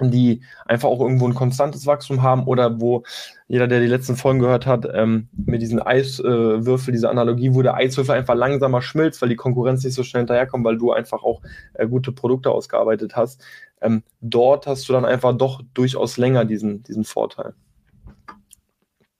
die 0.00 0.42
einfach 0.66 0.88
auch 0.88 1.00
irgendwo 1.00 1.26
ein 1.26 1.34
konstantes 1.34 1.86
Wachstum 1.86 2.22
haben 2.22 2.44
oder 2.44 2.80
wo 2.80 3.02
jeder, 3.48 3.68
der 3.68 3.80
die 3.80 3.86
letzten 3.86 4.16
Folgen 4.16 4.38
gehört 4.38 4.66
hat, 4.66 4.86
ähm, 4.92 5.28
mit 5.32 5.60
diesen 5.60 5.80
Eiswürfel, 5.80 6.90
äh, 6.90 6.92
diese 6.92 7.10
Analogie, 7.10 7.54
wo 7.54 7.62
der 7.62 7.74
Eiswürfel 7.74 8.14
einfach 8.14 8.34
langsamer 8.34 8.80
schmilzt, 8.82 9.20
weil 9.20 9.28
die 9.28 9.36
Konkurrenz 9.36 9.84
nicht 9.84 9.94
so 9.94 10.02
schnell 10.02 10.22
hinterherkommt, 10.22 10.64
weil 10.64 10.78
du 10.78 10.92
einfach 10.92 11.22
auch 11.22 11.42
äh, 11.74 11.86
gute 11.86 12.12
Produkte 12.12 12.50
ausgearbeitet 12.50 13.16
hast. 13.16 13.44
Ähm, 13.80 14.02
dort 14.20 14.66
hast 14.66 14.88
du 14.88 14.92
dann 14.92 15.04
einfach 15.04 15.36
doch 15.36 15.62
durchaus 15.74 16.16
länger 16.16 16.44
diesen, 16.44 16.82
diesen 16.84 17.04
Vorteil. 17.04 17.54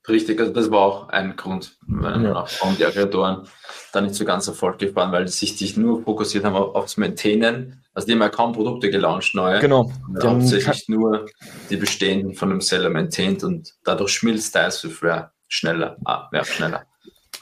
Richtig, 0.09 0.41
also 0.41 0.53
das 0.53 0.71
war 0.71 0.81
auch 0.81 1.09
ein 1.11 1.37
Grund, 1.37 1.77
ja. 1.89 2.47
warum 2.61 2.77
die 2.77 2.85
Aggregatoren 2.85 3.47
da 3.93 4.01
nicht 4.01 4.17
so 4.17 4.25
ganz 4.25 4.49
erfolgreich 4.49 4.97
waren, 4.97 5.13
weil 5.13 5.29
sie 5.29 5.47
sich 5.47 5.77
nur 5.77 6.03
fokussiert 6.03 6.45
haben 6.45 6.57
auf, 6.57 6.75
aufs 6.75 6.97
Maintainen. 6.97 7.85
Also 7.95 8.07
die 8.07 8.13
haben 8.15 8.21
ja 8.21 8.29
kaum 8.29 8.53
Produkte 8.53 8.91
gelauncht, 8.91 9.35
neue. 9.35 9.61
Genau. 9.61 9.93
Und 10.09 10.25
hauptsächlich 10.25 10.89
nur 10.89 11.27
die 11.71 11.77
bestehenden 11.77 12.35
von 12.35 12.51
dem 12.51 12.61
Seller 12.61 12.91
maintained 12.91 13.45
und 13.45 13.75
dadurch 13.85 14.13
schmilzt 14.13 14.55
der 14.55 14.67
Eiswürfel 14.67 15.31
schneller, 15.47 15.97
ah, 16.05 16.29
ja, 16.33 16.45
schneller. 16.45 16.85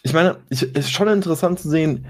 Ich 0.03 0.13
meine, 0.13 0.37
es 0.51 0.63
ist 0.63 0.91
schon 0.91 1.09
interessant 1.09 1.61
zu 1.61 1.71
sehen, 1.71 2.07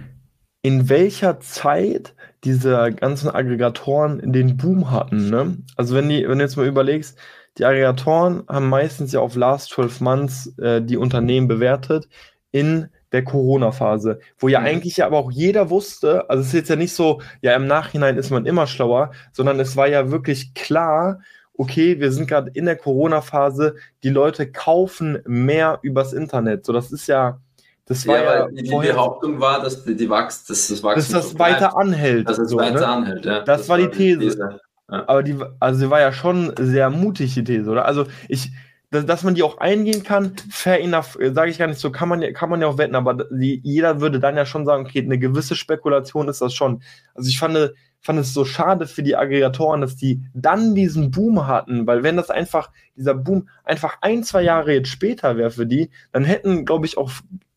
in 0.63 0.89
welcher 0.89 1.41
Zeit 1.41 2.15
diese 2.45 2.93
ganzen 2.93 3.31
Aggregatoren 3.31 4.33
den 4.33 4.57
Boom 4.57 4.91
hatten. 4.91 5.31
Ne? 5.31 5.59
Also 5.77 5.95
wenn, 5.95 6.09
die, 6.09 6.27
wenn 6.29 6.39
du 6.39 6.45
jetzt 6.45 6.57
mal 6.57 6.67
überlegst, 6.67 7.19
die 7.59 7.65
Aggregatoren 7.65 8.45
haben 8.49 8.69
meistens 8.69 9.13
ja 9.13 9.21
auf 9.21 9.37
Last 9.37 9.71
12 9.71 10.01
Months 10.01 10.59
äh, 10.59 10.81
die 10.83 10.97
Unternehmen 10.97 11.49
bewertet 11.49 12.09
in 12.53 12.89
der 13.13 13.25
Corona-Phase, 13.25 14.21
wo 14.39 14.49
ja 14.49 14.61
mhm. 14.61 14.67
eigentlich 14.67 14.99
ja 14.99 15.07
aber 15.07 15.19
auch 15.19 15.31
jeder 15.31 15.71
wusste, 15.71 16.29
also 16.31 16.43
es 16.43 16.49
ist 16.49 16.55
jetzt 16.55 16.71
ja 16.71 16.77
nicht 16.77 16.95
so, 16.95 17.21
ja 17.43 17.55
im 17.55 17.67
Nachhinein 17.67 18.17
ist 18.17 18.31
man 18.31 18.47
immer 18.47 18.67
schlauer, 18.67 19.11
sondern 19.33 19.59
es 19.59 19.77
war 19.77 19.89
ja 19.89 20.11
wirklich 20.11 20.55
klar, 20.55 21.21
okay, 21.55 22.01
wir 22.01 22.13
sind 22.13 22.29
gerade 22.29 22.51
in 22.55 22.67
der 22.67 22.77
Corona-Phase, 22.77 23.75
die 24.03 24.09
Leute 24.09 24.51
kaufen 24.51 25.19
mehr 25.27 25.79
übers 25.83 26.13
Internet. 26.13 26.65
So, 26.65 26.73
das 26.73 26.93
ist 26.93 27.07
ja, 27.07 27.41
das 27.85 28.07
war 28.07 28.17
ja, 28.17 28.39
ja 28.39 28.49
die, 28.49 28.63
die 28.63 28.71
Behauptung 28.71 29.41
war, 29.41 29.61
dass 29.61 29.85
die, 29.85 29.97
die 29.97 30.09
Wachs, 30.09 30.45
dass 30.45 30.69
das 30.69 30.83
Wachstum 30.83 31.15
dass 31.15 31.27
das 31.27 31.39
weiter 31.39 31.77
anhält. 31.77 32.29
Dass 32.29 32.39
es 32.39 32.51
so, 32.51 32.57
weiter 32.57 32.81
ne? 32.81 32.87
anhält, 32.87 33.25
ja. 33.27 33.41
Das, 33.41 33.61
das 33.61 33.69
war 33.69 33.79
die 33.79 33.89
These. 33.89 34.21
These. 34.21 34.61
Aber 34.91 35.23
die, 35.23 35.37
also 35.61 35.81
sie 35.81 35.91
war 35.91 36.01
ja 36.01 36.13
schon 36.13 36.53
sehr 36.59 36.91
mutig, 36.91 37.35
die 37.35 37.45
These, 37.45 37.71
oder? 37.71 37.85
Also 37.85 38.07
ich, 38.29 38.51
dass, 38.91 39.07
dass 39.07 39.23
man 39.23 39.35
die 39.35 39.43
auch 39.43 39.59
eingehen 39.59 40.03
kann, 40.03 40.33
fair 40.51 40.81
enough, 40.81 41.17
äh, 41.19 41.33
sage 41.33 41.51
ich 41.51 41.59
gar 41.59 41.69
nicht 41.69 41.81
so, 41.81 41.91
kann 41.91 42.09
man, 42.09 42.21
kann 42.33 42.51
man 42.51 42.61
ja 42.61 42.67
auch 42.67 42.79
wetten, 42.79 42.97
aber 42.97 43.15
die, 43.31 43.61
jeder 43.63 44.01
würde 44.01 44.19
dann 44.19 44.37
ja 44.37 44.45
schon 44.45 44.67
sagen, 44.67 44.85
okay, 44.85 45.03
eine 45.03 45.19
gewisse 45.19 45.55
Spekulation 45.55 46.29
ist 46.29 46.41
das 46.41 46.55
schon. 46.55 46.83
Also 47.15 47.29
ich 47.29 47.39
fand, 47.39 47.73
fand 48.01 48.19
es 48.19 48.35
so 48.35 48.45
schade 48.45 48.87
für 48.87 49.03
die 49.03 49.17
Aggregatoren, 49.17 49.81
dass 49.81 49.95
die 49.95 50.25
dann 50.35 50.75
diesen 50.75 51.11
Boom 51.11 51.47
hatten, 51.47 51.87
weil 51.87 52.03
wenn 52.03 52.17
das 52.17 52.31
einfach, 52.31 52.71
dieser 52.97 53.15
Boom 53.15 53.49
einfach 53.65 53.99
ein, 54.01 54.25
zwei 54.25 54.43
Jahre 54.43 54.73
jetzt 54.73 54.89
später 54.89 55.37
wäre 55.37 55.51
für 55.51 55.67
die, 55.67 55.91
dann 56.13 56.25
hätten, 56.25 56.65
glaube 56.65 56.87
ich, 56.87 56.99
auch 56.99 57.11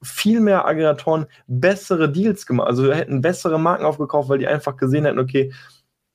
viel 0.04 0.42
mehr 0.42 0.68
Aggregatoren 0.68 1.26
bessere 1.48 2.12
Deals 2.12 2.46
gemacht, 2.46 2.68
also 2.68 2.92
hätten 2.92 3.22
bessere 3.22 3.60
Marken 3.60 3.86
aufgekauft, 3.86 4.30
weil 4.30 4.40
die 4.40 4.48
einfach 4.48 4.78
gesehen 4.78 5.06
hätten, 5.06 5.20
okay, 5.20 5.52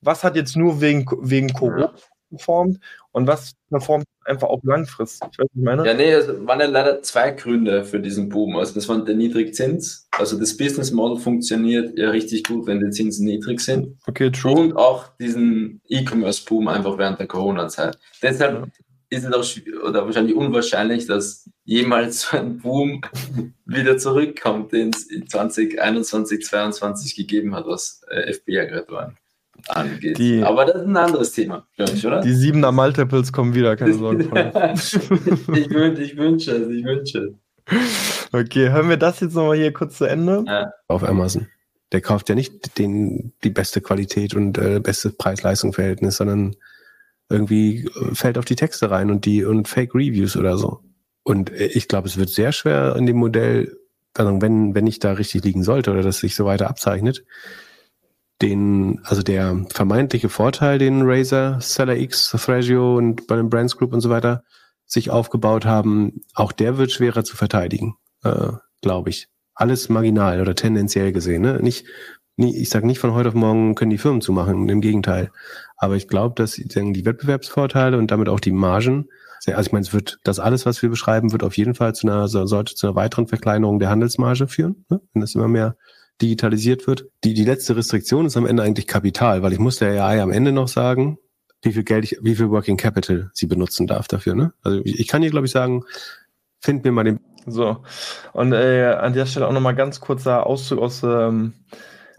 was 0.00 0.24
hat 0.24 0.36
jetzt 0.36 0.56
nur 0.56 0.80
wegen, 0.80 1.06
wegen 1.22 1.52
Corona 1.52 1.92
performt 2.30 2.78
und 3.12 3.26
was 3.26 3.54
performt 3.70 4.04
einfach 4.24 4.48
auch 4.48 4.60
langfristig. 4.62 5.28
Ich 5.32 5.38
weiß 5.38 5.46
nicht, 5.52 5.64
meine. 5.64 5.86
Ja, 5.86 5.94
nee, 5.94 6.12
es 6.12 6.28
waren 6.46 6.60
ja 6.60 6.66
leider 6.66 7.02
zwei 7.02 7.30
Gründe 7.30 7.84
für 7.84 8.00
diesen 8.00 8.28
Boom. 8.28 8.56
Also 8.56 8.74
das 8.74 8.88
war 8.88 9.02
der 9.04 9.14
Niedrigzins. 9.14 10.08
Also 10.12 10.38
das 10.38 10.56
Business 10.56 10.90
Model 10.92 11.18
funktioniert 11.18 11.98
ja 11.98 12.10
richtig 12.10 12.44
gut, 12.44 12.66
wenn 12.66 12.80
die 12.80 12.90
Zinsen 12.90 13.26
niedrig 13.26 13.60
sind. 13.60 13.96
Okay, 14.06 14.30
true. 14.30 14.60
Und 14.60 14.76
auch 14.76 15.16
diesen 15.18 15.80
E-Commerce 15.88 16.44
Boom 16.44 16.68
einfach 16.68 16.98
während 16.98 17.18
der 17.18 17.26
Corona-Zeit. 17.26 17.98
Deshalb 18.22 18.68
ist 19.10 19.24
es 19.24 19.32
auch 19.32 19.88
oder 19.88 20.04
wahrscheinlich 20.04 20.36
unwahrscheinlich, 20.36 21.06
dass 21.06 21.48
jemals 21.64 22.22
so 22.22 22.36
ein 22.36 22.58
Boom 22.58 23.00
wieder 23.64 23.96
zurückkommt, 23.96 24.72
den 24.72 24.90
es 24.90 25.04
in 25.04 25.26
2021, 25.26 26.44
2022 26.44 27.16
gegeben 27.16 27.54
hat, 27.54 27.66
was 27.66 28.02
äh, 28.10 28.32
FBA-Aggregatoren 28.32 29.16
angeht. 29.68 30.18
Die, 30.18 30.42
Aber 30.42 30.64
das 30.64 30.76
ist 30.82 30.86
ein 30.86 30.96
anderes 30.96 31.32
Thema, 31.32 31.66
glaube 31.76 31.92
ich, 31.92 32.06
oder? 32.06 32.20
Die 32.20 32.34
siebener 32.34 32.72
Multiples 32.72 33.32
kommen 33.32 33.54
wieder, 33.54 33.76
keine 33.76 33.94
Sorge. 33.98 34.24
ich, 34.24 35.70
wün, 35.70 36.00
ich 36.00 36.16
wünsche 36.16 36.52
es, 36.52 36.68
ich 36.68 36.84
wünsche 36.84 37.18
es. 37.18 37.34
Okay, 38.32 38.70
hören 38.70 38.88
wir 38.88 38.96
das 38.96 39.20
jetzt 39.20 39.34
nochmal 39.34 39.56
hier 39.56 39.72
kurz 39.72 39.98
zu 39.98 40.04
Ende? 40.04 40.44
Ja. 40.46 40.72
Auf 40.86 41.02
Amazon. 41.02 41.48
Der 41.92 42.00
kauft 42.00 42.28
ja 42.28 42.34
nicht 42.34 42.78
den, 42.78 43.32
die 43.44 43.50
beste 43.50 43.80
Qualität 43.80 44.34
und 44.34 44.58
äh, 44.58 44.80
beste 44.80 45.10
Preis-Leistung-Verhältnis, 45.10 46.18
sondern 46.18 46.56
irgendwie 47.30 47.84
äh, 47.84 48.14
fällt 48.14 48.38
auf 48.38 48.44
die 48.44 48.56
Texte 48.56 48.90
rein 48.90 49.10
und 49.10 49.24
die 49.24 49.44
und 49.44 49.68
Fake 49.68 49.94
Reviews 49.94 50.36
oder 50.36 50.56
so. 50.58 50.80
Und 51.22 51.50
äh, 51.50 51.66
ich 51.66 51.88
glaube, 51.88 52.08
es 52.08 52.16
wird 52.16 52.30
sehr 52.30 52.52
schwer 52.52 52.96
in 52.96 53.06
dem 53.06 53.16
Modell, 53.16 53.76
wenn, 54.14 54.74
wenn 54.74 54.86
ich 54.86 54.98
da 54.98 55.12
richtig 55.12 55.44
liegen 55.44 55.62
sollte 55.62 55.90
oder 55.92 56.02
das 56.02 56.18
sich 56.18 56.34
so 56.34 56.44
weiter 56.44 56.68
abzeichnet, 56.68 57.24
den, 58.42 59.00
also 59.04 59.22
der 59.22 59.64
vermeintliche 59.70 60.28
Vorteil, 60.28 60.78
den 60.78 61.02
Razer, 61.02 61.60
Seller 61.60 61.96
X, 61.96 62.30
Thrasio 62.30 62.96
und 62.96 63.26
bei 63.26 63.36
den 63.36 63.50
Brands 63.50 63.76
Group 63.76 63.92
und 63.92 64.00
so 64.00 64.10
weiter 64.10 64.44
sich 64.86 65.10
aufgebaut 65.10 65.66
haben, 65.66 66.22
auch 66.34 66.52
der 66.52 66.78
wird 66.78 66.92
schwerer 66.92 67.24
zu 67.24 67.36
verteidigen, 67.36 67.96
äh, 68.24 68.52
glaube 68.80 69.10
ich. 69.10 69.28
alles 69.54 69.88
marginal 69.88 70.40
oder 70.40 70.54
tendenziell 70.54 71.12
gesehen. 71.12 71.42
Ne? 71.42 71.58
Nicht, 71.60 71.84
nie, 72.36 72.56
ich 72.56 72.70
sage 72.70 72.86
nicht 72.86 73.00
von 73.00 73.12
heute 73.12 73.30
auf 73.30 73.34
morgen 73.34 73.74
können 73.74 73.90
die 73.90 73.98
Firmen 73.98 74.20
zumachen, 74.20 74.68
im 74.68 74.80
Gegenteil. 74.80 75.30
Aber 75.76 75.96
ich 75.96 76.06
glaube, 76.06 76.36
dass 76.36 76.52
die 76.52 77.04
Wettbewerbsvorteile 77.04 77.98
und 77.98 78.10
damit 78.12 78.28
auch 78.28 78.40
die 78.40 78.52
Margen, 78.52 79.08
also 79.44 79.60
ich 79.60 79.72
meine, 79.72 79.82
es 79.82 79.92
wird, 79.92 80.20
das 80.22 80.38
alles, 80.38 80.64
was 80.64 80.80
wir 80.80 80.90
beschreiben, 80.90 81.32
wird 81.32 81.42
auf 81.42 81.56
jeden 81.56 81.74
Fall 81.74 81.94
zu 81.94 82.06
einer, 82.06 82.28
sollte 82.28 82.74
zu 82.76 82.86
einer 82.86 82.96
weiteren 82.96 83.26
Verkleinerung 83.26 83.80
der 83.80 83.90
Handelsmarge 83.90 84.46
führen, 84.46 84.84
ne? 84.88 85.00
wenn 85.12 85.22
es 85.22 85.34
immer 85.34 85.48
mehr 85.48 85.76
digitalisiert 86.20 86.86
wird. 86.86 87.06
Die, 87.24 87.34
die 87.34 87.44
letzte 87.44 87.76
Restriktion 87.76 88.26
ist 88.26 88.36
am 88.36 88.46
Ende 88.46 88.62
eigentlich 88.62 88.86
Kapital, 88.86 89.42
weil 89.42 89.52
ich 89.52 89.58
muss 89.58 89.78
der 89.78 90.04
AI 90.04 90.22
am 90.22 90.32
Ende 90.32 90.52
noch 90.52 90.68
sagen, 90.68 91.18
wie 91.62 91.72
viel 91.72 91.84
Geld 91.84 92.04
ich, 92.04 92.18
wie 92.22 92.34
viel 92.34 92.50
Working 92.50 92.76
Capital 92.76 93.30
sie 93.32 93.46
benutzen 93.46 93.86
darf 93.86 94.08
dafür. 94.08 94.34
Ne? 94.34 94.52
Also 94.62 94.80
ich, 94.84 95.00
ich 95.00 95.08
kann 95.08 95.22
hier, 95.22 95.30
glaube 95.30 95.46
ich, 95.46 95.52
sagen, 95.52 95.84
find 96.60 96.84
mir 96.84 96.92
mal 96.92 97.04
den. 97.04 97.20
So, 97.46 97.82
und 98.34 98.52
äh, 98.52 98.84
an 99.00 99.14
der 99.14 99.24
Stelle 99.24 99.48
auch 99.48 99.52
nochmal 99.52 99.74
ganz 99.74 100.00
kurzer 100.00 100.46
Auszug 100.46 100.80
aus 100.80 101.02
ähm, 101.02 101.54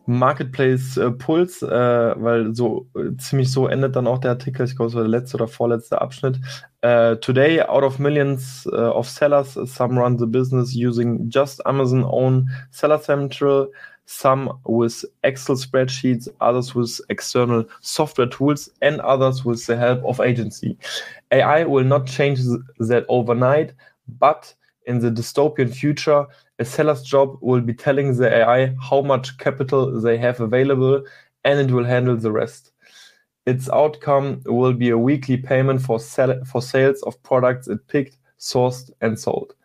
Marketplace 0.10 0.98
äh, 0.98 1.12
Puls, 1.12 1.62
äh, 1.62 1.70
weil 1.70 2.56
so 2.56 2.88
äh, 2.96 3.16
ziemlich 3.18 3.52
so 3.52 3.68
endet 3.68 3.96
dann 3.96 4.08
auch 4.08 4.18
der 4.18 4.32
Artikel, 4.32 4.66
ich 4.66 4.76
glaube, 4.76 4.90
es 4.90 4.96
war 4.96 5.04
der 5.04 5.10
letzte 5.10 5.38
oder 5.38 5.48
vorletzte 5.48 6.02
Abschnitt. 6.02 6.40
Uh, 6.84 7.14
today, 7.16 7.62
out 7.62 7.84
of 7.84 8.00
millions 8.00 8.68
uh, 8.74 8.90
of 8.90 9.08
sellers, 9.08 9.54
some 9.66 10.00
run 10.00 10.18
the 10.18 10.26
business 10.26 10.74
using 10.74 11.30
just 11.30 11.62
Amazon 11.68 12.04
own 12.04 12.50
Seller 12.72 12.98
Central, 12.98 13.68
some 14.06 14.52
with 14.66 15.06
Excel 15.24 15.56
spreadsheets, 15.56 16.28
others 16.42 16.74
with 16.74 17.00
external 17.10 17.66
software 17.82 18.30
tools, 18.30 18.68
and 18.82 19.00
others 19.02 19.46
with 19.46 19.64
the 19.68 19.78
help 19.78 20.04
of 20.06 20.20
agency. 20.20 20.76
AI 21.32 21.66
will 21.66 21.84
not 21.84 22.08
change 22.08 22.40
that 22.80 23.06
overnight, 23.10 23.74
but 24.18 24.56
in 24.88 25.00
the 25.02 25.12
dystopian 25.12 25.72
future, 25.72 26.26
a 26.60 26.66
seller's 26.66 27.02
job 27.02 27.38
will 27.42 27.62
be 27.62 27.74
telling 27.74 28.16
the 28.16 28.30
AI 28.30 28.76
how 28.82 29.02
much 29.02 29.38
capital 29.38 30.00
they 30.00 30.18
have 30.18 30.40
available, 30.40 31.04
and 31.44 31.60
it 31.60 31.72
will 31.72 31.86
handle 31.86 32.18
the 32.18 32.32
rest. 32.32 32.72
Its 33.46 33.70
outcome 33.70 34.42
will 34.46 34.74
be 34.74 34.90
a 34.90 34.98
weekly 34.98 35.38
payment 35.38 35.82
for, 35.82 36.00
sell 36.00 36.44
for 36.46 36.62
sales 36.62 37.02
of 37.04 37.22
products 37.24 37.68
it 37.68 37.88
picked, 37.88 38.18
sourced, 38.38 38.92
and 39.02 39.18
sold. 39.18 39.56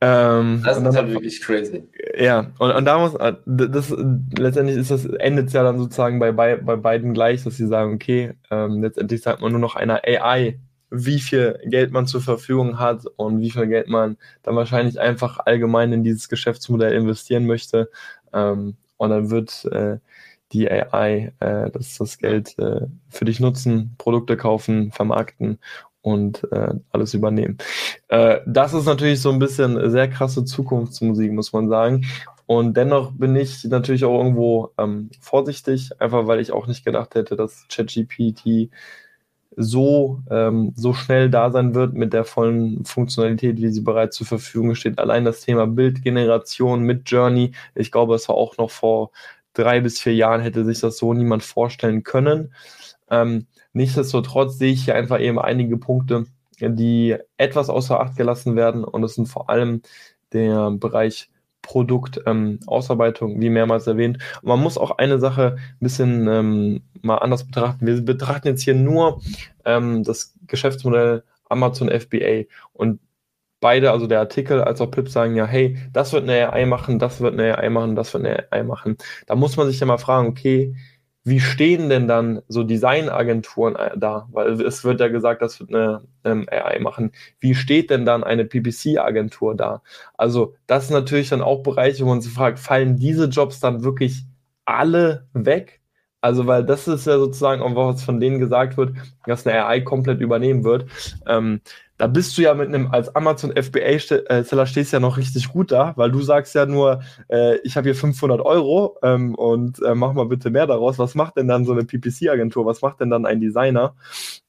Ähm, 0.00 0.62
das 0.64 0.78
ist 0.78 0.96
halt 0.96 1.10
wirklich 1.10 1.40
crazy. 1.40 1.88
Ja, 2.18 2.50
und, 2.58 2.72
und 2.72 2.84
da 2.84 2.98
muss, 2.98 3.14
äh, 3.14 3.34
das, 3.46 3.94
letztendlich 4.36 4.76
ist 4.76 4.90
das, 4.90 5.04
endet 5.04 5.46
es 5.48 5.52
ja 5.52 5.62
dann 5.62 5.78
sozusagen 5.78 6.18
bei, 6.18 6.32
bei, 6.32 6.56
bei 6.56 6.74
beiden 6.74 7.14
gleich, 7.14 7.44
dass 7.44 7.56
sie 7.56 7.68
sagen, 7.68 7.94
okay, 7.94 8.32
ähm, 8.50 8.82
letztendlich 8.82 9.22
sagt 9.22 9.40
man 9.40 9.52
nur 9.52 9.60
noch 9.60 9.76
einer 9.76 10.00
AI, 10.04 10.58
wie 10.92 11.20
viel 11.20 11.58
Geld 11.64 11.90
man 11.90 12.06
zur 12.06 12.20
Verfügung 12.20 12.78
hat 12.78 13.06
und 13.16 13.40
wie 13.40 13.50
viel 13.50 13.66
Geld 13.66 13.88
man 13.88 14.16
dann 14.42 14.56
wahrscheinlich 14.56 15.00
einfach 15.00 15.38
allgemein 15.38 15.92
in 15.92 16.04
dieses 16.04 16.28
Geschäftsmodell 16.28 16.92
investieren 16.92 17.46
möchte. 17.46 17.90
Ähm, 18.32 18.76
und 18.98 19.10
dann 19.10 19.30
wird 19.30 19.64
äh, 19.72 19.98
die 20.52 20.70
AI 20.70 21.32
äh, 21.40 21.70
das, 21.70 21.96
das 21.98 22.18
Geld 22.18 22.58
äh, 22.58 22.86
für 23.08 23.24
dich 23.24 23.40
nutzen, 23.40 23.94
Produkte 23.98 24.36
kaufen, 24.36 24.92
vermarkten 24.92 25.58
und 26.02 26.46
äh, 26.52 26.74
alles 26.90 27.14
übernehmen. 27.14 27.58
Äh, 28.08 28.40
das 28.46 28.74
ist 28.74 28.86
natürlich 28.86 29.20
so 29.20 29.30
ein 29.30 29.38
bisschen 29.38 29.90
sehr 29.90 30.08
krasse 30.08 30.44
Zukunftsmusik, 30.44 31.32
muss 31.32 31.52
man 31.52 31.68
sagen. 31.68 32.04
Und 32.46 32.76
dennoch 32.76 33.12
bin 33.12 33.34
ich 33.34 33.64
natürlich 33.64 34.04
auch 34.04 34.18
irgendwo 34.18 34.72
ähm, 34.76 35.10
vorsichtig, 35.20 35.90
einfach 36.00 36.26
weil 36.26 36.40
ich 36.40 36.52
auch 36.52 36.66
nicht 36.66 36.84
gedacht 36.84 37.14
hätte, 37.14 37.36
dass 37.36 37.66
ChatGPT 37.68 38.70
so, 39.56 40.20
ähm, 40.30 40.72
so 40.76 40.94
schnell 40.94 41.30
da 41.30 41.50
sein 41.50 41.74
wird 41.74 41.94
mit 41.94 42.12
der 42.12 42.24
vollen 42.24 42.84
Funktionalität, 42.84 43.60
wie 43.60 43.68
sie 43.68 43.82
bereits 43.82 44.16
zur 44.16 44.26
Verfügung 44.26 44.74
steht. 44.74 44.98
Allein 44.98 45.24
das 45.24 45.42
Thema 45.42 45.66
Bildgeneration 45.66 46.82
mit 46.82 47.10
Journey, 47.10 47.52
ich 47.74 47.92
glaube, 47.92 48.14
es 48.14 48.28
war 48.28 48.36
auch 48.36 48.56
noch 48.58 48.70
vor 48.70 49.10
drei 49.54 49.80
bis 49.80 50.00
vier 50.00 50.14
Jahren, 50.14 50.40
hätte 50.40 50.64
sich 50.64 50.80
das 50.80 50.98
so 50.98 51.12
niemand 51.14 51.42
vorstellen 51.42 52.02
können. 52.02 52.54
Ähm, 53.10 53.46
Nichtsdestotrotz 53.72 54.58
sehe 54.58 54.72
ich 54.72 54.84
hier 54.84 54.94
einfach 54.94 55.20
eben 55.20 55.38
einige 55.38 55.78
Punkte, 55.78 56.26
die 56.60 57.16
etwas 57.38 57.70
außer 57.70 58.00
Acht 58.00 58.16
gelassen 58.16 58.56
werden. 58.56 58.84
Und 58.84 59.02
das 59.02 59.14
sind 59.14 59.28
vor 59.28 59.48
allem 59.48 59.82
der 60.32 60.70
Bereich 60.72 61.30
Produktausarbeitung, 61.62 63.32
ähm, 63.32 63.40
wie 63.40 63.50
mehrmals 63.50 63.86
erwähnt. 63.86 64.18
Und 64.42 64.48
man 64.48 64.60
muss 64.60 64.76
auch 64.78 64.98
eine 64.98 65.18
Sache 65.18 65.56
ein 65.56 65.76
bisschen 65.80 66.28
ähm, 66.28 66.82
mal 67.00 67.18
anders 67.18 67.44
betrachten. 67.44 67.86
Wir 67.86 68.00
betrachten 68.02 68.48
jetzt 68.48 68.62
hier 68.62 68.74
nur 68.74 69.22
ähm, 69.64 70.04
das 70.04 70.34
Geschäftsmodell 70.46 71.22
Amazon 71.48 71.88
FBA 71.88 72.44
und 72.72 73.00
beide, 73.60 73.92
also 73.92 74.06
der 74.06 74.20
Artikel 74.20 74.60
als 74.60 74.80
auch 74.80 74.90
Pip 74.90 75.08
sagen 75.08 75.36
ja, 75.36 75.46
hey, 75.46 75.78
das 75.92 76.12
wird 76.12 76.24
eine 76.24 76.52
AI 76.52 76.66
machen, 76.66 76.98
das 76.98 77.20
wird 77.20 77.34
eine 77.34 77.56
AI 77.56 77.70
machen, 77.70 77.96
das 77.96 78.12
wird 78.12 78.26
eine 78.26 78.46
AI 78.50 78.64
machen. 78.64 78.98
Da 79.26 79.36
muss 79.36 79.56
man 79.56 79.68
sich 79.68 79.80
ja 79.80 79.86
mal 79.86 79.98
fragen, 79.98 80.28
okay, 80.28 80.74
wie 81.24 81.40
stehen 81.40 81.88
denn 81.88 82.08
dann 82.08 82.42
so 82.48 82.64
Designagenturen 82.64 83.76
äh, 83.76 83.96
da? 83.96 84.28
Weil 84.32 84.60
es 84.60 84.84
wird 84.84 85.00
ja 85.00 85.08
gesagt, 85.08 85.42
das 85.42 85.60
wird 85.60 85.70
eine 85.70 86.02
ähm, 86.24 86.46
AI 86.50 86.80
machen. 86.80 87.12
Wie 87.38 87.54
steht 87.54 87.90
denn 87.90 88.04
dann 88.04 88.24
eine 88.24 88.44
PPC-Agentur 88.44 89.54
da? 89.54 89.82
Also 90.14 90.54
das 90.66 90.88
sind 90.88 90.94
natürlich 90.96 91.28
dann 91.28 91.42
auch 91.42 91.62
Bereiche, 91.62 92.04
wo 92.04 92.08
man 92.08 92.20
sich 92.20 92.32
fragt, 92.32 92.58
fallen 92.58 92.96
diese 92.96 93.26
Jobs 93.26 93.60
dann 93.60 93.84
wirklich 93.84 94.24
alle 94.64 95.26
weg? 95.32 95.80
Also, 96.22 96.46
weil 96.46 96.64
das 96.64 96.86
ist 96.86 97.06
ja 97.08 97.18
sozusagen 97.18 97.62
auch 97.62 97.74
was 97.74 98.04
von 98.04 98.20
denen 98.20 98.38
gesagt 98.38 98.76
wird, 98.76 98.94
dass 99.26 99.44
eine 99.44 99.66
AI 99.66 99.80
komplett 99.80 100.20
übernehmen 100.20 100.62
wird. 100.62 100.86
Ähm, 101.26 101.60
da 102.02 102.08
bist 102.08 102.36
du 102.36 102.42
ja 102.42 102.52
mit 102.52 102.66
einem, 102.66 102.90
als 102.90 103.14
Amazon 103.14 103.52
FBA-Seller 103.54 104.66
stehst 104.66 104.92
ja 104.92 104.98
noch 104.98 105.18
richtig 105.18 105.50
gut 105.50 105.70
da, 105.70 105.92
weil 105.94 106.10
du 106.10 106.20
sagst 106.20 106.52
ja 106.52 106.66
nur, 106.66 107.00
äh, 107.28 107.58
ich 107.58 107.76
habe 107.76 107.84
hier 107.84 107.94
500 107.94 108.40
Euro 108.40 108.98
ähm, 109.04 109.36
und 109.36 109.80
äh, 109.82 109.94
mach 109.94 110.12
mal 110.12 110.26
bitte 110.26 110.50
mehr 110.50 110.66
daraus. 110.66 110.98
Was 110.98 111.14
macht 111.14 111.36
denn 111.36 111.46
dann 111.46 111.64
so 111.64 111.70
eine 111.70 111.84
PPC-Agentur? 111.84 112.66
Was 112.66 112.82
macht 112.82 112.98
denn 112.98 113.08
dann 113.08 113.24
ein 113.24 113.38
Designer? 113.38 113.94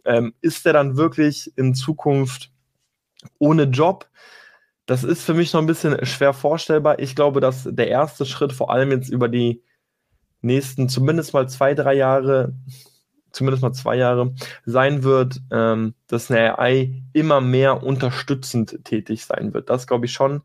Ähm, 0.04 0.34
ist 0.42 0.66
der 0.66 0.74
dann 0.74 0.98
wirklich 0.98 1.54
in 1.56 1.76
Zukunft 1.76 2.52
ohne 3.38 3.66
Job? 3.66 4.10
Das 4.88 5.04
ist 5.04 5.24
für 5.24 5.36
mich 5.36 5.54
noch 5.54 5.62
ein 5.62 5.68
bisschen 5.68 6.04
schwer 6.08 6.34
vorstellbar. 6.34 6.98
Ich 6.98 7.16
glaube, 7.16 7.40
dass 7.40 7.70
der 7.70 7.88
erste 7.88 8.26
Schritt 8.26 8.52
vor 8.52 8.72
allem 8.72 8.90
jetzt 8.90 9.10
über 9.10 9.30
die 9.30 9.62
nächsten 10.42 10.90
zumindest 10.90 11.36
mal 11.36 11.48
zwei, 11.48 11.76
drei 11.76 11.94
Jahre 11.94 12.56
zumindest 13.34 13.64
mal 13.64 13.74
zwei 13.74 13.96
Jahre, 13.96 14.34
sein 14.66 15.04
wird, 15.04 15.42
ähm, 15.52 15.96
dass 16.08 16.32
eine 16.32 16.58
AI 16.58 17.04
immer 17.12 17.42
mehr 17.42 17.84
unterstützend 17.84 18.86
tätig 18.86 19.26
sein 19.26 19.54
wird. 19.54 19.70
Das 19.70 19.88
glaube 19.88 20.06
ich 20.06 20.14
schon. 20.14 20.44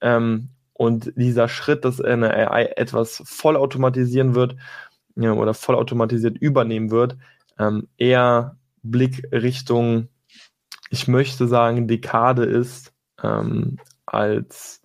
Ähm, 0.00 0.48
und 0.72 1.12
dieser 1.16 1.48
Schritt, 1.48 1.84
dass 1.84 2.00
eine 2.00 2.32
AI 2.32 2.66
etwas 2.76 3.20
vollautomatisieren 3.26 4.34
wird 4.34 4.56
ja, 5.16 5.32
oder 5.32 5.52
vollautomatisiert 5.52 6.38
übernehmen 6.38 6.90
wird, 6.90 7.16
ähm, 7.58 7.88
eher 7.98 8.56
Blick 8.82 9.26
Richtung, 9.32 10.08
ich 10.90 11.08
möchte 11.08 11.48
sagen, 11.48 11.88
Dekade 11.88 12.44
ist, 12.44 12.92
ähm, 13.22 13.78
als 14.06 14.80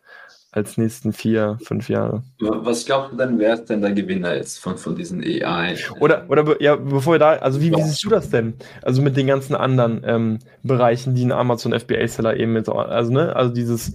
als 0.54 0.78
nächsten 0.78 1.14
vier, 1.14 1.58
fünf 1.64 1.90
Jahre. 1.90 2.24
Was 2.40 2.86
glaubst 2.86 3.14
du 3.14 3.18
denn, 3.18 3.40
wer 3.40 3.56
ist 3.56 3.66
denn 3.66 3.82
der 3.82 3.92
Gewinner 3.92 4.36
jetzt 4.36 4.60
von, 4.60 4.78
von 4.78 4.96
diesen 4.96 5.22
AI? 5.22 5.76
Oder, 6.00 6.26
oder 6.30 6.62
ja, 6.62 6.76
bevor 6.76 7.16
wir 7.16 7.20
da, 7.20 7.32
also 7.34 7.60
wie, 7.60 7.72
wie 7.72 7.82
siehst 7.82 8.06
du 8.06 8.10
das 8.10 8.30
denn? 8.30 8.54
Also 8.84 9.02
mit 9.02 9.18
den 9.18 9.26
ganzen 9.26 9.56
anderen 9.56 10.04
ähm, 10.06 10.40
Bereichen, 10.62 11.16
die 11.16 11.26
ein 11.26 11.32
Amazon 11.32 11.78
FBA-Seller 11.78 12.38
eben 12.38 12.54
mit, 12.54 12.70
also 12.70 13.12
ne, 13.12 13.36
also 13.36 13.52
dieses 13.52 13.94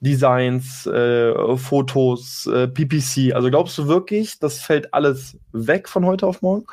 Designs, 0.00 0.86
äh, 0.86 1.56
Fotos, 1.58 2.46
äh, 2.46 2.68
PPC, 2.68 3.34
also 3.34 3.50
glaubst 3.50 3.76
du 3.76 3.86
wirklich, 3.86 4.38
das 4.38 4.60
fällt 4.60 4.94
alles 4.94 5.38
weg 5.52 5.90
von 5.90 6.06
heute 6.06 6.26
auf 6.26 6.40
morgen? 6.40 6.64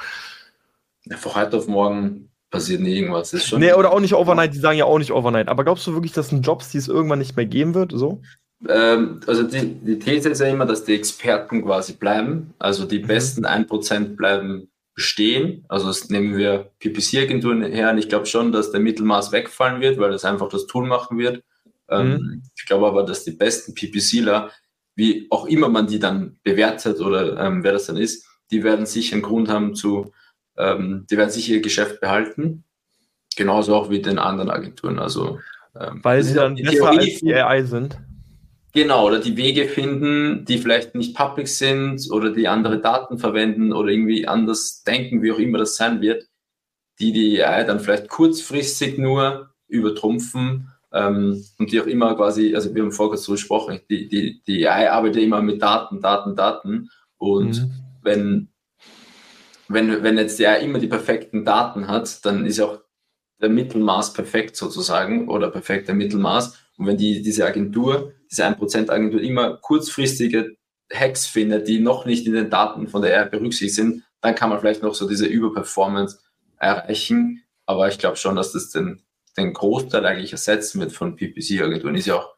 Ja, 1.03 1.17
von 1.17 1.35
heute 1.35 1.57
auf 1.57 1.67
morgen 1.67 2.29
passiert 2.51 2.79
nie 2.79 2.95
irgendwas. 2.95 3.33
Ist 3.33 3.47
schon 3.47 3.59
nee, 3.59 3.73
oder 3.73 3.91
auch 3.91 3.99
nicht 3.99 4.13
overnight, 4.13 4.53
die 4.53 4.59
sagen 4.59 4.77
ja 4.77 4.85
auch 4.85 4.97
nicht 4.97 5.11
overnight. 5.11 5.49
Aber 5.49 5.65
glaubst 5.65 5.85
du 5.87 5.93
wirklich, 5.93 6.13
das 6.13 6.29
sind 6.29 6.45
Jobs, 6.45 6.69
die 6.71 6.77
es 6.77 6.87
irgendwann 6.87 7.19
nicht 7.19 7.35
mehr 7.35 7.45
geben 7.45 7.75
wird? 7.75 7.91
So? 7.93 8.21
Ähm, 8.67 9.21
also 9.25 9.43
die, 9.43 9.75
die 9.75 9.99
These 9.99 10.29
ist 10.29 10.41
ja 10.41 10.47
immer, 10.47 10.65
dass 10.65 10.83
die 10.83 10.95
Experten 10.95 11.63
quasi 11.63 11.93
bleiben. 11.93 12.53
Also 12.59 12.85
die 12.85 12.99
mhm. 12.99 13.07
besten 13.07 13.45
1% 13.45 14.15
bleiben 14.15 14.69
bestehen. 14.93 15.63
Also 15.69 15.87
das 15.87 16.09
nehmen 16.09 16.37
wir 16.37 16.71
PPC-Agenturen 16.79 17.63
her. 17.63 17.91
Und 17.91 17.99
ich 17.99 18.09
glaube 18.09 18.25
schon, 18.25 18.51
dass 18.51 18.71
der 18.71 18.81
Mittelmaß 18.81 19.31
wegfallen 19.31 19.81
wird, 19.81 19.97
weil 19.97 20.11
das 20.11 20.25
einfach 20.25 20.49
das 20.49 20.67
Tool 20.67 20.87
machen 20.87 21.17
wird. 21.17 21.43
Ähm, 21.87 22.11
mhm. 22.11 22.43
Ich 22.57 22.65
glaube 22.65 22.87
aber, 22.87 23.03
dass 23.03 23.23
die 23.23 23.31
besten 23.31 23.73
PPCler, 23.73 24.51
wie 24.95 25.27
auch 25.29 25.45
immer 25.45 25.69
man 25.69 25.87
die 25.87 25.99
dann 25.99 26.37
bewertet 26.43 26.99
oder 26.99 27.39
ähm, 27.39 27.63
wer 27.63 27.71
das 27.71 27.85
dann 27.85 27.95
ist, 27.95 28.27
die 28.51 28.63
werden 28.63 28.85
sicher 28.85 29.13
einen 29.13 29.21
Grund 29.21 29.47
haben 29.47 29.73
zu, 29.73 30.11
ähm, 30.57 31.05
die 31.09 31.15
werden 31.15 31.29
sicher 31.29 31.53
ihr 31.53 31.61
Geschäft 31.61 32.01
behalten. 32.01 32.65
Genauso 33.37 33.75
auch 33.75 33.89
wie 33.89 34.01
den 34.01 34.19
anderen 34.19 34.49
Agenturen. 34.49 34.99
Also, 34.99 35.39
ähm, 35.79 35.99
weil 36.03 36.23
sie 36.23 36.33
dann 36.33 36.55
besser 36.55 36.71
Theorie 36.71 36.97
als 36.97 37.19
die 37.19 37.33
AI 37.33 37.63
sind. 37.63 37.97
Genau, 38.73 39.07
oder 39.07 39.19
die 39.19 39.35
Wege 39.35 39.67
finden, 39.67 40.45
die 40.45 40.59
vielleicht 40.59 40.93
nicht 40.93 41.15
public 41.15 41.47
sind 41.47 42.07
oder 42.11 42.31
die 42.31 42.47
andere 42.47 42.79
Daten 42.79 43.17
verwenden 43.17 43.73
oder 43.73 43.89
irgendwie 43.89 44.27
anders 44.27 44.83
denken, 44.83 45.23
wie 45.23 45.31
auch 45.31 45.39
immer 45.39 45.57
das 45.57 45.75
sein 45.75 46.01
wird, 46.01 46.27
die 46.99 47.11
die 47.11 47.43
AI 47.43 47.63
dann 47.63 47.79
vielleicht 47.79 48.09
kurzfristig 48.09 48.97
nur 48.99 49.49
übertrumpfen 49.67 50.71
ähm, 50.91 51.43
und 51.57 51.71
die 51.71 51.81
auch 51.81 51.87
immer 51.87 52.15
quasi, 52.15 52.53
also 52.53 52.73
wir 52.75 52.83
haben 52.83 52.91
vorher 52.91 53.11
kurz 53.11 53.23
so 53.23 53.31
gesprochen, 53.31 53.79
die, 53.89 54.07
die, 54.07 54.41
die 54.45 54.67
AI 54.67 54.91
arbeitet 54.91 55.23
immer 55.23 55.41
mit 55.41 55.61
Daten, 55.61 55.99
Daten, 55.99 56.35
Daten 56.35 56.89
und 57.17 57.61
mhm. 57.61 57.71
wenn, 58.03 58.49
wenn, 59.67 60.03
wenn 60.03 60.17
jetzt 60.17 60.39
der 60.39 60.59
immer 60.59 60.77
die 60.77 60.87
perfekten 60.87 61.43
Daten 61.43 61.87
hat, 61.87 62.23
dann 62.23 62.45
ist 62.45 62.59
auch 62.59 62.79
der 63.41 63.49
Mittelmaß 63.49 64.13
perfekt 64.13 64.55
sozusagen 64.55 65.27
oder 65.27 65.49
perfekter 65.49 65.93
Mittelmaß 65.93 66.57
und 66.79 66.87
wenn 66.87 66.97
die, 66.97 67.21
diese 67.21 67.45
Agentur, 67.45 68.13
diese 68.31 68.45
1% 68.45 68.89
Agentur 68.89 69.21
immer 69.21 69.57
kurzfristige 69.57 70.55
Hacks 70.91 71.27
findet, 71.27 71.67
die 71.67 71.79
noch 71.79 72.05
nicht 72.05 72.25
in 72.25 72.33
den 72.33 72.49
Daten 72.49 72.87
von 72.87 73.01
der 73.01 73.19
AI 73.19 73.25
berücksichtigt 73.25 73.75
sind, 73.75 74.03
dann 74.21 74.33
kann 74.33 74.49
man 74.49 74.59
vielleicht 74.59 74.81
noch 74.81 74.95
so 74.95 75.07
diese 75.07 75.25
Überperformance 75.25 76.19
erreichen. 76.57 77.43
Aber 77.65 77.89
ich 77.89 77.99
glaube 77.99 78.15
schon, 78.15 78.37
dass 78.37 78.53
das 78.53 78.71
den, 78.71 79.03
den 79.37 79.53
Großteil 79.53 80.05
eigentlich 80.05 80.31
ersetzen 80.31 80.79
wird 80.79 80.93
von 80.93 81.17
PPC-Agenturen. 81.17 81.95
Ist 81.95 82.07
ja 82.07 82.15
auch 82.15 82.29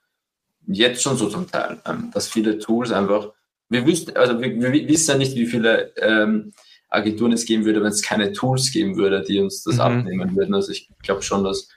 jetzt 0.66 1.04
schon 1.04 1.18
so 1.18 1.30
zum 1.30 1.50
Teil, 1.50 1.80
ähm, 1.86 2.10
dass 2.12 2.28
viele 2.28 2.58
Tools 2.58 2.92
einfach, 2.92 3.32
wir 3.70 3.86
wissen, 3.86 4.16
also 4.18 4.42
wir, 4.42 4.60
wir 4.60 4.88
wissen 4.88 5.12
ja 5.12 5.18
nicht, 5.18 5.36
wie 5.36 5.46
viele 5.46 5.94
ähm, 5.98 6.52
Agenturen 6.90 7.32
es 7.32 7.46
geben 7.46 7.64
würde, 7.64 7.82
wenn 7.84 7.92
es 7.92 8.02
keine 8.02 8.34
Tools 8.34 8.72
geben 8.72 8.98
würde, 8.98 9.22
die 9.22 9.40
uns 9.40 9.64
das 9.64 9.76
mhm. 9.76 9.82
abnehmen 9.82 10.36
würden. 10.36 10.56
Also 10.56 10.72
ich 10.72 10.90
glaube 11.04 11.22
schon, 11.22 11.44
dass 11.44 11.70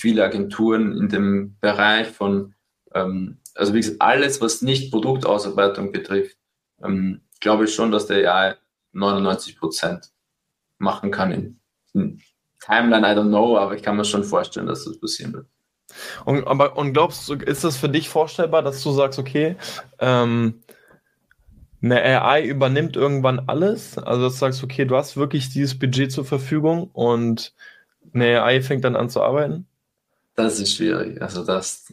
viele 0.00 0.24
Agenturen 0.24 0.96
in 0.96 1.08
dem 1.08 1.56
Bereich 1.60 2.08
von, 2.08 2.54
ähm, 2.94 3.38
also 3.54 3.74
wie 3.74 3.80
gesagt, 3.80 4.00
alles, 4.00 4.40
was 4.40 4.62
nicht 4.62 4.90
Produktausarbeitung 4.90 5.92
betrifft, 5.92 6.36
ähm, 6.82 7.20
glaube 7.40 7.64
ich 7.64 7.74
schon, 7.74 7.90
dass 7.90 8.06
der 8.06 8.34
AI 8.34 8.54
99 8.92 9.58
Prozent 9.58 10.10
machen 10.78 11.10
kann 11.10 11.32
in, 11.32 11.60
in, 11.92 12.20
Timeline, 12.60 13.06
I 13.06 13.16
don't 13.16 13.28
know, 13.28 13.56
aber 13.56 13.74
ich 13.74 13.82
kann 13.82 13.96
mir 13.96 14.04
schon 14.04 14.22
vorstellen, 14.22 14.66
dass 14.66 14.84
das 14.84 15.00
passieren 15.00 15.32
wird. 15.32 15.46
Und, 16.26 16.46
aber, 16.46 16.76
und 16.76 16.92
glaubst 16.92 17.26
du, 17.28 17.34
ist 17.34 17.64
das 17.64 17.78
für 17.78 17.88
dich 17.88 18.10
vorstellbar, 18.10 18.62
dass 18.62 18.82
du 18.82 18.92
sagst, 18.92 19.18
okay, 19.18 19.56
ähm, 19.98 20.62
eine 21.82 22.02
AI 22.02 22.44
übernimmt 22.44 22.96
irgendwann 22.96 23.40
alles? 23.48 23.96
Also 23.96 24.24
dass 24.24 24.34
du 24.34 24.38
sagst, 24.40 24.62
okay, 24.62 24.84
du 24.84 24.94
hast 24.94 25.16
wirklich 25.16 25.48
dieses 25.48 25.78
Budget 25.78 26.12
zur 26.12 26.26
Verfügung 26.26 26.90
und 26.92 27.54
eine 28.12 28.42
AI 28.42 28.60
fängt 28.60 28.84
dann 28.84 28.94
an 28.94 29.08
zu 29.08 29.22
arbeiten? 29.22 29.66
Das 30.44 30.58
ist 30.58 30.74
schwierig. 30.74 31.20
Also 31.20 31.44
das, 31.44 31.92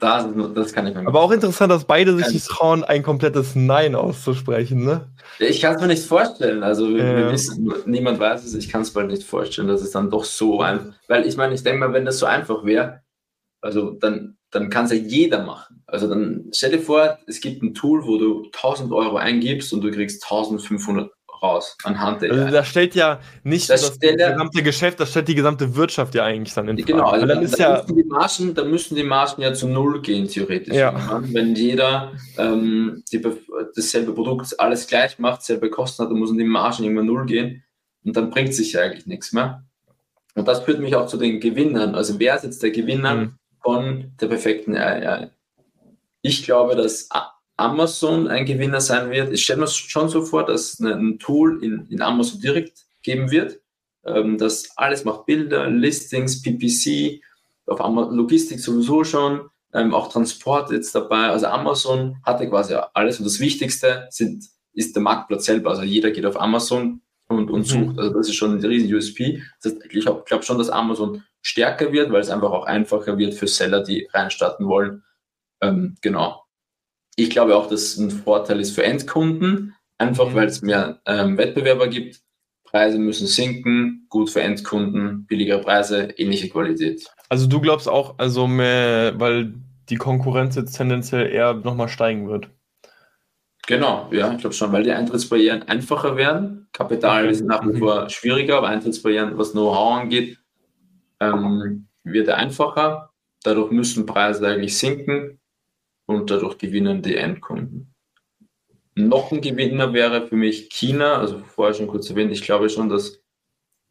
das, 0.00 0.26
das 0.54 0.72
kann 0.72 0.86
ich 0.86 0.94
mir 0.94 1.06
Aber 1.06 1.20
auch 1.20 1.32
interessant, 1.32 1.72
dass 1.72 1.84
beide 1.84 2.16
sich 2.16 2.32
nicht 2.32 2.46
trauen, 2.46 2.84
ein 2.84 3.02
komplettes 3.02 3.54
Nein 3.54 3.94
auszusprechen, 3.94 4.84
ne? 4.84 5.10
Ich 5.40 5.60
kann 5.60 5.74
es 5.74 5.80
mir 5.80 5.88
nicht 5.88 6.04
vorstellen. 6.04 6.62
Also 6.62 6.88
ja. 6.88 7.30
wissen, 7.32 7.72
niemand 7.86 8.20
weiß 8.20 8.44
es, 8.44 8.54
ich 8.54 8.68
kann 8.68 8.82
es 8.82 8.94
mir 8.94 9.04
nicht 9.04 9.24
vorstellen, 9.24 9.68
dass 9.68 9.82
es 9.82 9.90
dann 9.90 10.10
doch 10.10 10.24
so 10.24 10.60
einfach. 10.60 10.94
Weil 11.08 11.26
ich 11.26 11.36
meine, 11.36 11.54
ich 11.54 11.62
denke 11.62 11.80
mal, 11.80 11.92
wenn 11.92 12.04
das 12.04 12.18
so 12.18 12.26
einfach 12.26 12.64
wäre, 12.64 13.00
also 13.60 13.90
dann, 13.90 14.36
dann 14.50 14.70
kann 14.70 14.84
es 14.84 14.92
ja 14.92 14.98
jeder 14.98 15.42
machen. 15.42 15.82
Also 15.86 16.08
dann 16.08 16.50
stell 16.52 16.70
dir 16.70 16.80
vor, 16.80 17.18
es 17.26 17.40
gibt 17.40 17.62
ein 17.62 17.74
Tool, 17.74 18.06
wo 18.06 18.18
du 18.18 18.44
1000 18.54 18.92
Euro 18.92 19.16
eingibst 19.16 19.72
und 19.72 19.80
du 19.80 19.90
kriegst 19.90 20.22
1500 20.22 21.10
raus 21.42 21.76
anhand 21.84 22.22
der. 22.22 22.32
Also 22.32 22.52
da 22.52 22.64
stellt 22.64 22.94
ja 22.94 23.20
nicht 23.42 23.70
das, 23.70 23.82
das 23.82 23.98
gesamte 23.98 24.62
Geschäft, 24.62 25.00
das 25.00 25.10
stellt 25.10 25.28
die 25.28 25.34
gesamte 25.34 25.74
Wirtschaft 25.76 26.14
ja 26.14 26.24
eigentlich 26.24 26.54
dann 26.54 26.68
in 26.68 26.78
Frage. 26.78 26.92
Genau, 26.92 27.08
also 27.08 27.26
dann, 27.26 27.42
dann, 27.42 27.60
ja 27.60 27.82
müssen 27.82 27.96
die 27.96 28.04
Margen, 28.04 28.54
dann 28.54 28.70
müssen 28.70 28.94
die 28.96 29.02
Margen 29.04 29.42
ja 29.42 29.54
zu 29.54 29.68
null 29.68 30.02
gehen, 30.02 30.28
theoretisch. 30.28 30.74
Ja. 30.74 31.22
Wenn 31.24 31.54
jeder 31.54 32.12
ähm, 32.38 33.02
die, 33.10 33.22
dasselbe 33.74 34.12
Produkt 34.12 34.58
alles 34.58 34.86
gleich 34.86 35.18
macht, 35.18 35.42
selbe 35.42 35.70
Kosten 35.70 36.02
hat, 36.02 36.10
dann 36.10 36.18
müssen 36.18 36.38
die 36.38 36.44
Margen 36.44 36.84
immer 36.84 37.02
null 37.02 37.26
gehen 37.26 37.62
und 38.04 38.16
dann 38.16 38.30
bringt 38.30 38.54
sich 38.54 38.72
ja 38.72 38.82
eigentlich 38.82 39.06
nichts 39.06 39.32
mehr. 39.32 39.64
Und 40.34 40.48
das 40.48 40.60
führt 40.60 40.80
mich 40.80 40.96
auch 40.96 41.06
zu 41.06 41.16
den 41.16 41.40
Gewinnern. 41.40 41.94
Also 41.94 42.18
wer 42.18 42.36
ist 42.36 42.44
jetzt 42.44 42.62
der 42.62 42.70
Gewinner 42.70 43.14
mhm. 43.14 43.34
von 43.62 44.12
der 44.20 44.26
perfekten 44.26 44.76
AI? 44.76 45.30
Ich 46.22 46.44
glaube, 46.44 46.74
dass 46.74 47.10
Amazon 47.56 48.28
ein 48.28 48.46
Gewinner 48.46 48.80
sein 48.80 49.10
wird. 49.10 49.32
Ich 49.32 49.44
stelle 49.44 49.60
mir 49.60 49.68
schon 49.68 50.08
so 50.08 50.22
vor, 50.24 50.44
dass 50.44 50.80
ein 50.80 51.18
Tool 51.18 51.62
in, 51.62 51.86
in 51.88 52.02
Amazon 52.02 52.40
direkt 52.40 52.84
geben 53.02 53.30
wird, 53.30 53.60
ähm, 54.04 54.38
das 54.38 54.70
alles 54.76 55.04
macht 55.04 55.26
Bilder, 55.26 55.68
Listings, 55.70 56.42
PPC, 56.42 57.22
auf 57.66 57.80
Amazon 57.80 58.16
Logistik 58.16 58.60
sowieso 58.60 59.04
schon, 59.04 59.48
ähm, 59.72 59.94
auch 59.94 60.12
Transport 60.12 60.70
jetzt 60.70 60.94
dabei. 60.94 61.28
Also 61.28 61.46
Amazon 61.46 62.16
hatte 62.24 62.48
quasi 62.48 62.74
alles 62.92 63.18
und 63.18 63.24
das 63.24 63.40
Wichtigste 63.40 64.06
sind, 64.10 64.44
ist 64.72 64.94
der 64.94 65.02
Marktplatz 65.02 65.46
selber. 65.46 65.70
Also 65.70 65.82
jeder 65.82 66.10
geht 66.10 66.26
auf 66.26 66.40
Amazon 66.40 67.00
und, 67.28 67.50
und 67.50 67.60
mhm. 67.60 67.64
sucht. 67.64 67.98
Also 67.98 68.12
das 68.12 68.28
ist 68.28 68.34
schon 68.34 68.58
ein 68.58 68.64
riesen 68.64 68.92
USP. 68.94 69.42
Das 69.62 69.72
heißt, 69.72 69.84
ich 69.90 70.04
glaube 70.04 70.42
schon, 70.42 70.58
dass 70.58 70.70
Amazon 70.70 71.22
stärker 71.40 71.92
wird, 71.92 72.12
weil 72.12 72.20
es 72.20 72.30
einfach 72.30 72.50
auch 72.50 72.66
einfacher 72.66 73.16
wird 73.18 73.34
für 73.34 73.48
Seller, 73.48 73.82
die 73.82 74.08
reinstarten 74.12 74.66
wollen. 74.66 75.02
Ähm, 75.60 75.96
genau. 76.02 76.43
Ich 77.16 77.30
glaube 77.30 77.56
auch, 77.56 77.68
dass 77.68 77.82
es 77.82 77.98
ein 77.98 78.10
Vorteil 78.10 78.60
ist 78.60 78.72
für 78.72 78.84
Endkunden, 78.84 79.74
einfach 79.98 80.30
mhm. 80.30 80.34
weil 80.34 80.46
es 80.46 80.62
mehr 80.62 81.00
ähm, 81.06 81.38
Wettbewerber 81.38 81.88
gibt. 81.88 82.20
Preise 82.64 82.98
müssen 82.98 83.28
sinken, 83.28 84.06
gut 84.08 84.30
für 84.30 84.42
Endkunden, 84.42 85.26
billigere 85.26 85.60
Preise, 85.60 86.08
ähnliche 86.16 86.48
Qualität. 86.48 87.06
Also 87.28 87.46
du 87.46 87.60
glaubst 87.60 87.88
auch, 87.88 88.18
also 88.18 88.48
mehr, 88.48 89.18
weil 89.20 89.54
die 89.88 89.96
Konkurrenz 89.96 90.56
jetzt 90.56 90.76
tendenziell 90.76 91.30
eher 91.30 91.54
nochmal 91.54 91.88
steigen 91.88 92.28
wird. 92.28 92.50
Genau, 93.66 94.08
ja, 94.10 94.32
ich 94.32 94.38
glaube 94.38 94.54
schon, 94.54 94.72
weil 94.72 94.82
die 94.82 94.90
Eintrittsbarrieren 94.90 95.62
einfacher 95.62 96.16
werden. 96.16 96.68
Kapital 96.72 97.26
ist 97.26 97.44
nach 97.44 97.62
wie 97.62 97.74
mhm. 97.74 97.78
vor 97.78 98.10
schwieriger, 98.10 98.58
aber 98.58 98.68
Eintrittsbarrieren, 98.68 99.38
was 99.38 99.52
Know-how 99.52 100.00
angeht, 100.00 100.38
ähm, 101.20 101.86
wird 102.02 102.28
einfacher. 102.28 103.10
Dadurch 103.44 103.70
müssen 103.70 104.04
Preise 104.04 104.48
eigentlich 104.48 104.76
sinken 104.76 105.38
und 106.06 106.30
dadurch 106.30 106.58
gewinnen 106.58 107.02
die 107.02 107.16
Endkunden. 107.16 107.94
Noch 108.94 109.32
ein 109.32 109.40
Gewinner 109.40 109.92
wäre 109.92 110.26
für 110.26 110.36
mich 110.36 110.68
China, 110.70 111.16
also 111.16 111.38
vorher 111.40 111.74
schon 111.74 111.88
kurz 111.88 112.08
erwähnt, 112.10 112.32
ich 112.32 112.42
glaube 112.42 112.68
schon, 112.68 112.88
dass 112.88 113.20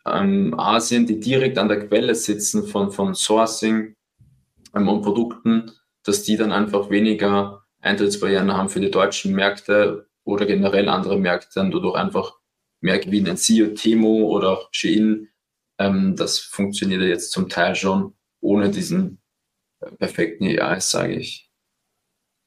ähm, 0.05 0.57
Asien, 0.57 1.05
die 1.05 1.20
direkt 1.20 1.57
an 1.57 1.68
der 1.68 1.88
Quelle 1.88 2.16
sitzen 2.16 2.66
von, 2.66 2.91
von 2.91 3.14
Sourcing 3.14 3.95
ähm, 4.76 4.88
und 4.88 5.01
Produkten, 5.01 5.72
dass 6.03 6.24
die 6.24 6.38
dann 6.38 6.51
einfach 6.51 6.89
weniger 6.89 7.66
Eintrittsbarrieren 7.82 8.53
haben 8.53 8.70
für 8.70 8.80
die 8.80 8.91
deutschen 8.91 9.34
Märkte 9.34 10.07
oder 10.24 10.45
generell 10.45 10.88
andere 10.89 11.18
Märkte 11.18 11.59
und 11.59 11.72
dadurch 11.74 11.95
einfach 11.95 12.38
mehr 12.82 12.99
gewinnen. 12.99 13.38
Sio, 13.38 13.74
Temo 13.74 14.28
oder 14.28 14.51
auch 14.51 14.70
Shein, 14.72 15.30
ähm, 15.80 16.16
das 16.16 16.39
funktioniert 16.39 17.01
jetzt 17.01 17.32
zum 17.32 17.49
Teil 17.49 17.76
schon 17.76 18.14
ohne 18.41 18.70
diesen 18.70 19.22
perfekten 19.99 20.45
EIs, 20.45 20.91
sage 20.91 21.16
ich. 21.16 21.49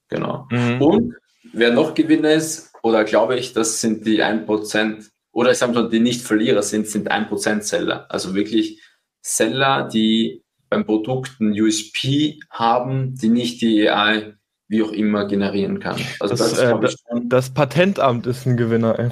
Genau. 0.08 0.46
Mhm. 0.50 0.82
Und 0.82 1.14
wer 1.52 1.72
noch 1.72 1.94
Gewinner 1.94 2.32
ist, 2.32 2.72
oder 2.82 3.04
glaube 3.04 3.36
ich, 3.36 3.52
das 3.52 3.80
sind 3.80 4.06
die 4.06 4.22
1%, 4.22 5.08
oder 5.32 5.50
ich 5.50 5.58
sage 5.58 5.72
mal, 5.72 5.88
die 5.88 6.00
nicht 6.00 6.22
Verlierer 6.22 6.62
sind, 6.62 6.86
sind 6.86 7.10
1% 7.10 7.62
Seller. 7.62 8.06
Also 8.08 8.34
wirklich 8.34 8.80
Seller, 9.20 9.88
die 9.88 10.44
beim 10.68 10.84
Produkt 10.84 11.40
ein 11.40 11.52
USP 11.60 12.38
haben, 12.50 13.14
die 13.16 13.28
nicht 13.28 13.60
die 13.60 13.88
AI 13.88 14.34
wie 14.68 14.82
auch 14.82 14.90
immer 14.90 15.26
generieren 15.26 15.78
kann. 15.78 16.00
Also 16.18 16.34
das, 16.34 16.54
das, 16.54 16.58
äh, 16.58 16.80
das, 16.80 16.96
das 17.24 17.54
Patentamt 17.54 18.26
ist 18.26 18.46
ein 18.46 18.56
Gewinner. 18.56 18.94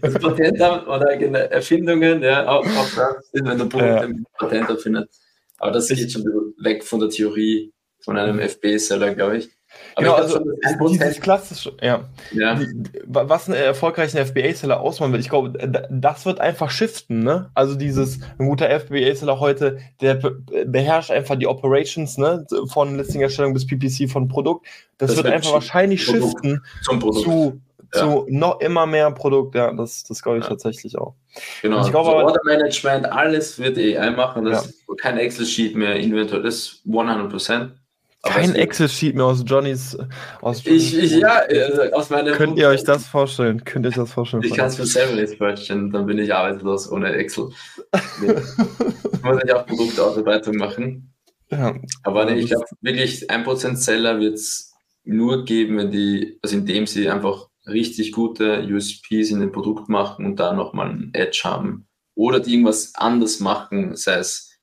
das 0.00 0.14
Patentamt 0.14 0.88
oder 0.88 1.12
Erfindungen, 1.52 2.22
ja, 2.22 2.48
auch, 2.48 2.66
auch 2.66 2.94
das 2.96 3.30
ist, 3.32 3.44
wenn 3.44 3.58
du 3.58 3.68
Produkt 3.68 4.02
ja. 4.02 4.08
Patent 4.38 4.68
erfindet. 4.68 5.10
Aber 5.58 5.70
das 5.70 5.88
geht 5.88 6.10
schon 6.10 6.24
weg 6.58 6.82
von 6.82 6.98
der 6.98 7.10
Theorie 7.10 7.72
von 8.00 8.18
einem 8.18 8.40
FB-Seller, 8.40 9.14
glaube 9.14 9.38
ich. 9.38 9.50
Genau, 9.96 10.14
also 10.14 10.40
dieses 10.88 11.20
klassische, 11.20 11.72
ja. 11.82 12.08
ja. 12.32 12.58
Was 13.06 13.48
einen 13.48 13.58
erfolgreichen 13.58 14.24
FBA-Seller 14.24 14.80
ausmachen 14.80 15.12
will, 15.12 15.20
ich 15.20 15.28
glaube, 15.28 15.52
das 15.90 16.24
wird 16.24 16.40
einfach 16.40 16.70
shiften, 16.70 17.20
ne? 17.20 17.50
Also 17.54 17.74
dieses, 17.74 18.20
ein 18.38 18.46
guter 18.46 18.68
FBA-Seller 18.70 19.38
heute, 19.38 19.78
der 20.00 20.14
beherrscht 20.66 21.10
einfach 21.10 21.36
die 21.36 21.46
Operations, 21.46 22.16
ne? 22.16 22.46
Von 22.68 22.96
Listing-Erstellung 22.96 23.52
bis 23.52 23.66
PPC 23.66 24.10
von 24.10 24.28
Produkt. 24.28 24.66
Das, 24.98 25.08
das 25.08 25.16
wird, 25.16 25.26
wird 25.26 25.34
einfach 25.34 25.52
wahrscheinlich 25.52 26.06
Produkt 26.06 26.24
shiften 26.24 26.62
zum 26.82 26.98
Produkt. 26.98 27.24
zu 27.24 27.60
ja. 27.94 28.00
zu 28.00 28.26
noch 28.28 28.60
immer 28.60 28.86
mehr 28.86 29.10
Produkt, 29.10 29.54
ja, 29.54 29.72
das, 29.72 30.04
das 30.04 30.22
glaube 30.22 30.38
ich 30.38 30.44
ja. 30.44 30.50
tatsächlich 30.50 30.98
auch. 30.98 31.14
Genau, 31.60 31.84
ich 31.84 31.90
glaube, 31.90 32.10
so 32.10 32.16
Order 32.16 32.40
Management, 32.44 33.06
alles 33.06 33.58
wird 33.58 33.78
AI 33.78 34.10
machen, 34.10 34.44
das 34.44 34.66
ja. 34.66 34.94
kein 35.00 35.18
Excel-Sheet 35.18 35.76
mehr, 35.76 35.96
Inventor, 35.96 36.40
das 36.40 36.80
100%. 36.86 37.70
Kein 38.22 38.54
Excel-Sheet 38.54 39.16
mehr 39.16 39.24
aus 39.24 39.42
Johnnys. 39.44 39.98
Aus 40.40 40.62
Johnnys 40.64 40.92
ich, 40.92 40.98
ich, 41.02 41.12
ja, 41.18 41.40
also 41.48 41.82
aus 41.92 42.10
meiner. 42.10 42.32
Könnt 42.32 42.56
ihr 42.56 42.68
euch 42.68 42.84
das 42.84 43.06
vorstellen? 43.06 43.64
Könnt 43.64 43.84
ihr 43.84 43.88
euch 43.88 43.96
das 43.96 44.12
vorstellen? 44.12 44.44
Ich 44.44 44.54
kann 44.54 44.68
es 44.68 44.78
mir 44.78 44.86
selber 44.86 45.20
nicht 45.20 45.36
vorstellen, 45.36 45.90
dann 45.90 46.06
bin 46.06 46.18
ich 46.18 46.32
arbeitslos 46.32 46.90
ohne 46.90 47.12
Excel. 47.12 47.50
Nee. 48.20 48.34
muss 49.22 49.42
ich 49.44 49.52
auch 49.52 49.66
Produktausarbeitung 49.66 50.56
machen. 50.56 51.12
Ja. 51.50 51.74
Aber 52.02 52.24
nee, 52.24 52.40
ich 52.40 52.46
glaube 52.46 52.64
wirklich, 52.80 53.30
1% 53.30 53.76
Seller 53.76 54.20
wird 54.20 54.34
es 54.34 54.72
nur 55.04 55.44
geben, 55.44 55.78
wenn 55.78 55.90
die, 55.90 56.38
also 56.42 56.56
indem 56.56 56.86
sie 56.86 57.08
einfach 57.08 57.48
richtig 57.66 58.12
gute 58.12 58.62
USPs 58.64 59.30
in 59.30 59.40
dem 59.40 59.52
Produkt 59.52 59.88
machen 59.88 60.24
und 60.26 60.36
da 60.40 60.52
nochmal 60.52 60.90
ein 60.90 61.10
Edge 61.12 61.42
haben. 61.44 61.86
Oder 62.14 62.40
die 62.40 62.52
irgendwas 62.52 62.94
anders 62.94 63.40
machen, 63.40 63.96
sei 63.96 64.16
es 64.16 64.58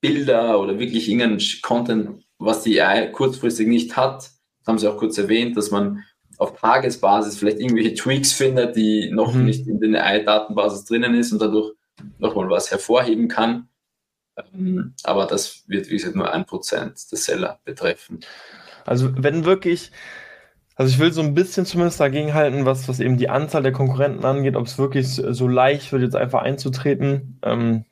Bilder 0.00 0.60
oder 0.60 0.78
wirklich 0.78 1.08
irgendeinen 1.08 1.40
Content, 1.62 2.25
was 2.38 2.62
die 2.62 2.80
AI 2.80 3.06
kurzfristig 3.06 3.66
nicht 3.66 3.96
hat. 3.96 4.30
Das 4.58 4.66
haben 4.66 4.78
sie 4.78 4.88
auch 4.88 4.98
kurz 4.98 5.18
erwähnt, 5.18 5.56
dass 5.56 5.70
man 5.70 6.02
auf 6.38 6.58
Tagesbasis 6.58 7.38
vielleicht 7.38 7.60
irgendwelche 7.60 7.94
Tweaks 7.94 8.32
findet, 8.32 8.76
die 8.76 9.10
noch 9.10 9.34
mhm. 9.34 9.44
nicht 9.44 9.66
in 9.66 9.80
der 9.80 10.04
AI-Datenbasis 10.04 10.84
drinnen 10.84 11.14
ist 11.14 11.32
und 11.32 11.40
dadurch 11.40 11.72
nochmal 12.18 12.50
was 12.50 12.70
hervorheben 12.70 13.28
kann. 13.28 13.68
Ähm, 14.54 14.94
aber 15.04 15.26
das 15.26 15.64
wird, 15.66 15.88
wie 15.88 15.96
gesagt, 15.96 16.14
nur 16.14 16.32
ein 16.32 16.44
Prozent 16.44 17.10
des 17.10 17.24
Seller 17.24 17.58
betreffen. 17.64 18.20
Also 18.84 19.10
wenn 19.16 19.44
wirklich, 19.44 19.92
also 20.74 20.92
ich 20.92 20.98
will 20.98 21.12
so 21.12 21.22
ein 21.22 21.34
bisschen 21.34 21.64
zumindest 21.64 22.00
dagegen 22.00 22.34
halten, 22.34 22.66
was, 22.66 22.88
was 22.88 23.00
eben 23.00 23.16
die 23.16 23.30
Anzahl 23.30 23.62
der 23.62 23.72
Konkurrenten 23.72 24.24
angeht, 24.24 24.56
ob 24.56 24.66
es 24.66 24.78
wirklich 24.78 25.08
so 25.08 25.48
leicht 25.48 25.90
wird, 25.92 26.02
jetzt 26.02 26.16
einfach 26.16 26.42
einzutreten. 26.42 27.38
Ähm, 27.42 27.84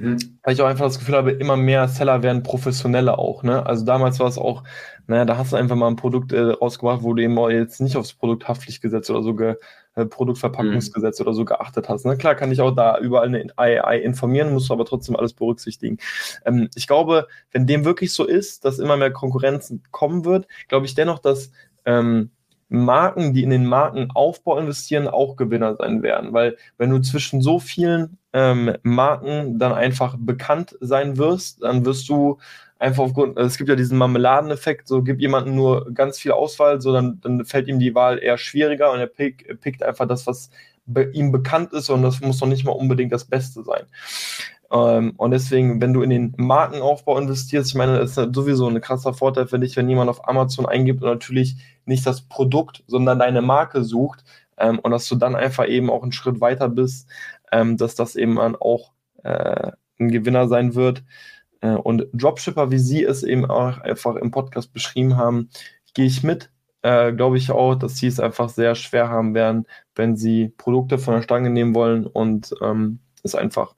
mhm. 0.00 0.38
Weil 0.42 0.54
ich 0.54 0.62
auch 0.62 0.66
einfach 0.66 0.86
das 0.86 0.98
Gefühl 0.98 1.16
habe, 1.16 1.32
immer 1.32 1.56
mehr 1.56 1.88
Seller 1.88 2.22
werden 2.22 2.42
professioneller 2.42 3.18
auch. 3.18 3.42
Ne? 3.42 3.64
Also 3.64 3.84
damals 3.84 4.20
war 4.20 4.28
es 4.28 4.38
auch, 4.38 4.62
naja, 5.06 5.24
da 5.24 5.36
hast 5.36 5.52
du 5.52 5.56
einfach 5.56 5.76
mal 5.76 5.88
ein 5.88 5.96
Produkt 5.96 6.32
äh, 6.32 6.40
rausgebracht, 6.40 7.02
wo 7.02 7.14
du 7.14 7.22
eben 7.22 7.38
jetzt 7.50 7.80
nicht 7.80 7.96
aufs 7.96 8.14
Produkthaftpflichtgesetz 8.14 9.10
oder 9.10 9.22
so 9.22 9.34
ge, 9.34 9.56
äh, 9.96 10.06
Produktverpackungsgesetz 10.06 11.20
mhm. 11.20 11.26
oder 11.26 11.34
so 11.34 11.44
geachtet 11.44 11.88
hast. 11.88 12.06
Ne? 12.06 12.16
Klar 12.16 12.34
kann 12.34 12.52
ich 12.52 12.60
auch 12.60 12.72
da 12.72 12.98
überall 12.98 13.28
eine 13.28 13.46
AI 13.56 13.98
informieren, 13.98 14.52
musst 14.52 14.68
du 14.68 14.74
aber 14.74 14.84
trotzdem 14.84 15.16
alles 15.16 15.32
berücksichtigen. 15.32 15.98
Ähm, 16.44 16.68
ich 16.74 16.86
glaube, 16.86 17.26
wenn 17.52 17.66
dem 17.66 17.84
wirklich 17.84 18.12
so 18.12 18.24
ist, 18.24 18.64
dass 18.64 18.78
immer 18.78 18.96
mehr 18.96 19.12
Konkurrenz 19.12 19.72
kommen 19.90 20.24
wird, 20.24 20.46
glaube 20.68 20.86
ich 20.86 20.94
dennoch, 20.94 21.18
dass 21.18 21.52
ähm, 21.84 22.30
Marken, 22.68 23.34
die 23.34 23.42
in 23.42 23.50
den 23.50 23.66
Markenaufbau 23.66 24.58
investieren, 24.58 25.08
auch 25.08 25.36
Gewinner 25.36 25.76
sein 25.76 26.02
werden. 26.02 26.32
Weil 26.32 26.56
wenn 26.78 26.90
du 26.90 27.00
zwischen 27.00 27.42
so 27.42 27.58
vielen 27.58 28.18
ähm, 28.32 28.76
Marken 28.82 29.58
dann 29.58 29.72
einfach 29.72 30.16
bekannt 30.18 30.76
sein 30.80 31.16
wirst, 31.18 31.62
dann 31.62 31.84
wirst 31.84 32.08
du 32.08 32.38
einfach 32.78 33.04
aufgrund, 33.04 33.38
es 33.38 33.56
gibt 33.56 33.70
ja 33.70 33.76
diesen 33.76 33.98
Marmeladeneffekt, 33.98 34.88
so 34.88 35.02
gibt 35.02 35.20
jemandem 35.20 35.54
nur 35.54 35.92
ganz 35.94 36.18
viel 36.18 36.32
Auswahl, 36.32 36.80
so 36.80 36.92
dann, 36.92 37.20
dann 37.22 37.44
fällt 37.44 37.68
ihm 37.68 37.78
die 37.78 37.94
Wahl 37.94 38.18
eher 38.18 38.38
schwieriger 38.38 38.92
und 38.92 39.00
er 39.00 39.06
pick, 39.06 39.60
pickt 39.60 39.82
einfach 39.82 40.06
das, 40.06 40.26
was 40.26 40.50
be 40.86 41.10
ihm 41.12 41.32
bekannt 41.32 41.72
ist 41.72 41.88
und 41.88 42.02
das 42.02 42.20
muss 42.20 42.40
noch 42.40 42.48
nicht 42.48 42.64
mal 42.64 42.72
unbedingt 42.72 43.12
das 43.12 43.24
Beste 43.24 43.62
sein. 43.62 43.84
Ähm, 44.70 45.14
und 45.16 45.30
deswegen, 45.30 45.80
wenn 45.80 45.92
du 45.92 46.02
in 46.02 46.10
den 46.10 46.34
Markenaufbau 46.36 47.18
investierst, 47.18 47.68
ich 47.68 47.74
meine, 47.74 47.98
das 47.98 48.16
ist 48.16 48.34
sowieso 48.34 48.68
ein 48.68 48.80
krasser 48.80 49.14
Vorteil 49.14 49.46
für 49.46 49.58
dich, 49.58 49.76
wenn 49.76 49.88
jemand 49.88 50.10
auf 50.10 50.28
Amazon 50.28 50.66
eingibt 50.66 51.02
und 51.02 51.08
natürlich 51.08 51.56
nicht 51.86 52.06
das 52.06 52.22
Produkt, 52.22 52.84
sondern 52.86 53.18
deine 53.18 53.42
Marke 53.42 53.84
sucht 53.84 54.24
ähm, 54.56 54.78
und 54.78 54.90
dass 54.90 55.08
du 55.08 55.16
dann 55.16 55.36
einfach 55.36 55.66
eben 55.66 55.90
auch 55.90 56.02
einen 56.02 56.12
Schritt 56.12 56.40
weiter 56.40 56.68
bist, 56.68 57.08
ähm, 57.52 57.76
dass 57.76 57.94
das 57.94 58.16
eben 58.16 58.36
dann 58.36 58.56
auch 58.56 58.92
äh, 59.22 59.72
ein 59.98 60.08
Gewinner 60.10 60.48
sein 60.48 60.74
wird. 60.74 61.04
Äh, 61.60 61.74
und 61.74 62.06
Dropshipper, 62.12 62.70
wie 62.70 62.78
Sie 62.78 63.04
es 63.04 63.22
eben 63.22 63.44
auch 63.46 63.78
einfach 63.78 64.16
im 64.16 64.30
Podcast 64.30 64.72
beschrieben 64.72 65.16
haben, 65.16 65.50
gehe 65.94 66.06
ich 66.06 66.22
mit. 66.22 66.50
Äh, 66.82 67.12
Glaube 67.12 67.38
ich 67.38 67.50
auch, 67.50 67.74
dass 67.74 67.96
Sie 67.96 68.06
es 68.06 68.20
einfach 68.20 68.48
sehr 68.48 68.74
schwer 68.74 69.08
haben 69.08 69.34
werden, 69.34 69.66
wenn 69.94 70.16
Sie 70.16 70.48
Produkte 70.48 70.98
von 70.98 71.14
der 71.14 71.22
Stange 71.22 71.50
nehmen 71.50 71.74
wollen 71.74 72.06
und 72.06 72.54
ähm, 72.62 73.00
es 73.22 73.34
einfach 73.34 73.74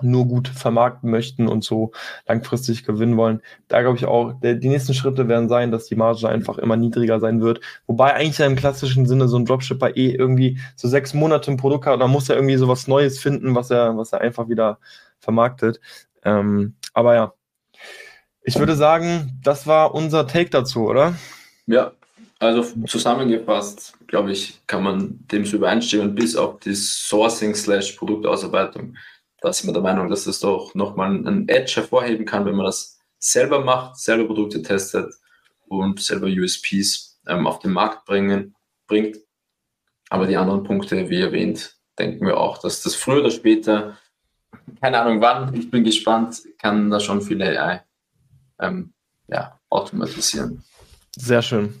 nur 0.00 0.26
gut 0.26 0.48
vermarkten 0.48 1.10
möchten 1.10 1.48
und 1.48 1.64
so 1.64 1.92
langfristig 2.26 2.84
gewinnen 2.84 3.16
wollen. 3.16 3.42
Da 3.68 3.82
glaube 3.82 3.98
ich 3.98 4.06
auch, 4.06 4.32
der, 4.40 4.54
die 4.54 4.68
nächsten 4.68 4.94
Schritte 4.94 5.28
werden 5.28 5.48
sein, 5.48 5.70
dass 5.70 5.86
die 5.86 5.96
Marge 5.96 6.28
einfach 6.28 6.58
immer 6.58 6.76
niedriger 6.76 7.20
sein 7.20 7.40
wird. 7.40 7.60
Wobei 7.86 8.14
eigentlich 8.14 8.40
im 8.40 8.56
klassischen 8.56 9.06
Sinne 9.06 9.28
so 9.28 9.38
ein 9.38 9.44
Dropshipper 9.44 9.96
eh 9.96 10.14
irgendwie 10.14 10.58
so 10.76 10.88
sechs 10.88 11.14
Monate 11.14 11.50
ein 11.50 11.56
Produkt 11.56 11.86
hat 11.86 11.94
und 11.94 12.00
dann 12.00 12.10
muss 12.10 12.28
er 12.28 12.36
irgendwie 12.36 12.56
so 12.56 12.68
was 12.68 12.88
Neues 12.88 13.18
finden, 13.18 13.54
was 13.54 13.70
er, 13.70 13.96
was 13.96 14.12
er 14.12 14.20
einfach 14.20 14.48
wieder 14.48 14.78
vermarktet. 15.18 15.80
Ähm, 16.24 16.74
aber 16.94 17.14
ja, 17.14 17.32
ich 18.42 18.58
würde 18.58 18.74
sagen, 18.74 19.38
das 19.42 19.66
war 19.66 19.94
unser 19.94 20.26
Take 20.26 20.50
dazu, 20.50 20.88
oder? 20.88 21.14
Ja, 21.66 21.92
also 22.38 22.64
zusammengefasst, 22.86 23.94
glaube 24.08 24.32
ich, 24.32 24.60
kann 24.66 24.82
man 24.82 25.20
dem 25.30 25.44
so 25.44 25.56
übereinstimmen, 25.56 26.14
bis 26.14 26.34
auf 26.34 26.58
die 26.58 26.74
Sourcing 26.74 27.54
slash 27.54 27.92
Produktausarbeitung 27.92 28.96
da 29.42 29.52
sind 29.52 29.68
wir 29.68 29.74
der 29.74 29.82
Meinung, 29.82 30.08
dass 30.08 30.24
das 30.24 30.40
doch 30.40 30.74
nochmal 30.74 31.10
einen 31.10 31.48
Edge 31.48 31.72
hervorheben 31.76 32.24
kann, 32.24 32.46
wenn 32.46 32.54
man 32.54 32.66
das 32.66 32.98
selber 33.18 33.64
macht, 33.64 33.98
selber 33.98 34.26
Produkte 34.26 34.62
testet 34.62 35.12
und 35.66 36.00
selber 36.00 36.26
USPs 36.28 37.20
ähm, 37.26 37.46
auf 37.46 37.58
den 37.58 37.72
Markt 37.72 38.04
bringen, 38.04 38.54
bringt. 38.86 39.18
Aber 40.10 40.26
die 40.26 40.36
anderen 40.36 40.62
Punkte, 40.62 41.10
wie 41.10 41.20
erwähnt, 41.20 41.76
denken 41.98 42.26
wir 42.26 42.38
auch, 42.38 42.58
dass 42.58 42.82
das 42.82 42.94
früher 42.94 43.20
oder 43.20 43.30
später, 43.30 43.98
keine 44.80 45.00
Ahnung 45.00 45.20
wann, 45.20 45.54
ich 45.54 45.70
bin 45.70 45.84
gespannt, 45.84 46.42
kann 46.58 46.90
da 46.90 47.00
schon 47.00 47.20
viele 47.20 47.58
AI 47.58 47.82
ähm, 48.60 48.92
ja, 49.28 49.58
automatisieren. 49.70 50.62
Sehr 51.16 51.42
schön. 51.42 51.74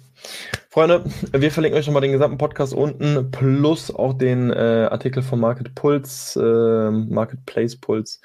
Freunde, 0.72 1.04
wir 1.32 1.50
verlinken 1.50 1.78
euch 1.78 1.86
nochmal 1.86 2.00
den 2.00 2.12
gesamten 2.12 2.38
Podcast 2.38 2.72
unten 2.72 3.30
plus 3.30 3.94
auch 3.94 4.14
den 4.14 4.50
äh, 4.50 4.88
Artikel 4.90 5.22
von 5.22 5.38
Market 5.38 5.74
Pulse, 5.74 6.40
äh, 6.40 6.90
Marketplace 7.12 7.76
Pulse. 7.76 8.20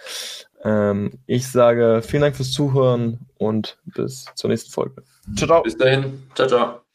Ähm, 0.64 1.20
ich 1.26 1.46
sage 1.46 2.02
vielen 2.02 2.22
Dank 2.22 2.38
fürs 2.38 2.54
Zuhören 2.54 3.20
und 3.38 3.78
bis 3.84 4.28
zur 4.36 4.50
nächsten 4.50 4.72
Folge. 4.72 5.04
Ciao, 5.36 5.46
ciao. 5.46 5.64
Bis 5.64 5.76
dahin. 5.76 6.24
Ciao, 6.36 6.48
ciao. 6.48 6.87